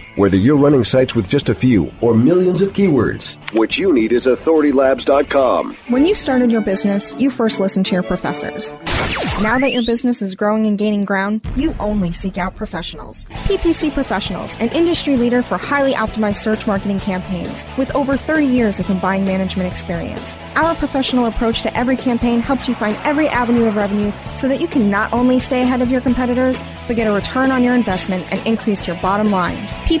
Whether 0.15 0.35
you're 0.35 0.57
running 0.57 0.83
sites 0.83 1.15
with 1.15 1.29
just 1.29 1.47
a 1.47 1.55
few 1.55 1.89
or 2.01 2.13
millions 2.13 2.61
of 2.61 2.73
keywords, 2.73 3.37
what 3.53 3.77
you 3.77 3.93
need 3.93 4.11
is 4.11 4.27
authoritylabs.com. 4.27 5.73
When 5.87 6.05
you 6.05 6.15
started 6.15 6.51
your 6.51 6.59
business, 6.59 7.15
you 7.17 7.29
first 7.29 7.61
listened 7.61 7.85
to 7.85 7.93
your 7.93 8.03
professors. 8.03 8.73
Now 9.41 9.57
that 9.57 9.71
your 9.71 9.83
business 9.83 10.21
is 10.21 10.35
growing 10.35 10.65
and 10.65 10.77
gaining 10.77 11.05
ground, 11.05 11.41
you 11.55 11.73
only 11.79 12.11
seek 12.11 12.37
out 12.37 12.57
professionals. 12.57 13.25
PPC 13.47 13.93
Professionals, 13.93 14.57
an 14.57 14.67
industry 14.73 15.15
leader 15.15 15.41
for 15.41 15.57
highly 15.57 15.93
optimized 15.93 16.41
search 16.41 16.67
marketing 16.67 16.99
campaigns 16.99 17.63
with 17.77 17.95
over 17.95 18.17
30 18.17 18.47
years 18.47 18.81
of 18.81 18.87
combined 18.87 19.25
management 19.25 19.71
experience. 19.71 20.37
Our 20.55 20.75
professional 20.75 21.27
approach 21.27 21.61
to 21.61 21.75
every 21.77 21.95
campaign 21.95 22.41
helps 22.41 22.67
you 22.67 22.75
find 22.75 22.97
every 23.05 23.29
avenue 23.29 23.63
of 23.65 23.77
revenue 23.77 24.11
so 24.35 24.49
that 24.49 24.59
you 24.59 24.67
can 24.67 24.91
not 24.91 25.13
only 25.13 25.39
stay 25.39 25.61
ahead 25.61 25.81
of 25.81 25.89
your 25.89 26.01
competitors, 26.01 26.59
but 26.87 26.97
get 26.97 27.07
a 27.07 27.13
return 27.13 27.49
on 27.49 27.63
your 27.63 27.75
investment 27.75 28.29
and 28.33 28.45
increase 28.45 28.85
your 28.85 28.97
bottom 28.97 29.31
line. 29.31 29.57
PPC 29.87 30.00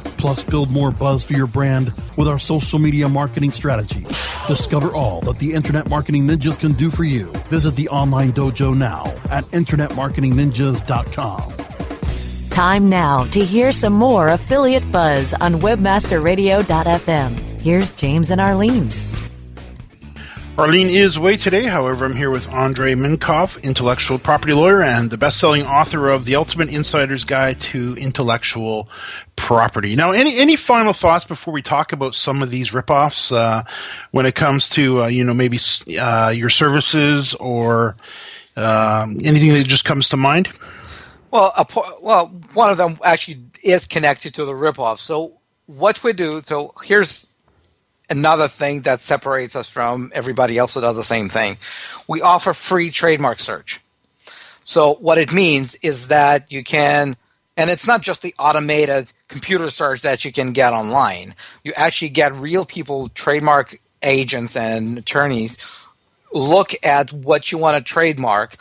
plus 0.21 0.43
build 0.43 0.69
more 0.71 0.91
buzz 0.91 1.25
for 1.25 1.33
your 1.33 1.47
brand 1.47 1.91
with 2.15 2.27
our 2.27 2.37
social 2.39 2.77
media 2.79 3.09
marketing 3.09 3.51
strategy. 3.51 4.05
Discover 4.47 4.93
all 4.93 5.21
that 5.21 5.39
the 5.39 5.53
Internet 5.53 5.89
Marketing 5.89 6.27
Ninjas 6.27 6.59
can 6.59 6.73
do 6.73 6.91
for 6.91 7.03
you. 7.03 7.31
Visit 7.49 7.75
the 7.75 7.89
online 7.89 8.31
dojo 8.31 8.77
now 8.77 9.05
at 9.29 9.43
InternetMarketingNinjas.com. 9.45 11.53
Time 12.51 12.89
now 12.89 13.23
to 13.25 13.43
hear 13.43 13.71
some 13.71 13.93
more 13.93 14.27
affiliate 14.27 14.91
buzz 14.91 15.33
on 15.33 15.61
WebmasterRadio.fm. 15.61 17.61
Here's 17.61 17.91
James 17.93 18.29
and 18.31 18.41
Arlene. 18.41 18.89
Arlene 20.57 20.89
is 20.89 21.15
away 21.15 21.37
today. 21.37 21.63
However, 21.63 22.03
I'm 22.03 22.15
here 22.15 22.29
with 22.29 22.47
Andre 22.49 22.93
Mincov, 22.93 23.61
intellectual 23.63 24.19
property 24.19 24.53
lawyer 24.53 24.81
and 24.81 25.09
the 25.09 25.17
best-selling 25.17 25.65
author 25.65 26.09
of 26.09 26.25
The 26.25 26.35
Ultimate 26.35 26.71
Insider's 26.73 27.23
Guide 27.23 27.59
to 27.61 27.95
Intellectual 27.95 28.89
Property. 29.37 29.95
Now, 29.95 30.11
any 30.11 30.37
any 30.37 30.57
final 30.57 30.93
thoughts 30.93 31.25
before 31.25 31.53
we 31.53 31.61
talk 31.61 31.93
about 31.93 32.15
some 32.15 32.43
of 32.43 32.49
these 32.51 32.71
ripoffs 32.71 33.35
uh, 33.35 33.63
when 34.11 34.25
it 34.25 34.35
comes 34.35 34.67
to 34.69 35.03
uh, 35.03 35.07
you 35.07 35.23
know 35.23 35.33
maybe 35.33 35.57
uh, 35.99 36.33
your 36.35 36.49
services 36.49 37.33
or 37.35 37.95
um, 38.57 39.17
anything 39.23 39.53
that 39.53 39.67
just 39.67 39.85
comes 39.85 40.09
to 40.09 40.17
mind? 40.17 40.49
Well, 41.31 41.53
a, 41.57 41.65
well, 42.01 42.27
one 42.53 42.69
of 42.69 42.77
them 42.77 42.99
actually 43.03 43.41
is 43.63 43.87
connected 43.87 44.33
to 44.35 44.45
the 44.45 44.51
ripoff. 44.51 44.97
So 44.97 45.39
what 45.65 46.03
we 46.03 46.11
do, 46.11 46.41
so 46.43 46.73
here's 46.83 47.29
another 48.11 48.49
thing 48.49 48.81
that 48.81 48.99
separates 48.99 49.55
us 49.55 49.69
from 49.69 50.11
everybody 50.13 50.57
else 50.57 50.73
who 50.73 50.81
does 50.81 50.97
the 50.97 51.03
same 51.03 51.29
thing. 51.29 51.57
We 52.07 52.21
offer 52.21 52.53
free 52.53 52.91
trademark 52.91 53.39
search. 53.39 53.79
So 54.65 54.95
what 54.95 55.17
it 55.17 55.33
means 55.33 55.75
is 55.75 56.09
that 56.09 56.51
you 56.51 56.63
can, 56.63 57.15
and 57.55 57.69
it's 57.69 57.87
not 57.87 58.01
just 58.01 58.21
the 58.21 58.35
automated 58.37 59.11
computer 59.29 59.69
search 59.69 60.01
that 60.01 60.25
you 60.25 60.31
can 60.31 60.51
get 60.51 60.73
online. 60.73 61.35
You 61.63 61.71
actually 61.75 62.09
get 62.09 62.35
real 62.35 62.65
people, 62.65 63.07
trademark 63.07 63.79
agents 64.03 64.55
and 64.55 64.97
attorneys, 64.97 65.57
look 66.33 66.73
at 66.83 67.13
what 67.13 67.51
you 67.51 67.57
want 67.57 67.77
to 67.77 67.93
trademark, 67.93 68.57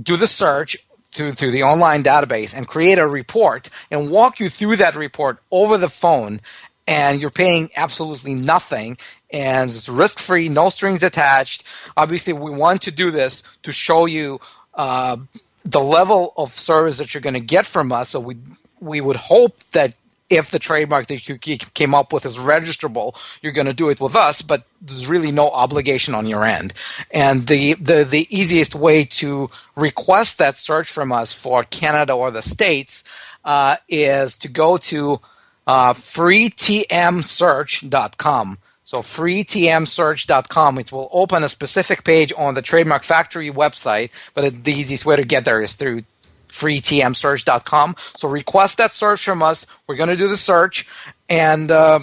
do 0.00 0.16
the 0.16 0.26
search, 0.26 0.76
through, 1.16 1.32
through 1.32 1.50
the 1.50 1.62
online 1.62 2.04
database 2.04 2.54
and 2.54 2.68
create 2.68 2.98
a 2.98 3.08
report 3.08 3.70
and 3.90 4.10
walk 4.10 4.38
you 4.38 4.48
through 4.50 4.76
that 4.76 4.94
report 4.94 5.38
over 5.50 5.78
the 5.78 5.88
phone 5.88 6.40
and 6.86 7.20
you're 7.20 7.30
paying 7.30 7.70
absolutely 7.76 8.34
nothing 8.34 8.98
and 9.30 9.70
it's 9.70 9.88
risk 9.88 10.18
free, 10.18 10.48
no 10.48 10.68
strings 10.68 11.02
attached. 11.02 11.64
Obviously, 11.96 12.32
we 12.32 12.50
want 12.50 12.82
to 12.82 12.90
do 12.90 13.10
this 13.10 13.42
to 13.62 13.72
show 13.72 14.06
you 14.06 14.40
uh, 14.74 15.16
the 15.64 15.80
level 15.80 16.32
of 16.36 16.52
service 16.52 16.98
that 16.98 17.12
you're 17.12 17.20
going 17.20 17.34
to 17.34 17.40
get 17.40 17.66
from 17.66 17.92
us. 17.92 18.10
So 18.10 18.20
we 18.20 18.36
we 18.80 19.00
would 19.00 19.16
hope 19.16 19.58
that 19.72 19.96
if 20.28 20.50
the 20.50 20.58
trademark 20.58 21.06
that 21.06 21.28
you 21.28 21.38
came 21.38 21.94
up 21.94 22.12
with 22.12 22.26
is 22.26 22.36
registrable, 22.36 23.16
you're 23.42 23.52
going 23.52 23.66
to 23.66 23.72
do 23.72 23.88
it 23.88 24.00
with 24.00 24.16
us, 24.16 24.42
but 24.42 24.64
there's 24.82 25.06
really 25.06 25.30
no 25.30 25.48
obligation 25.48 26.14
on 26.14 26.26
your 26.26 26.44
end. 26.44 26.72
And 27.12 27.46
the, 27.46 27.74
the, 27.74 28.04
the 28.04 28.26
easiest 28.36 28.74
way 28.74 29.04
to 29.04 29.48
request 29.76 30.38
that 30.38 30.56
search 30.56 30.90
from 30.90 31.12
us 31.12 31.32
for 31.32 31.62
Canada 31.64 32.12
or 32.12 32.30
the 32.30 32.42
States 32.42 33.04
uh, 33.44 33.76
is 33.88 34.36
to 34.38 34.48
go 34.48 34.76
to 34.78 35.20
uh, 35.66 35.92
freetmsearch.com. 35.92 38.58
So 38.82 38.98
freetmsearch.com. 38.98 40.78
It 40.78 40.92
will 40.92 41.08
open 41.12 41.42
a 41.42 41.48
specific 41.48 42.04
page 42.04 42.32
on 42.38 42.54
the 42.54 42.62
Trademark 42.62 43.02
Factory 43.02 43.50
website, 43.50 44.10
but 44.32 44.62
the 44.62 44.72
easiest 44.72 45.04
way 45.04 45.16
to 45.16 45.24
get 45.24 45.44
there 45.44 45.60
is 45.60 45.74
through 45.74 46.02
freetmsearch.com. 46.48 47.96
So 48.16 48.28
request 48.28 48.78
that 48.78 48.92
search 48.92 49.24
from 49.24 49.42
us. 49.42 49.66
We're 49.86 49.96
going 49.96 50.10
to 50.10 50.16
do 50.16 50.28
the 50.28 50.36
search, 50.36 50.86
and 51.28 51.70
uh, 51.70 52.00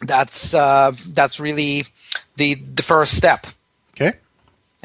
that's 0.00 0.54
uh, 0.54 0.92
that's 1.08 1.38
really 1.38 1.86
the 2.36 2.54
the 2.54 2.82
first 2.82 3.16
step. 3.16 3.46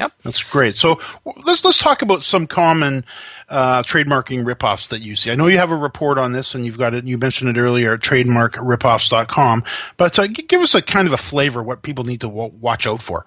Yep. 0.00 0.12
That's 0.24 0.42
great. 0.42 0.76
So 0.76 1.00
let's 1.44 1.64
let's 1.64 1.78
talk 1.78 2.02
about 2.02 2.24
some 2.24 2.46
common 2.48 3.04
uh, 3.48 3.82
trademarking 3.84 4.44
ripoffs 4.44 4.88
that 4.88 5.02
you 5.02 5.14
see. 5.14 5.30
I 5.30 5.36
know 5.36 5.46
you 5.46 5.58
have 5.58 5.70
a 5.70 5.76
report 5.76 6.18
on 6.18 6.32
this, 6.32 6.54
and 6.54 6.64
you've 6.64 6.78
got 6.78 6.94
it. 6.94 7.04
You 7.04 7.16
mentioned 7.16 7.56
it 7.56 7.60
earlier 7.60 7.94
at 7.94 8.00
trademarkripoffs.com. 8.00 9.62
But 9.96 10.18
uh, 10.18 10.26
give 10.26 10.62
us 10.62 10.74
a 10.74 10.82
kind 10.82 11.06
of 11.06 11.14
a 11.14 11.18
flavor 11.18 11.62
what 11.62 11.82
people 11.82 12.04
need 12.04 12.20
to 12.22 12.26
w- 12.26 12.52
watch 12.60 12.88
out 12.88 13.02
for. 13.02 13.24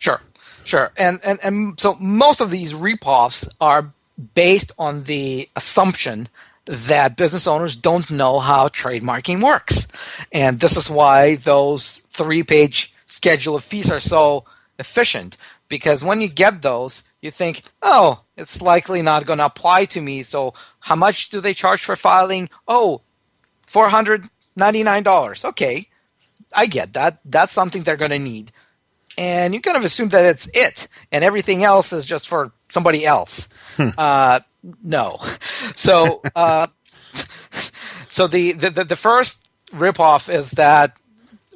Sure, 0.00 0.20
sure. 0.64 0.90
And 0.96 1.20
and 1.24 1.38
and 1.44 1.78
so 1.78 1.94
most 2.00 2.40
of 2.40 2.50
these 2.50 2.72
ripoffs 2.72 3.48
are 3.60 3.92
based 4.34 4.72
on 4.78 5.04
the 5.04 5.48
assumption 5.54 6.28
that 6.64 7.16
business 7.16 7.46
owners 7.46 7.76
don't 7.76 8.10
know 8.10 8.40
how 8.40 8.66
trademarking 8.68 9.42
works. 9.42 9.86
And 10.32 10.58
this 10.58 10.76
is 10.76 10.90
why 10.90 11.36
those 11.36 11.98
three 12.10 12.42
page 12.42 12.92
schedule 13.06 13.54
of 13.54 13.62
fees 13.62 13.90
are 13.90 14.00
so 14.00 14.44
efficient 14.78 15.36
because 15.70 16.04
when 16.04 16.20
you 16.20 16.28
get 16.28 16.60
those, 16.60 17.04
you 17.22 17.30
think, 17.30 17.62
oh, 17.80 18.24
it's 18.36 18.60
likely 18.60 19.00
not 19.00 19.24
going 19.24 19.38
to 19.38 19.46
apply 19.46 19.86
to 19.86 20.02
me. 20.02 20.22
So 20.22 20.52
how 20.80 20.96
much 20.96 21.30
do 21.30 21.40
they 21.40 21.54
charge 21.54 21.82
for 21.82 21.96
filing? 21.96 22.50
Oh, 22.68 23.00
$499. 23.66 25.44
Okay, 25.46 25.88
I 26.54 26.66
get 26.66 26.92
that. 26.92 27.20
That's 27.24 27.52
something 27.52 27.84
they're 27.84 27.96
going 27.96 28.10
to 28.10 28.18
need. 28.18 28.52
And 29.16 29.54
you 29.54 29.60
kind 29.60 29.76
of 29.76 29.84
assume 29.84 30.10
that 30.10 30.24
it's 30.24 30.48
it, 30.54 30.88
and 31.12 31.24
everything 31.24 31.62
else 31.62 31.92
is 31.92 32.04
just 32.04 32.28
for 32.28 32.52
somebody 32.68 33.06
else. 33.06 33.48
Hmm. 33.76 33.88
Uh, 33.96 34.40
no. 34.82 35.18
So, 35.76 36.22
uh, 36.34 36.66
so 38.08 38.26
the, 38.26 38.52
the, 38.52 38.70
the 38.70 38.96
first 38.96 39.50
ripoff 39.72 40.32
is 40.32 40.52
that 40.52 40.96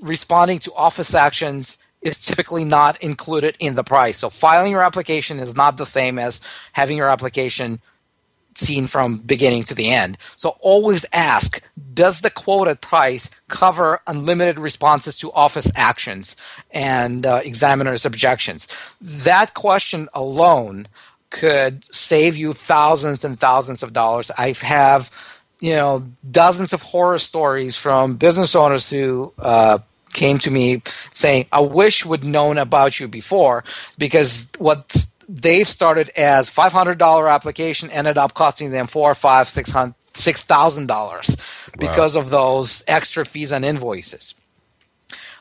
responding 0.00 0.58
to 0.60 0.72
office 0.74 1.14
actions 1.14 1.78
is 2.04 2.20
typically 2.20 2.64
not 2.64 3.02
included 3.02 3.56
in 3.58 3.74
the 3.74 3.82
price. 3.82 4.18
So 4.18 4.30
filing 4.30 4.70
your 4.70 4.82
application 4.82 5.40
is 5.40 5.56
not 5.56 5.78
the 5.78 5.86
same 5.86 6.18
as 6.18 6.40
having 6.72 6.98
your 6.98 7.08
application 7.08 7.80
seen 8.56 8.86
from 8.86 9.18
beginning 9.18 9.64
to 9.64 9.74
the 9.74 9.90
end. 9.90 10.16
So 10.36 10.50
always 10.60 11.04
ask, 11.12 11.60
does 11.92 12.20
the 12.20 12.30
quoted 12.30 12.80
price 12.80 13.28
cover 13.48 14.00
unlimited 14.06 14.60
responses 14.60 15.18
to 15.18 15.32
office 15.32 15.70
actions 15.74 16.36
and 16.70 17.26
uh, 17.26 17.40
examiners 17.42 18.06
objections? 18.06 18.68
That 19.00 19.54
question 19.54 20.08
alone 20.14 20.86
could 21.30 21.84
save 21.92 22.36
you 22.36 22.52
thousands 22.52 23.24
and 23.24 23.40
thousands 23.40 23.82
of 23.82 23.92
dollars. 23.92 24.30
I 24.38 24.52
have, 24.62 25.10
you 25.58 25.74
know, 25.74 26.06
dozens 26.30 26.72
of 26.72 26.82
horror 26.82 27.18
stories 27.18 27.76
from 27.76 28.14
business 28.16 28.54
owners 28.54 28.88
who 28.88 29.32
uh, 29.38 29.78
came 30.14 30.38
to 30.38 30.50
me 30.50 30.82
saying, 31.12 31.46
I 31.52 31.60
wish 31.60 32.06
would 32.06 32.24
known 32.24 32.56
about 32.56 32.98
you 32.98 33.08
before 33.08 33.64
because 33.98 34.48
what 34.58 35.06
they've 35.28 35.68
started 35.68 36.10
as 36.16 36.48
$500 36.48 37.30
application 37.30 37.90
ended 37.90 38.16
up 38.16 38.34
costing 38.34 38.70
them 38.70 38.86
four, 38.86 39.14
five, 39.14 39.48
six 39.48 39.70
hundred, 39.70 39.94
six 40.16 40.40
thousand 40.40 40.86
dollars 40.86 41.36
because 41.78 42.14
wow. 42.14 42.20
of 42.20 42.30
those 42.30 42.84
extra 42.86 43.24
fees 43.24 43.52
and 43.52 43.64
invoices. 43.64 44.34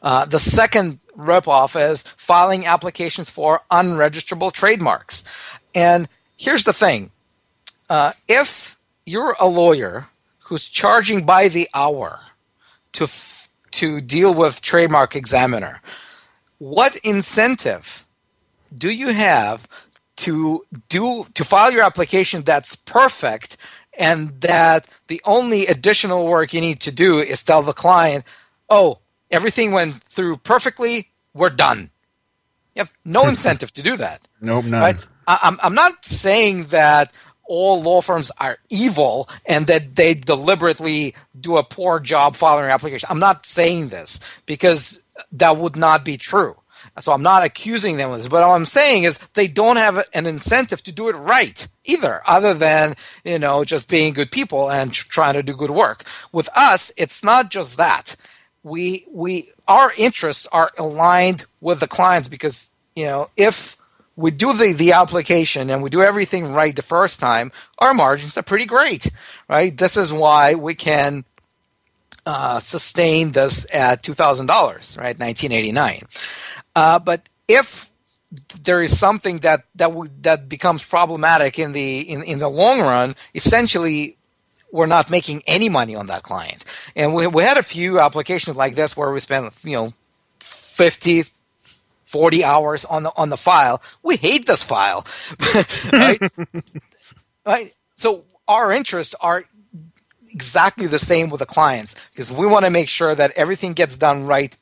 Uh, 0.02 0.26
the 0.26 0.40
second 0.40 1.00
ripoff 1.18 1.80
is 1.80 2.04
filing 2.18 2.66
applications 2.66 3.30
for 3.30 3.62
unregisterable 3.72 4.52
trademarks. 4.52 5.24
And 5.74 6.10
here's 6.38 6.66
the 6.66 6.74
thing: 6.74 7.12
uh, 7.90 8.14
if 8.28 8.78
you're 9.06 9.36
a 9.40 9.48
lawyer 9.48 10.08
who's 10.40 10.68
charging 10.68 11.26
by 11.26 11.48
the 11.48 11.70
hour 11.74 12.20
to 12.94 13.08
to 13.74 14.02
deal 14.02 14.34
with 14.34 14.62
trademark 14.62 15.16
examiner 15.16 15.82
what 16.58 16.96
incentive 16.98 18.06
do 18.76 18.90
you 18.90 19.10
have 19.10 19.68
to 20.16 20.66
do 20.90 21.26
to 21.34 21.44
file 21.44 21.72
your 21.72 21.84
application 21.84 22.42
that's 22.44 22.76
perfect 22.76 23.58
and 23.98 24.42
that 24.42 24.88
the 25.08 25.22
only 25.26 25.68
additional 25.68 26.26
work 26.26 26.54
you 26.54 26.62
need 26.62 26.80
to 26.80 26.92
do 26.92 27.20
is 27.20 27.44
tell 27.44 27.62
the 27.62 27.74
client 27.74 28.24
oh 28.70 29.00
everything 29.32 29.72
went 29.72 30.04
through 30.04 30.38
perfectly 30.38 31.10
we're 31.34 31.50
done 31.50 31.90
you 32.76 32.80
have 32.80 32.94
no 33.04 33.28
incentive 33.34 33.74
to 33.74 33.82
do 33.82 33.98
that 33.98 34.22
nope 34.42 34.66
none. 34.66 34.82
Right? 34.82 35.08
I, 35.28 35.40
I'm, 35.44 35.60
I'm 35.64 35.76
not 35.76 36.06
saying 36.06 36.66
that 36.66 37.12
all 37.46 37.82
law 37.82 38.02
firms 38.02 38.32
are 38.40 38.58
evil 38.70 39.30
and 39.46 39.68
that 39.68 39.96
they 39.96 40.14
deliberately 40.14 41.16
do 41.40 41.58
a 41.58 41.64
poor 41.64 42.00
job 42.00 42.36
an 42.42 42.72
application. 42.72 43.08
I'm 43.10 43.20
not 43.20 43.46
saying 43.46 43.90
this 43.90 44.20
because 44.46 45.02
that 45.32 45.58
would 45.58 45.76
not 45.76 46.06
be 46.06 46.18
true. 46.18 46.56
So 47.00 47.12
I'm 47.12 47.24
not 47.24 47.44
accusing 47.44 47.98
them 47.98 48.12
of 48.12 48.18
this, 48.18 48.28
but 48.28 48.44
all 48.44 48.56
I'm 48.56 48.66
saying 48.66 49.04
is 49.04 49.20
they 49.34 49.48
don't 49.48 49.78
have 49.78 50.06
an 50.14 50.28
incentive 50.28 50.84
to 50.84 50.92
do 50.92 51.10
it 51.10 51.16
right 51.16 51.68
either, 51.86 52.22
other 52.26 52.54
than, 52.54 52.96
you 53.24 53.40
know, 53.40 53.64
just 53.64 53.90
being 53.90 54.14
good 54.14 54.32
people 54.32 54.70
and 54.70 54.94
trying 54.94 55.34
to 55.34 55.44
do 55.44 55.56
good 55.56 55.72
work. 55.72 56.04
With 56.32 56.50
us, 56.56 56.92
it's 56.98 57.24
not 57.24 57.50
just 57.50 57.78
that. 57.78 58.16
We, 58.64 59.06
we, 59.12 59.52
our 59.68 59.92
interests 59.98 60.46
are 60.52 60.72
aligned 60.78 61.46
with 61.62 61.80
the 61.80 61.88
clients 61.88 62.28
because, 62.28 62.70
you 62.96 63.06
know, 63.06 63.30
if 63.38 63.78
we 64.16 64.32
do 64.32 64.54
the, 64.54 64.74
the 64.74 64.92
application 64.94 65.70
and 65.70 65.82
we 65.82 65.90
do 65.90 66.02
everything 66.02 66.54
right 66.54 66.76
the 66.76 66.82
first 66.82 67.20
time, 67.20 67.52
our 67.80 67.94
margins 67.94 68.38
are 68.38 68.44
pretty 68.44 68.66
great, 68.66 69.10
right? 69.50 69.76
This 69.76 69.98
is 69.98 70.14
why 70.14 70.56
we 70.56 70.76
can 70.76 71.26
uh, 72.26 72.60
sustain 72.60 73.32
this 73.32 73.66
at 73.74 74.04
two 74.04 74.14
thousand 74.14 74.46
dollars, 74.48 74.96
right? 75.00 75.18
Nineteen 75.18 75.52
eighty 75.52 75.72
nine. 75.72 76.04
Uh, 76.76 77.00
but 77.00 77.28
if 77.48 77.90
there 78.62 78.82
is 78.82 78.98
something 78.98 79.40
that 79.40 79.66
that 79.76 79.88
w- 79.88 80.12
that 80.22 80.48
becomes 80.48 80.86
problematic 80.86 81.60
in 81.60 81.72
the 81.72 82.02
in, 82.02 82.24
in 82.24 82.40
the 82.40 82.48
long 82.48 82.82
run, 82.82 83.16
essentially 83.34 84.18
we're 84.72 84.88
not 84.88 85.10
making 85.10 85.44
any 85.46 85.70
money 85.70 85.96
on 85.96 86.08
that 86.08 86.24
client. 86.24 86.66
And 86.96 87.14
we 87.14 87.28
we 87.28 87.44
had 87.44 87.58
a 87.58 87.64
few 87.64 88.00
applications 88.00 88.58
like 88.58 88.76
this 88.76 88.96
where 88.96 89.12
we 89.12 89.20
spent 89.20 89.54
you 89.64 89.76
know 89.76 89.94
fifty 90.40 91.26
40 92.14 92.44
hours 92.44 92.86
on 92.86 93.02
the 93.02 93.12
on 93.18 93.30
the 93.30 93.38
file. 93.38 93.82
We 94.04 94.18
hate 94.18 94.46
this 94.46 94.62
file. 94.62 95.04
right? 95.92 96.22
right? 97.46 97.74
So 97.96 98.26
our 98.48 98.72
interests 98.72 99.16
are 99.20 99.46
exactly 100.32 100.86
the 100.86 101.00
same 101.00 101.32
with 101.32 101.40
the 101.40 101.48
clients 101.48 101.96
because 102.12 102.32
we 102.32 102.46
want 102.46 102.66
to 102.66 102.72
make 102.72 102.88
sure 102.88 103.16
that 103.16 103.32
everything 103.36 103.74
gets 103.74 103.98
done 103.98 104.28
right, 104.28 104.56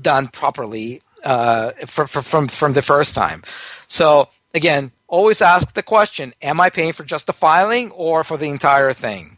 done 0.00 0.28
properly 0.28 1.02
uh, 1.22 1.72
for, 1.86 2.06
for, 2.06 2.22
from 2.22 2.48
from 2.48 2.72
the 2.72 2.80
first 2.80 3.14
time. 3.14 3.42
So 3.86 4.30
again, 4.54 4.92
always 5.06 5.42
ask 5.42 5.74
the 5.74 5.82
question: 5.82 6.32
Am 6.40 6.62
I 6.62 6.70
paying 6.70 6.94
for 6.94 7.04
just 7.04 7.26
the 7.26 7.34
filing 7.34 7.90
or 7.90 8.24
for 8.24 8.38
the 8.38 8.48
entire 8.48 8.94
thing? 8.94 9.36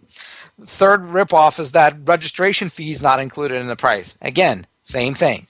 Third 0.64 1.02
ripoff 1.02 1.58
is 1.58 1.72
that 1.72 1.96
registration 2.06 2.68
fee 2.68 2.92
is 2.92 3.02
not 3.02 3.18
included 3.18 3.60
in 3.60 3.66
the 3.66 3.74
price. 3.74 4.16
Again, 4.22 4.64
same 4.80 5.14
thing. 5.14 5.48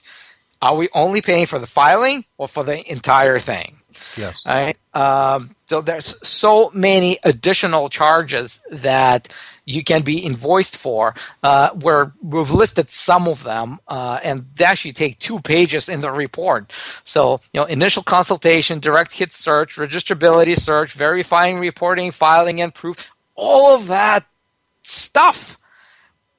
Are 0.61 0.75
we 0.75 0.89
only 0.93 1.21
paying 1.21 1.45
for 1.45 1.59
the 1.59 1.67
filing 1.67 2.25
or 2.37 2.47
for 2.47 2.63
the 2.63 2.89
entire 2.91 3.39
thing? 3.39 3.77
Yes. 4.15 4.45
All 4.45 4.53
right. 4.55 4.77
Um, 4.93 5.55
so 5.65 5.81
there's 5.81 6.15
so 6.27 6.71
many 6.73 7.17
additional 7.23 7.89
charges 7.89 8.59
that 8.71 9.33
you 9.65 9.83
can 9.83 10.01
be 10.01 10.23
invoiced 10.23 10.77
for. 10.77 11.13
Uh, 11.43 11.71
where 11.71 12.13
we've 12.21 12.51
listed 12.51 12.89
some 12.89 13.27
of 13.27 13.43
them, 13.43 13.79
uh, 13.87 14.19
and 14.23 14.45
they 14.55 14.65
actually 14.65 14.93
take 14.93 15.19
two 15.19 15.39
pages 15.39 15.89
in 15.89 16.01
the 16.01 16.11
report. 16.11 16.73
So 17.03 17.41
you 17.53 17.59
know, 17.59 17.65
initial 17.65 18.03
consultation, 18.03 18.79
direct 18.79 19.13
hit 19.13 19.33
search, 19.33 19.75
registrability 19.75 20.57
search, 20.57 20.93
verifying, 20.93 21.59
reporting, 21.59 22.11
filing, 22.11 22.61
and 22.61 22.73
proof. 22.73 23.09
All 23.35 23.75
of 23.75 23.87
that 23.87 24.25
stuff. 24.83 25.57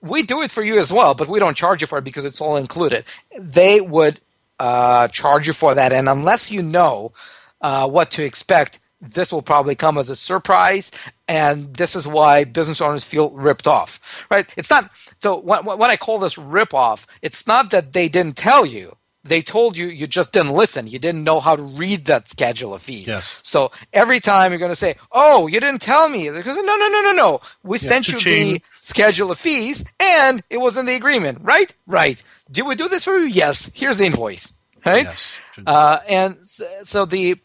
We 0.01 0.23
do 0.23 0.43
it 0.43 0.51
for 0.53 0.63
you 0.63 0.79
as 0.79 0.93
well, 0.93 1.15
but 1.15 1.29
we 1.29 1.39
don't 1.39 1.57
charge 1.57 1.81
you 1.81 1.87
for 1.87 1.99
it 1.99 2.05
because 2.05 2.25
it's 2.25 2.41
all 2.41 2.57
included. 2.57 3.05
They 3.39 3.81
would 3.81 4.21
uh, 4.61 5.09
charge 5.09 5.47
you 5.47 5.53
for 5.53 5.75
that, 5.75 5.93
and 5.93 6.09
unless 6.09 6.51
you 6.51 6.63
know 6.63 7.13
uh, 7.61 7.89
what 7.89 8.11
to 8.13 8.25
expect, 8.25 8.79
this 9.01 9.33
will 9.33 9.43
probably 9.43 9.75
come 9.75 9.99
as 9.99 10.09
a 10.09 10.17
surprise, 10.17 10.91
and 11.27 11.75
this 11.75 11.97
is 11.97 12.07
why 12.07 12.45
business 12.45 12.81
owners 12.81 13.05
feel 13.05 13.31
ripped 13.31 13.67
off. 13.67 14.27
Right? 14.31 14.53
It's 14.57 14.71
not 14.71 14.91
so 15.19 15.39
when, 15.39 15.65
when 15.65 15.91
I 15.91 15.97
call 15.97 16.19
this 16.19 16.39
rip 16.39 16.75
off, 16.75 17.07
it's 17.23 17.47
not 17.47 17.71
that 17.71 17.93
they 17.93 18.09
didn't 18.09 18.37
tell 18.37 18.65
you. 18.67 18.97
They 19.25 19.43
told 19.43 19.77
you 19.77 19.87
you 19.89 20.07
just 20.07 20.33
didn't 20.33 20.53
listen. 20.53 20.87
You 20.87 20.99
didn't 20.99 21.23
know 21.23 21.39
how 21.41 21.55
to 21.57 21.63
read 21.63 22.07
that 22.07 22.29
schedule 22.29 22.73
of 22.73 22.81
fees. 22.83 23.09
Yes. 23.09 23.39
So 23.43 23.71
every 23.93 24.21
time 24.21 24.53
you're 24.53 24.59
going 24.61 24.71
to 24.71 24.77
say, 24.77 24.97
"Oh, 25.13 25.49
you 25.49 25.61
didn't 25.61 25.83
tell 25.83 26.09
me," 26.09 26.31
because 26.31 26.57
no, 26.57 26.63
no, 26.63 26.89
no, 26.89 27.01
no, 27.03 27.13
no. 27.13 27.41
We 27.63 27.77
Yeah, 27.77 27.89
sent 27.89 28.09
you 28.09 28.15
cha-ching. 28.15 28.55
the 28.55 28.63
schedule 28.89 29.31
of 29.31 29.39
fees, 29.39 29.85
and 30.01 30.43
it 30.49 30.59
was 30.59 30.77
in 30.77 30.87
the 30.87 30.95
agreement, 30.95 31.39
right? 31.43 31.73
Right. 31.87 32.23
Did 32.51 32.67
we 32.67 32.75
do 32.75 32.89
this 32.89 33.05
for 33.05 33.17
you? 33.17 33.27
Yes. 33.27 33.71
Here's 33.75 33.99
the 33.99 34.07
invoice. 34.07 34.53
Right. 34.85 35.05
Yes. 35.05 35.31
Uh, 35.67 35.99
and 36.09 36.37
so 36.83 37.05
the 37.05 37.37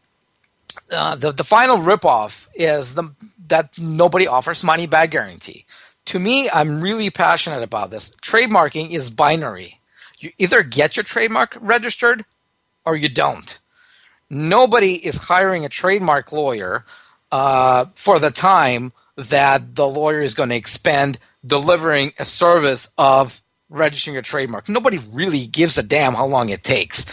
uh, 0.91 1.15
the 1.15 1.31
the 1.31 1.43
final 1.43 1.77
ripoff 1.77 2.47
is 2.53 2.95
the 2.95 3.11
that 3.47 3.77
nobody 3.77 4.27
offers 4.27 4.63
money 4.63 4.87
back 4.87 5.11
guarantee. 5.11 5.65
To 6.05 6.19
me, 6.19 6.49
I'm 6.49 6.81
really 6.81 7.09
passionate 7.09 7.63
about 7.63 7.91
this. 7.91 8.15
Trademarking 8.15 8.91
is 8.91 9.09
binary. 9.09 9.79
You 10.19 10.31
either 10.37 10.63
get 10.63 10.95
your 10.95 11.03
trademark 11.03 11.57
registered 11.59 12.23
or 12.85 12.95
you 12.95 13.09
don't. 13.09 13.59
Nobody 14.29 14.95
is 14.95 15.23
hiring 15.23 15.65
a 15.65 15.69
trademark 15.69 16.31
lawyer 16.31 16.85
uh, 17.31 17.85
for 17.95 18.19
the 18.19 18.31
time 18.31 18.93
that 19.15 19.75
the 19.75 19.87
lawyer 19.87 20.21
is 20.21 20.33
going 20.33 20.49
to 20.49 20.55
expend 20.55 21.19
delivering 21.45 22.13
a 22.19 22.25
service 22.25 22.89
of 22.97 23.41
registering 23.69 24.17
a 24.17 24.21
trademark. 24.21 24.69
Nobody 24.69 24.99
really 25.11 25.45
gives 25.47 25.77
a 25.77 25.83
damn 25.83 26.13
how 26.13 26.25
long 26.25 26.49
it 26.49 26.63
takes, 26.63 27.05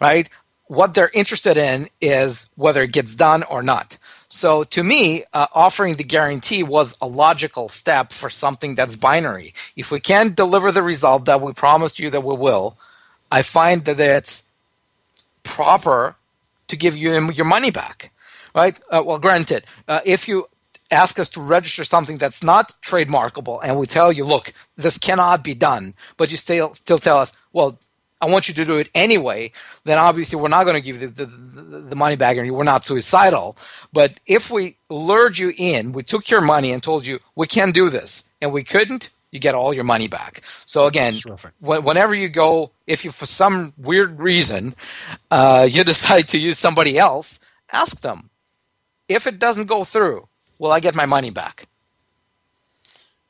right? 0.00 0.28
What 0.66 0.94
they're 0.94 1.10
interested 1.14 1.56
in 1.56 1.88
is 2.00 2.50
whether 2.56 2.82
it 2.82 2.92
gets 2.92 3.14
done 3.14 3.42
or 3.44 3.62
not. 3.62 3.96
So 4.28 4.62
to 4.64 4.84
me, 4.84 5.24
uh, 5.32 5.46
offering 5.54 5.96
the 5.96 6.04
guarantee 6.04 6.62
was 6.62 6.96
a 7.00 7.06
logical 7.06 7.68
step 7.68 8.12
for 8.12 8.28
something 8.28 8.74
that's 8.74 8.94
binary. 8.94 9.54
If 9.74 9.90
we 9.90 10.00
can't 10.00 10.36
deliver 10.36 10.70
the 10.70 10.82
result 10.82 11.24
that 11.24 11.40
we 11.40 11.52
promised 11.54 11.98
you 11.98 12.10
that 12.10 12.22
we 12.22 12.36
will, 12.36 12.76
I 13.32 13.40
find 13.42 13.84
that 13.86 13.98
it's 13.98 14.44
proper 15.44 16.16
to 16.66 16.76
give 16.76 16.94
you 16.94 17.30
your 17.30 17.46
money 17.46 17.70
back, 17.70 18.12
right? 18.54 18.78
Uh, 18.90 19.02
well, 19.04 19.18
granted, 19.18 19.64
uh, 19.86 20.00
if 20.04 20.28
you 20.28 20.48
ask 20.90 21.18
us 21.18 21.28
to 21.30 21.40
register 21.40 21.84
something 21.84 22.18
that's 22.18 22.42
not 22.42 22.74
trademarkable 22.82 23.60
and 23.62 23.78
we 23.78 23.86
tell 23.86 24.10
you, 24.12 24.24
look, 24.24 24.52
this 24.76 24.98
cannot 24.98 25.44
be 25.44 25.54
done, 25.54 25.94
but 26.16 26.30
you 26.30 26.36
still 26.36 26.74
still 26.74 26.98
tell 26.98 27.18
us, 27.18 27.32
well, 27.52 27.78
I 28.20 28.26
want 28.26 28.48
you 28.48 28.54
to 28.54 28.64
do 28.64 28.78
it 28.78 28.88
anyway, 28.94 29.52
then 29.84 29.98
obviously 29.98 30.40
we're 30.40 30.48
not 30.48 30.64
going 30.64 30.74
to 30.74 30.82
give 30.82 31.00
you 31.00 31.08
the, 31.08 31.26
the, 31.26 31.78
the, 31.78 31.96
money 31.96 32.16
back 32.16 32.36
and 32.36 32.50
we're 32.50 32.64
not 32.64 32.84
suicidal. 32.84 33.56
But 33.92 34.18
if 34.26 34.50
we 34.50 34.76
lured 34.88 35.38
you 35.38 35.52
in, 35.56 35.92
we 35.92 36.02
took 36.02 36.28
your 36.28 36.40
money 36.40 36.72
and 36.72 36.82
told 36.82 37.06
you, 37.06 37.20
we 37.36 37.46
can 37.46 37.70
do 37.70 37.90
this, 37.90 38.24
and 38.40 38.52
we 38.52 38.64
couldn't, 38.64 39.10
you 39.30 39.38
get 39.38 39.54
all 39.54 39.72
your 39.72 39.84
money 39.84 40.08
back. 40.08 40.42
So 40.66 40.86
again, 40.86 41.14
wh- 41.60 41.84
whenever 41.84 42.14
you 42.14 42.28
go, 42.28 42.72
if 42.86 43.04
you 43.04 43.12
for 43.12 43.26
some 43.26 43.72
weird 43.76 44.18
reason 44.18 44.74
uh, 45.30 45.68
you 45.70 45.84
decide 45.84 46.28
to 46.28 46.38
use 46.38 46.58
somebody 46.58 46.98
else, 46.98 47.38
ask 47.72 48.00
them. 48.00 48.30
If 49.08 49.26
it 49.26 49.38
doesn't 49.38 49.66
go 49.66 49.84
through, 49.84 50.28
will 50.58 50.72
I 50.72 50.80
get 50.80 50.94
my 50.94 51.06
money 51.06 51.30
back? 51.30 51.66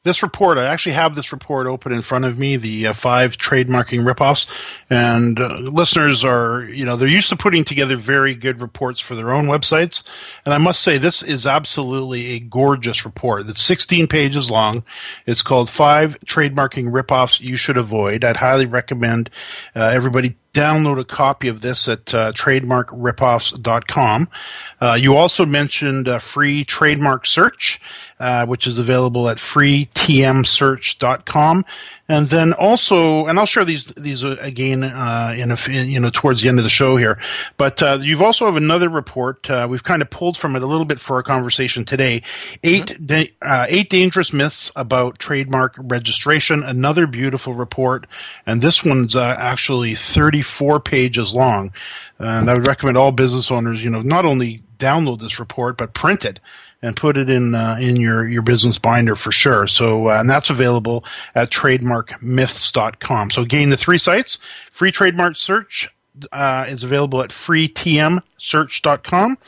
this 0.08 0.22
report, 0.22 0.58
I 0.58 0.64
actually 0.64 0.92
have 0.92 1.14
this 1.14 1.32
report 1.32 1.66
open 1.66 1.92
in 1.92 2.02
front 2.02 2.24
of 2.24 2.38
me, 2.38 2.56
the 2.56 2.88
uh, 2.88 2.92
five 2.92 3.36
trademarking 3.36 4.10
ripoffs, 4.10 4.46
and 4.88 5.38
uh, 5.38 5.48
listeners 5.70 6.24
are, 6.24 6.64
you 6.64 6.84
know, 6.84 6.96
they're 6.96 7.08
used 7.08 7.28
to 7.28 7.36
putting 7.36 7.62
together 7.62 7.96
very 7.96 8.34
good 8.34 8.62
reports 8.62 9.00
for 9.00 9.14
their 9.14 9.32
own 9.32 9.44
websites, 9.44 10.02
and 10.44 10.54
I 10.54 10.58
must 10.58 10.80
say 10.80 10.98
this 10.98 11.22
is 11.22 11.46
absolutely 11.46 12.32
a 12.32 12.40
gorgeous 12.40 13.04
report. 13.04 13.48
It's 13.48 13.62
16 13.62 14.06
pages 14.06 14.50
long. 14.50 14.82
It's 15.26 15.42
called 15.42 15.68
Five 15.68 16.18
Trademarking 16.20 16.90
Ripoffs 16.90 17.40
You 17.40 17.56
Should 17.56 17.76
Avoid. 17.76 18.24
I'd 18.24 18.36
highly 18.36 18.66
recommend 18.66 19.30
uh, 19.76 19.90
everybody 19.92 20.36
download 20.58 20.98
a 20.98 21.04
copy 21.04 21.46
of 21.48 21.60
this 21.60 21.86
at 21.88 22.12
uh, 22.12 22.32
trademarkripoffs.com. 22.32 24.28
Uh, 24.80 24.98
you 25.00 25.16
also 25.16 25.46
mentioned 25.46 26.08
uh, 26.08 26.18
free 26.18 26.64
trademark 26.64 27.24
search, 27.26 27.80
uh, 28.18 28.44
which 28.46 28.66
is 28.66 28.76
available 28.78 29.28
at 29.28 29.36
freetmsearch.com. 29.38 31.64
And 32.10 32.30
then 32.30 32.54
also, 32.54 33.26
and 33.26 33.38
I'll 33.38 33.44
share 33.44 33.66
these 33.66 33.84
these 33.94 34.24
uh, 34.24 34.36
again 34.40 34.82
uh, 34.82 35.34
in 35.36 35.50
a 35.50 35.54
f- 35.54 35.68
you 35.68 36.00
know 36.00 36.08
towards 36.08 36.40
the 36.40 36.48
end 36.48 36.56
of 36.56 36.64
the 36.64 36.70
show 36.70 36.96
here. 36.96 37.18
But 37.58 37.82
uh, 37.82 37.98
you've 38.00 38.22
also 38.22 38.46
have 38.46 38.56
another 38.56 38.88
report. 38.88 39.50
Uh, 39.50 39.66
we've 39.70 39.84
kind 39.84 40.00
of 40.00 40.08
pulled 40.08 40.38
from 40.38 40.56
it 40.56 40.62
a 40.62 40.66
little 40.66 40.86
bit 40.86 41.00
for 41.00 41.16
our 41.16 41.22
conversation 41.22 41.84
today. 41.84 42.22
8 42.64 43.06
da- 43.06 43.30
uh, 43.42 43.66
eight 43.68 43.90
dangerous 43.90 44.32
myths 44.32 44.72
about 44.74 45.18
trademark 45.18 45.74
registration. 45.78 46.62
Another 46.64 47.06
beautiful 47.06 47.52
report, 47.52 48.06
and 48.46 48.62
this 48.62 48.82
one's 48.82 49.14
uh, 49.14 49.36
actually 49.38 49.94
thirty 49.94 50.40
four 50.48 50.80
pages 50.80 51.34
long. 51.34 51.70
And 52.18 52.50
I 52.50 52.54
would 52.54 52.66
recommend 52.66 52.96
all 52.96 53.12
business 53.12 53.50
owners, 53.50 53.82
you 53.82 53.90
know, 53.90 54.00
not 54.02 54.24
only 54.24 54.62
download 54.78 55.20
this 55.20 55.38
report 55.40 55.76
but 55.76 55.92
print 55.92 56.24
it 56.24 56.38
and 56.82 56.96
put 56.96 57.16
it 57.16 57.28
in 57.28 57.52
uh, 57.54 57.76
in 57.80 57.96
your 57.96 58.28
your 58.28 58.42
business 58.42 58.78
binder 58.78 59.16
for 59.16 59.32
sure. 59.32 59.66
So 59.66 60.08
uh, 60.08 60.20
and 60.20 60.30
that's 60.30 60.50
available 60.50 61.04
at 61.34 61.50
trademarkmyths.com. 61.50 63.30
So 63.30 63.42
again, 63.42 63.70
the 63.70 63.76
three 63.76 63.98
sites: 63.98 64.38
free 64.70 64.92
trademark 64.92 65.36
search 65.36 65.88
uh, 66.32 66.64
is 66.68 66.84
available 66.84 67.22
at 67.22 67.30
freetmsearch.com. 67.30 69.38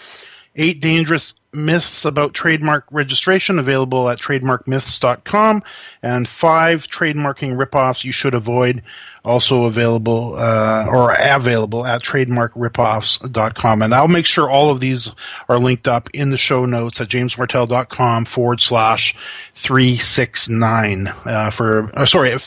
Eight 0.57 0.81
dangerous 0.81 1.35
myths 1.53 2.05
about 2.05 2.33
trademark 2.33 2.85
registration 2.93 3.59
available 3.59 4.09
at 4.09 4.19
trademarkmyths.com 4.19 5.63
and 6.03 6.29
five 6.29 6.87
trademarking 6.87 7.57
ripoffs 7.57 8.05
you 8.05 8.13
should 8.13 8.35
avoid 8.35 8.83
also 9.25 9.65
available 9.65 10.37
uh, 10.39 10.87
or 10.89 11.13
available 11.21 11.85
at 11.85 12.03
trademarkripoffs.com 12.03 13.83
and 13.83 13.93
i'll 13.93 14.07
make 14.07 14.27
sure 14.27 14.49
all 14.49 14.71
of 14.71 14.79
these 14.79 15.13
are 15.49 15.59
linked 15.59 15.89
up 15.89 16.09
in 16.15 16.31
the 16.31 16.37
show 16.37 16.65
notes 16.65 17.01
at 17.01 17.09
jamesmartell.com 17.09 18.25
forward 18.25 18.61
slash 18.61 19.17
369 19.55 21.09
uh, 21.09 21.51
for 21.51 21.91
uh, 21.95 22.07
sorry 22.07 22.33
uh, 22.33 22.39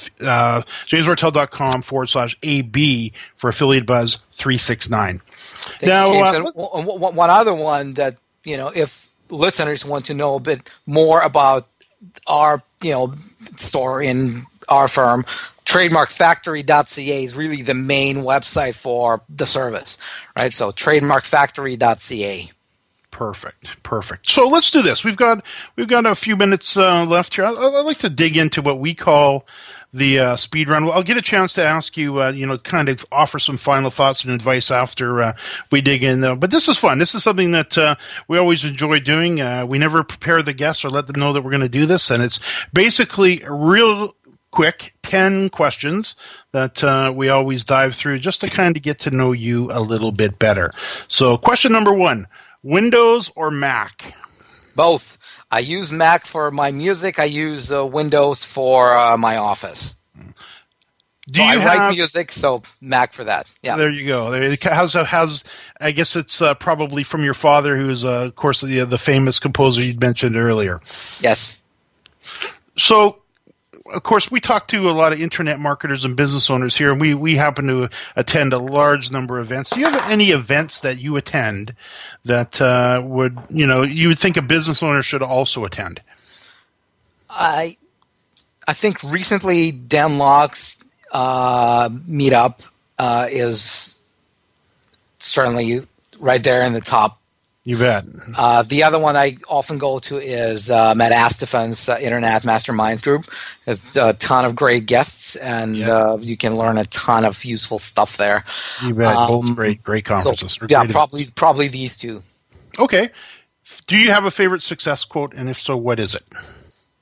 jamesmartell.com 0.87 1.81
forward 1.81 2.07
slash 2.07 2.37
ab 2.41 3.13
for 3.35 3.49
affiliate 3.49 3.85
buzz 3.85 4.19
369 4.31 5.21
Thank 5.25 5.89
now 5.89 6.07
uh, 6.23 6.33
And 6.33 6.85
one 6.85 7.29
other 7.29 7.53
one 7.53 7.95
that 7.95 8.17
you 8.45 8.57
know, 8.57 8.71
if 8.73 9.09
listeners 9.29 9.85
want 9.85 10.05
to 10.05 10.13
know 10.13 10.35
a 10.35 10.39
bit 10.39 10.69
more 10.85 11.21
about 11.21 11.67
our 12.27 12.61
you 12.81 12.91
know 12.91 13.15
store 13.55 14.01
in 14.01 14.45
our 14.69 14.87
firm, 14.87 15.23
trademarkfactory.ca 15.65 17.23
is 17.23 17.35
really 17.35 17.61
the 17.61 17.73
main 17.73 18.17
website 18.17 18.75
for 18.75 19.21
the 19.29 19.45
service, 19.45 19.97
right? 20.37 20.53
So 20.53 20.71
trademarkfactory.ca. 20.71 22.51
Perfect, 23.13 23.83
perfect. 23.83 24.31
So 24.31 24.47
let's 24.47 24.71
do 24.71 24.81
this. 24.81 25.03
We've 25.03 25.15
got 25.15 25.45
we've 25.75 25.87
got 25.87 26.07
a 26.07 26.15
few 26.15 26.35
minutes 26.35 26.75
uh, 26.75 27.05
left 27.05 27.35
here. 27.35 27.45
I, 27.45 27.51
I'd 27.51 27.85
like 27.85 27.99
to 27.99 28.09
dig 28.09 28.35
into 28.35 28.59
what 28.59 28.79
we 28.79 28.95
call 28.95 29.45
the 29.93 30.17
uh, 30.17 30.35
speed 30.35 30.67
run. 30.67 30.89
I'll 30.89 31.03
get 31.03 31.17
a 31.17 31.21
chance 31.21 31.53
to 31.53 31.63
ask 31.63 31.95
you, 31.95 32.19
uh, 32.23 32.31
you 32.31 32.47
know, 32.47 32.57
kind 32.57 32.89
of 32.89 33.05
offer 33.11 33.37
some 33.37 33.57
final 33.57 33.91
thoughts 33.91 34.23
and 34.23 34.33
advice 34.33 34.71
after 34.71 35.21
uh, 35.21 35.33
we 35.71 35.79
dig 35.79 36.03
in. 36.03 36.21
Though. 36.21 36.35
But 36.35 36.49
this 36.49 36.67
is 36.67 36.79
fun. 36.79 36.97
This 36.97 37.13
is 37.13 37.21
something 37.21 37.51
that 37.51 37.77
uh, 37.77 37.93
we 38.27 38.39
always 38.39 38.65
enjoy 38.65 38.99
doing. 38.99 39.41
Uh, 39.41 39.67
we 39.67 39.77
never 39.77 40.03
prepare 40.03 40.41
the 40.41 40.51
guests 40.51 40.83
or 40.83 40.89
let 40.89 41.05
them 41.05 41.19
know 41.19 41.33
that 41.33 41.43
we're 41.43 41.51
going 41.51 41.61
to 41.61 41.69
do 41.69 41.85
this, 41.85 42.09
and 42.09 42.23
it's 42.23 42.39
basically 42.73 43.43
real 43.47 44.15
quick 44.49 44.93
10 45.03 45.49
questions 45.49 46.15
that 46.51 46.83
uh, 46.83 47.13
we 47.15 47.29
always 47.29 47.63
dive 47.63 47.93
through 47.93 48.17
just 48.17 48.41
to 48.41 48.47
kind 48.47 48.75
of 48.75 48.83
get 48.83 48.97
to 48.99 49.11
know 49.11 49.31
you 49.33 49.69
a 49.71 49.81
little 49.81 50.11
bit 50.11 50.39
better. 50.39 50.69
So, 51.07 51.37
question 51.37 51.71
number 51.71 51.93
one 51.93 52.27
Windows 52.63 53.29
or 53.35 53.51
Mac? 53.51 54.15
Both. 54.75 55.17
I 55.51 55.59
use 55.59 55.91
Mac 55.91 56.25
for 56.25 56.49
my 56.49 56.71
music. 56.71 57.19
I 57.19 57.25
use 57.25 57.71
uh, 57.71 57.85
Windows 57.85 58.43
for 58.43 58.97
uh, 58.97 59.17
my 59.17 59.37
office. 59.37 59.95
Do 61.29 61.39
so 61.39 61.43
you 61.43 61.49
I 61.49 61.55
have, 61.57 61.79
write 61.79 61.95
music, 61.95 62.31
so 62.31 62.63
Mac 62.81 63.13
for 63.13 63.23
that. 63.23 63.49
Yeah. 63.61 63.77
There 63.77 63.91
you 63.91 64.07
go. 64.07 64.31
There, 64.31 64.57
how's 64.61 64.93
how's? 64.93 65.43
I 65.79 65.91
guess 65.91 66.15
it's 66.15 66.41
uh, 66.41 66.53
probably 66.55 67.03
from 67.03 67.23
your 67.23 67.33
father, 67.33 67.77
who's 67.77 68.03
uh, 68.03 68.23
of 68.23 68.35
course 68.35 68.61
the 68.61 68.83
the 68.83 68.97
famous 68.97 69.39
composer 69.39 69.81
you 69.81 69.97
mentioned 69.99 70.35
earlier. 70.35 70.75
Yes. 71.21 71.61
So 72.77 73.22
of 73.93 74.03
course, 74.03 74.31
we 74.31 74.39
talk 74.39 74.67
to 74.69 74.89
a 74.89 74.91
lot 74.91 75.13
of 75.13 75.21
internet 75.21 75.59
marketers 75.59 76.03
and 76.03 76.15
business 76.15 76.49
owners 76.49 76.75
here, 76.75 76.91
and 76.91 76.99
we, 76.99 77.13
we 77.13 77.35
happen 77.35 77.67
to 77.67 77.89
attend 78.15 78.51
a 78.51 78.57
large 78.57 79.11
number 79.11 79.39
of 79.39 79.51
events. 79.51 79.69
Do 79.69 79.79
you 79.79 79.89
have 79.89 80.09
any 80.09 80.31
events 80.31 80.79
that 80.79 80.99
you 80.99 81.15
attend 81.15 81.75
that 82.25 82.59
uh, 82.59 83.03
would, 83.05 83.39
you 83.49 83.67
know, 83.67 83.83
you 83.83 84.09
would 84.09 84.19
think 84.19 84.35
a 84.37 84.41
business 84.41 84.81
owner 84.81 85.03
should 85.03 85.21
also 85.21 85.63
attend? 85.63 86.01
I, 87.29 87.77
I 88.67 88.73
think 88.73 89.01
recently 89.03 89.71
Dan 89.71 90.17
Lok's 90.17 90.79
uh, 91.11 91.89
meetup 91.89 92.67
uh, 92.97 93.27
is 93.29 94.03
certainly 95.19 95.85
right 96.19 96.43
there 96.43 96.63
in 96.63 96.73
the 96.73 96.81
top 96.81 97.19
you 97.65 97.77
bet. 97.77 98.05
Uh, 98.37 98.61
the 98.63 98.83
other 98.83 98.99
one 98.99 99.15
I 99.15 99.37
often 99.47 99.77
go 99.77 99.99
to 99.99 100.17
is 100.17 100.69
uh, 100.69 100.93
Matt 100.95 101.13
Astifan's 101.13 101.87
uh, 101.87 101.97
Internet 101.99 102.43
Masterminds 102.43 103.01
group. 103.01 103.25
There's 103.65 103.95
a 103.95 104.13
ton 104.13 104.43
of 104.43 104.55
great 104.55 104.85
guests, 104.85 105.37
and 105.37 105.77
yeah. 105.77 105.89
uh, 105.89 106.17
you 106.17 106.35
can 106.35 106.57
learn 106.57 106.77
a 106.77 106.85
ton 106.85 107.23
of 107.23 107.45
useful 107.45 107.79
stuff 107.79 108.17
there. 108.17 108.43
You 108.83 108.93
bet. 108.93 109.15
Um, 109.15 109.27
Both 109.27 109.55
great, 109.55 109.83
great 109.83 110.03
conferences. 110.03 110.53
So, 110.53 110.67
yeah, 110.69 110.85
probably, 110.87 111.21
events. 111.21 111.33
probably 111.35 111.67
these 111.69 111.97
two. 111.97 112.21
Okay. 112.79 113.09
Do 113.87 113.95
you 113.95 114.11
have 114.11 114.25
a 114.25 114.31
favorite 114.31 114.61
success 114.61 115.05
quote, 115.05 115.33
and 115.33 115.49
if 115.49 115.57
so, 115.57 115.77
what 115.77 115.99
is 115.99 116.15
it? 116.15 116.29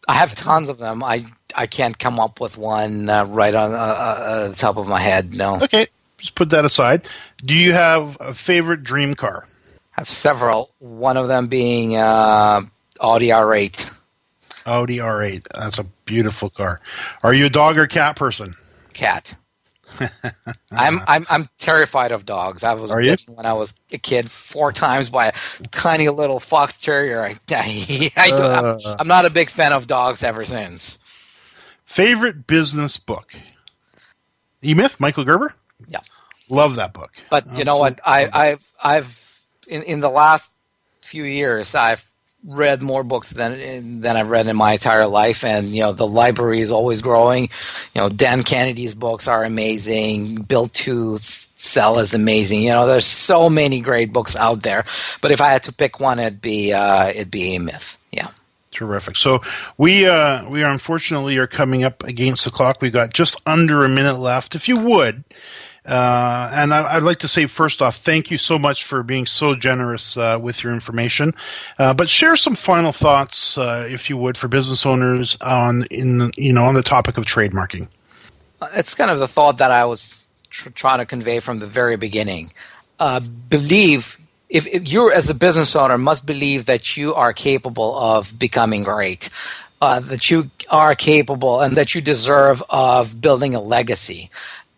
I 0.08 0.14
have 0.14 0.36
tons 0.36 0.70
of 0.70 0.78
them. 0.78 1.04
I 1.04 1.26
I 1.56 1.66
can't 1.66 1.98
come 1.98 2.20
up 2.20 2.40
with 2.40 2.58
one 2.58 3.10
uh, 3.10 3.26
right 3.26 3.56
on 3.56 3.74
uh, 3.74 4.50
the 4.50 4.56
top 4.56 4.78
of 4.78 4.88
my 4.88 5.00
head. 5.00 5.34
No. 5.34 5.60
Okay, 5.62 5.88
just 6.18 6.36
put 6.36 6.52
that 6.52 6.66
aside. 6.66 7.08
Do 7.44 7.56
you 7.56 7.72
have 7.74 8.16
a 8.20 8.34
favorite 8.34 8.84
dream 8.84 9.16
car? 9.16 9.48
Have 10.02 10.10
several. 10.10 10.72
One 10.80 11.16
of 11.16 11.28
them 11.28 11.48
being 11.48 11.96
uh, 11.96 12.62
Audi 13.00 13.28
R8. 13.28 13.94
Audi 14.66 14.98
R8. 14.98 15.48
That's 15.54 15.78
a 15.78 15.84
beautiful 16.06 16.50
car. 16.50 16.80
Are 17.22 17.36
you 17.36 17.46
a 17.46 17.50
dog 17.50 17.78
or 17.78 17.86
cat 17.86 18.16
person? 18.16 18.54
Cat. 18.94 19.36
I'm 20.72 21.00
I'm 21.06 21.26
I'm 21.30 21.50
terrified 21.58 22.12
of 22.14 22.26
dogs. 22.26 22.64
I 22.64 22.74
was 22.74 22.94
bitten 22.94 23.36
when 23.36 23.46
I 23.46 23.54
was 23.54 23.76
a 23.92 23.98
kid 23.98 24.32
four 24.32 24.72
times 24.72 25.10
by 25.10 25.28
a 25.28 25.34
tiny 25.72 26.08
little 26.08 26.40
fox 26.40 26.80
terrier. 26.80 27.22
I, 27.22 27.38
I, 27.50 28.12
I 28.16 28.32
uh, 28.32 28.80
I'm, 28.84 28.96
I'm 29.02 29.08
not 29.08 29.26
a 29.26 29.30
big 29.30 29.50
fan 29.50 29.74
of 29.74 29.88
dogs 29.88 30.24
ever 30.24 30.46
since. 30.46 30.98
Favorite 31.84 32.48
business 32.48 32.96
book? 32.96 33.34
E 34.64 34.74
Myth, 34.74 34.98
Michael 35.00 35.26
Gerber. 35.26 35.54
Yeah, 35.90 36.00
love 36.50 36.78
that 36.78 36.94
book. 36.94 37.12
But 37.30 37.44
you 37.44 37.50
Absolutely. 37.50 37.66
know 37.66 37.78
what? 37.78 38.00
I, 38.06 38.30
I've 38.34 38.72
I've 38.82 39.31
in, 39.68 39.84
in 39.84 40.00
the 40.00 40.10
last 40.10 40.52
few 41.02 41.24
years, 41.24 41.76
I've 41.76 42.06
read 42.44 42.82
more 42.82 43.04
books 43.04 43.30
than 43.30 44.02
than 44.02 44.18
I've 44.18 44.30
read 44.30 44.48
in 44.48 44.56
my 44.56 44.74
entire 44.74 45.08
life, 45.08 45.44
and 45.44 45.68
you 45.68 45.82
know 45.82 45.92
the 45.92 46.08
library 46.08 46.62
is 46.62 46.72
always 46.72 47.02
growing. 47.02 47.50
You 47.94 48.02
know, 48.02 48.10
Dan 48.10 48.44
Kennedy's 48.44 48.96
books 48.96 49.28
are 49.28 49.44
amazing. 49.44 50.44
Built 50.44 50.74
to 50.74 51.18
Sell 51.18 52.00
is 52.00 52.14
amazing. 52.16 52.64
You 52.64 52.72
know, 52.72 52.88
there's 52.88 53.06
so 53.06 53.50
many 53.50 53.82
great 53.82 54.12
books 54.12 54.36
out 54.36 54.64
there. 54.64 54.84
But 55.22 55.32
if 55.32 55.42
I 55.42 55.50
had 55.50 55.64
to 55.64 55.74
pick 55.74 56.00
one, 56.00 56.18
it'd 56.18 56.42
be 56.42 56.74
uh, 56.74 57.10
it'd 57.10 57.32
be 57.32 57.56
a 57.56 57.60
myth. 57.60 58.00
Yeah. 58.12 58.30
Terrific. 58.72 59.18
So 59.18 59.40
we 59.78 60.08
uh, 60.08 60.50
we 60.50 60.64
are 60.64 60.72
unfortunately 60.72 61.38
are 61.38 61.48
coming 61.48 61.84
up 61.84 62.04
against 62.04 62.46
the 62.46 62.52
clock. 62.52 62.82
We've 62.82 62.92
got 62.92 63.14
just 63.14 63.40
under 63.46 63.84
a 63.84 63.90
minute 63.90 64.18
left. 64.18 64.56
If 64.56 64.68
you 64.68 64.78
would, 64.78 65.24
uh, 65.86 66.52
and 66.54 66.74
I, 66.74 66.96
would 66.96 67.04
like 67.04 67.18
to 67.18 67.28
say 67.28 67.48
first 67.48 67.82
off, 67.82 67.98
thank 67.98 68.30
you 68.30 68.38
so 68.38 68.60
much 68.60 68.84
for 68.84 69.02
being 69.02 69.26
so 69.26 69.56
generous 69.56 70.16
uh, 70.16 70.38
with 70.40 70.64
your 70.64 70.74
information. 70.74 71.34
Uh, 71.80 71.94
but 71.94 72.08
share 72.08 72.36
some 72.36 72.54
final 72.54 72.92
thoughts, 72.92 73.58
uh, 73.58 73.88
if 73.90 74.10
you 74.10 74.16
would, 74.18 74.38
for 74.38 74.48
business 74.48 74.86
owners 74.86 75.38
on 75.42 75.86
in 75.90 76.30
you 76.38 76.54
know 76.54 76.64
on 76.64 76.76
the 76.76 76.84
topic 76.84 77.18
of 77.18 77.26
trademarking. 77.26 77.88
It's 78.76 78.94
kind 78.94 79.10
of 79.10 79.18
the 79.18 79.28
thought 79.28 79.58
that 79.58 79.72
I 79.72 79.86
was 79.86 80.24
tr- 80.52 80.70
trying 80.70 81.00
to 81.00 81.06
convey 81.06 81.40
from 81.40 81.58
the 81.58 81.66
very 81.66 81.96
beginning. 81.96 82.54
Uh, 83.00 83.20
believe 83.20 84.20
if, 84.50 84.68
if 84.68 84.92
you 84.92 85.12
as 85.12 85.32
a 85.32 85.34
business 85.34 85.76
owner 85.76 85.98
must 85.98 86.28
believe 86.28 86.66
that 86.66 86.96
you 86.96 87.16
are 87.16 87.34
capable 87.34 87.98
of 87.98 88.38
becoming 88.38 88.84
great. 88.84 89.30
Uh, 89.84 90.00
that 90.00 90.30
you 90.30 90.52
are 90.70 90.94
capable 90.94 91.60
and 91.60 91.76
that 91.76 91.96
you 91.96 92.02
deserve 92.02 92.62
of 92.70 93.20
building 93.20 93.56
a 93.56 93.60
legacy 93.60 94.30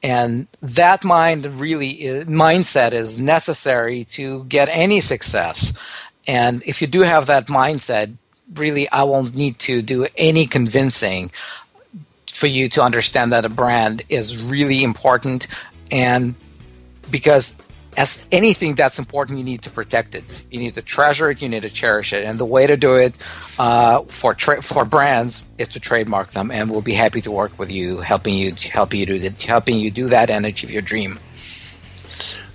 and 0.04 0.48
that 0.62 1.04
mind 1.04 1.46
really 1.46 1.90
is, 1.90 2.26
mindset 2.26 2.92
is 2.92 3.18
necessary 3.18 4.04
to 4.04 4.44
get 4.46 4.70
any 4.70 5.00
success. 5.00 5.74
And 6.28 6.62
if 6.66 6.82
you 6.82 6.88
do 6.88 7.02
have 7.02 7.28
that 7.28 7.48
mindset 7.48 8.16
really 8.56 8.90
i 8.90 9.02
won't 9.02 9.36
need 9.36 9.58
to 9.58 9.82
do 9.82 10.06
any 10.18 10.46
convincing 10.46 11.32
for 12.34 12.48
you 12.48 12.68
to 12.68 12.82
understand 12.82 13.32
that 13.32 13.46
a 13.46 13.50
brand 13.50 14.02
is 14.10 14.36
really 14.44 14.84
important. 14.84 15.48
And 15.92 16.36
because 17.10 17.56
as 17.98 18.28
anything 18.32 18.76
that's 18.76 19.00
important, 19.00 19.38
you 19.38 19.44
need 19.44 19.62
to 19.64 19.70
protect 19.70 20.16
it. 20.16 20.24
You 20.52 20.60
need 20.60 20.74
to 20.76 20.82
treasure 20.82 21.30
it. 21.30 21.42
You 21.42 21.50
need 21.50 21.64
to 21.64 21.70
cherish 21.70 22.14
it. 22.14 22.24
And 22.26 22.40
the 22.40 22.46
way 22.46 22.68
to 22.68 22.78
do 22.78 22.96
it 22.96 23.14
uh, 23.58 24.02
for 24.04 24.34
tra- 24.34 24.62
for 24.62 24.86
brands 24.86 25.46
is 25.58 25.70
to 25.70 25.80
trademark 25.80 26.32
them. 26.32 26.52
And 26.52 26.70
we'll 26.70 26.82
be 26.82 26.94
happy 26.94 27.22
to 27.22 27.32
work 27.32 27.58
with 27.58 27.72
you, 27.72 28.02
helping 28.02 28.36
you 28.36 28.54
helping 28.72 29.00
you 29.00 29.06
do 29.06 29.20
that, 29.20 29.42
helping 29.42 29.78
you 29.78 29.92
do 29.92 30.08
that 30.08 30.30
and 30.30 30.46
achieve 30.46 30.72
your 30.72 30.82
dream. 30.82 31.20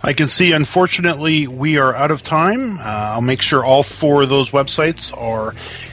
I 0.03 0.12
can 0.12 0.28
see, 0.28 0.53
unfortunately, 0.53 1.49
we 1.49 1.78
are 1.78 1.95
out 1.95 2.11
of 2.11 2.22
time. 2.22 2.78
Uh, 2.78 2.82
I'll 3.14 3.20
make 3.20 3.43
sure 3.43 3.64
all 3.64 3.82
four 3.82 4.22
of 4.22 4.28
those 4.28 4.51
websites 4.51 5.16
are 5.16 5.53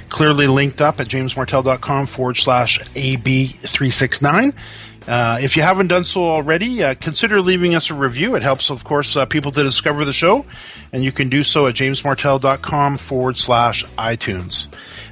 clearly 0.09 0.47
linked 0.47 0.79
up 0.79 0.99
at 0.99 1.07
jamesmartell.com 1.07 2.05
forward 2.07 2.37
slash 2.37 2.79
AB369. 2.79 4.53
Uh, 5.07 5.37
if 5.39 5.55
you 5.55 5.61
haven't 5.61 5.87
done 5.87 6.03
so 6.03 6.23
already, 6.23 6.83
uh, 6.83 6.95
consider 6.95 7.39
leaving 7.41 7.75
us 7.75 7.89
a 7.89 7.93
review. 7.93 8.35
It 8.35 8.41
helps, 8.41 8.69
of 8.69 8.83
course, 8.83 9.15
uh, 9.15 9.25
people 9.25 9.51
to 9.51 9.63
discover 9.63 10.03
the 10.03 10.13
show, 10.13 10.45
and 10.93 11.03
you 11.03 11.11
can 11.11 11.29
do 11.29 11.43
so 11.43 11.67
at 11.67 11.75
jamesmartell.com 11.75 12.97
forward 12.97 13.37
slash 13.37 13.85
iTunes. 13.97 14.67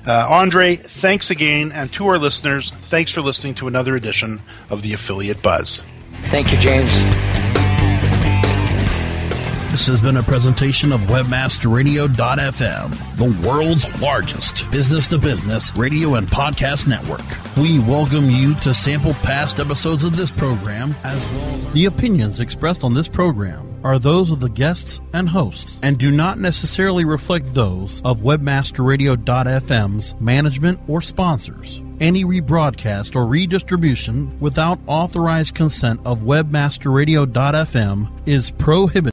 Uh, 0.06 0.28
Andre, 0.30 0.76
thanks 0.76 1.30
again, 1.30 1.72
and 1.72 1.91
to 1.94 2.08
our 2.08 2.18
listeners, 2.18 2.72
thanks 2.72 3.12
for 3.12 3.22
listening 3.22 3.54
to 3.56 3.68
another 3.68 3.96
edition 3.96 4.41
of 4.70 4.82
the 4.82 4.94
Affiliate 4.94 5.41
Buzz. 5.41 5.84
Thank 6.30 6.52
you, 6.52 6.58
James. 6.58 7.04
This 9.74 9.88
has 9.88 10.01
been 10.01 10.17
a 10.17 10.21
presentation 10.21 10.91
of 10.91 11.01
WebmasterRadio.fm, 11.01 13.17
the 13.17 13.47
world's 13.47 13.99
largest 13.99 14.69
business 14.69 15.07
to 15.07 15.17
business 15.17 15.76
radio 15.76 16.13
and 16.13 16.28
podcast 16.28 16.88
network. 16.88 17.26
We 17.57 17.80
welcome 17.80 18.30
you 18.30 18.53
to 18.59 18.71
sample 18.71 19.15
past 19.15 19.59
episodes 19.59 20.03
of 20.03 20.15
this 20.15 20.30
program 20.30 20.93
as 21.03 21.28
well 21.30 21.55
as 21.55 21.65
the 21.71 21.86
opinions 21.86 22.39
expressed 22.39 22.84
on 22.84 22.93
this 22.93 23.09
program 23.09 23.67
are 23.84 23.97
those 23.97 24.30
of 24.30 24.41
the 24.41 24.49
guests 24.49 25.01
and 25.11 25.28
hosts 25.28 25.80
and 25.82 25.97
do 25.97 26.11
not 26.11 26.38
necessarily 26.38 27.03
reflect 27.03 27.55
those 27.55 27.99
of 28.03 28.19
WebmasterRadio.fm's 28.19 30.21
management 30.21 30.80
or 30.88 31.01
sponsors. 31.01 31.82
Any 31.99 32.26
rebroadcast 32.26 33.15
or 33.15 33.26
redistribution 33.26 34.39
without 34.39 34.78
authorized 34.86 35.55
consent 35.55 35.99
of 36.05 36.19
WebmasterRadio.fm 36.19 38.28
is 38.28 38.51
prohibited. 38.51 39.12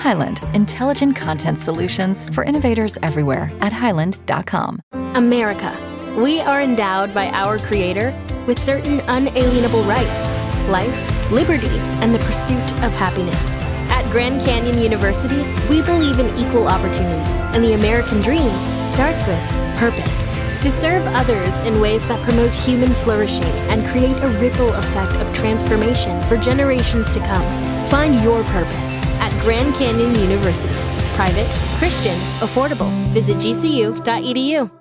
Highland, 0.00 0.40
intelligent 0.54 1.14
content 1.14 1.58
solutions 1.58 2.30
for 2.30 2.42
innovators 2.42 2.96
everywhere 3.02 3.52
at 3.60 3.70
highland.com. 3.70 4.80
America. 5.14 5.76
We 6.16 6.40
are 6.40 6.62
endowed 6.62 7.12
by 7.12 7.28
our 7.28 7.58
Creator 7.58 8.18
with 8.46 8.58
certain 8.58 9.00
unalienable 9.00 9.84
rights 9.84 10.32
life, 10.70 11.30
liberty, 11.30 11.76
and 12.00 12.14
the 12.14 12.18
pursuit 12.20 12.72
of 12.82 12.94
happiness. 12.94 13.56
At 13.90 14.10
Grand 14.10 14.40
Canyon 14.40 14.78
University, 14.78 15.42
we 15.68 15.82
believe 15.82 16.18
in 16.18 16.34
equal 16.38 16.66
opportunity, 16.66 17.28
and 17.52 17.62
the 17.62 17.74
American 17.74 18.22
dream 18.22 18.52
starts 18.84 19.26
with 19.26 19.42
purpose. 19.76 20.28
To 20.62 20.70
serve 20.70 21.04
others 21.08 21.60
in 21.66 21.78
ways 21.78 22.06
that 22.06 22.22
promote 22.24 22.52
human 22.52 22.94
flourishing 22.94 23.54
and 23.68 23.86
create 23.88 24.16
a 24.22 24.28
ripple 24.40 24.72
effect 24.72 25.12
of 25.16 25.30
transformation 25.34 26.26
for 26.26 26.38
generations 26.38 27.10
to 27.10 27.20
come. 27.20 27.44
Find 27.90 28.22
your 28.22 28.42
purpose 28.44 28.89
at 29.20 29.32
Grand 29.42 29.74
Canyon 29.74 30.14
University. 30.14 30.74
Private, 31.14 31.48
Christian, 31.78 32.16
affordable. 32.40 32.90
Visit 33.12 33.36
gcu.edu. 33.36 34.79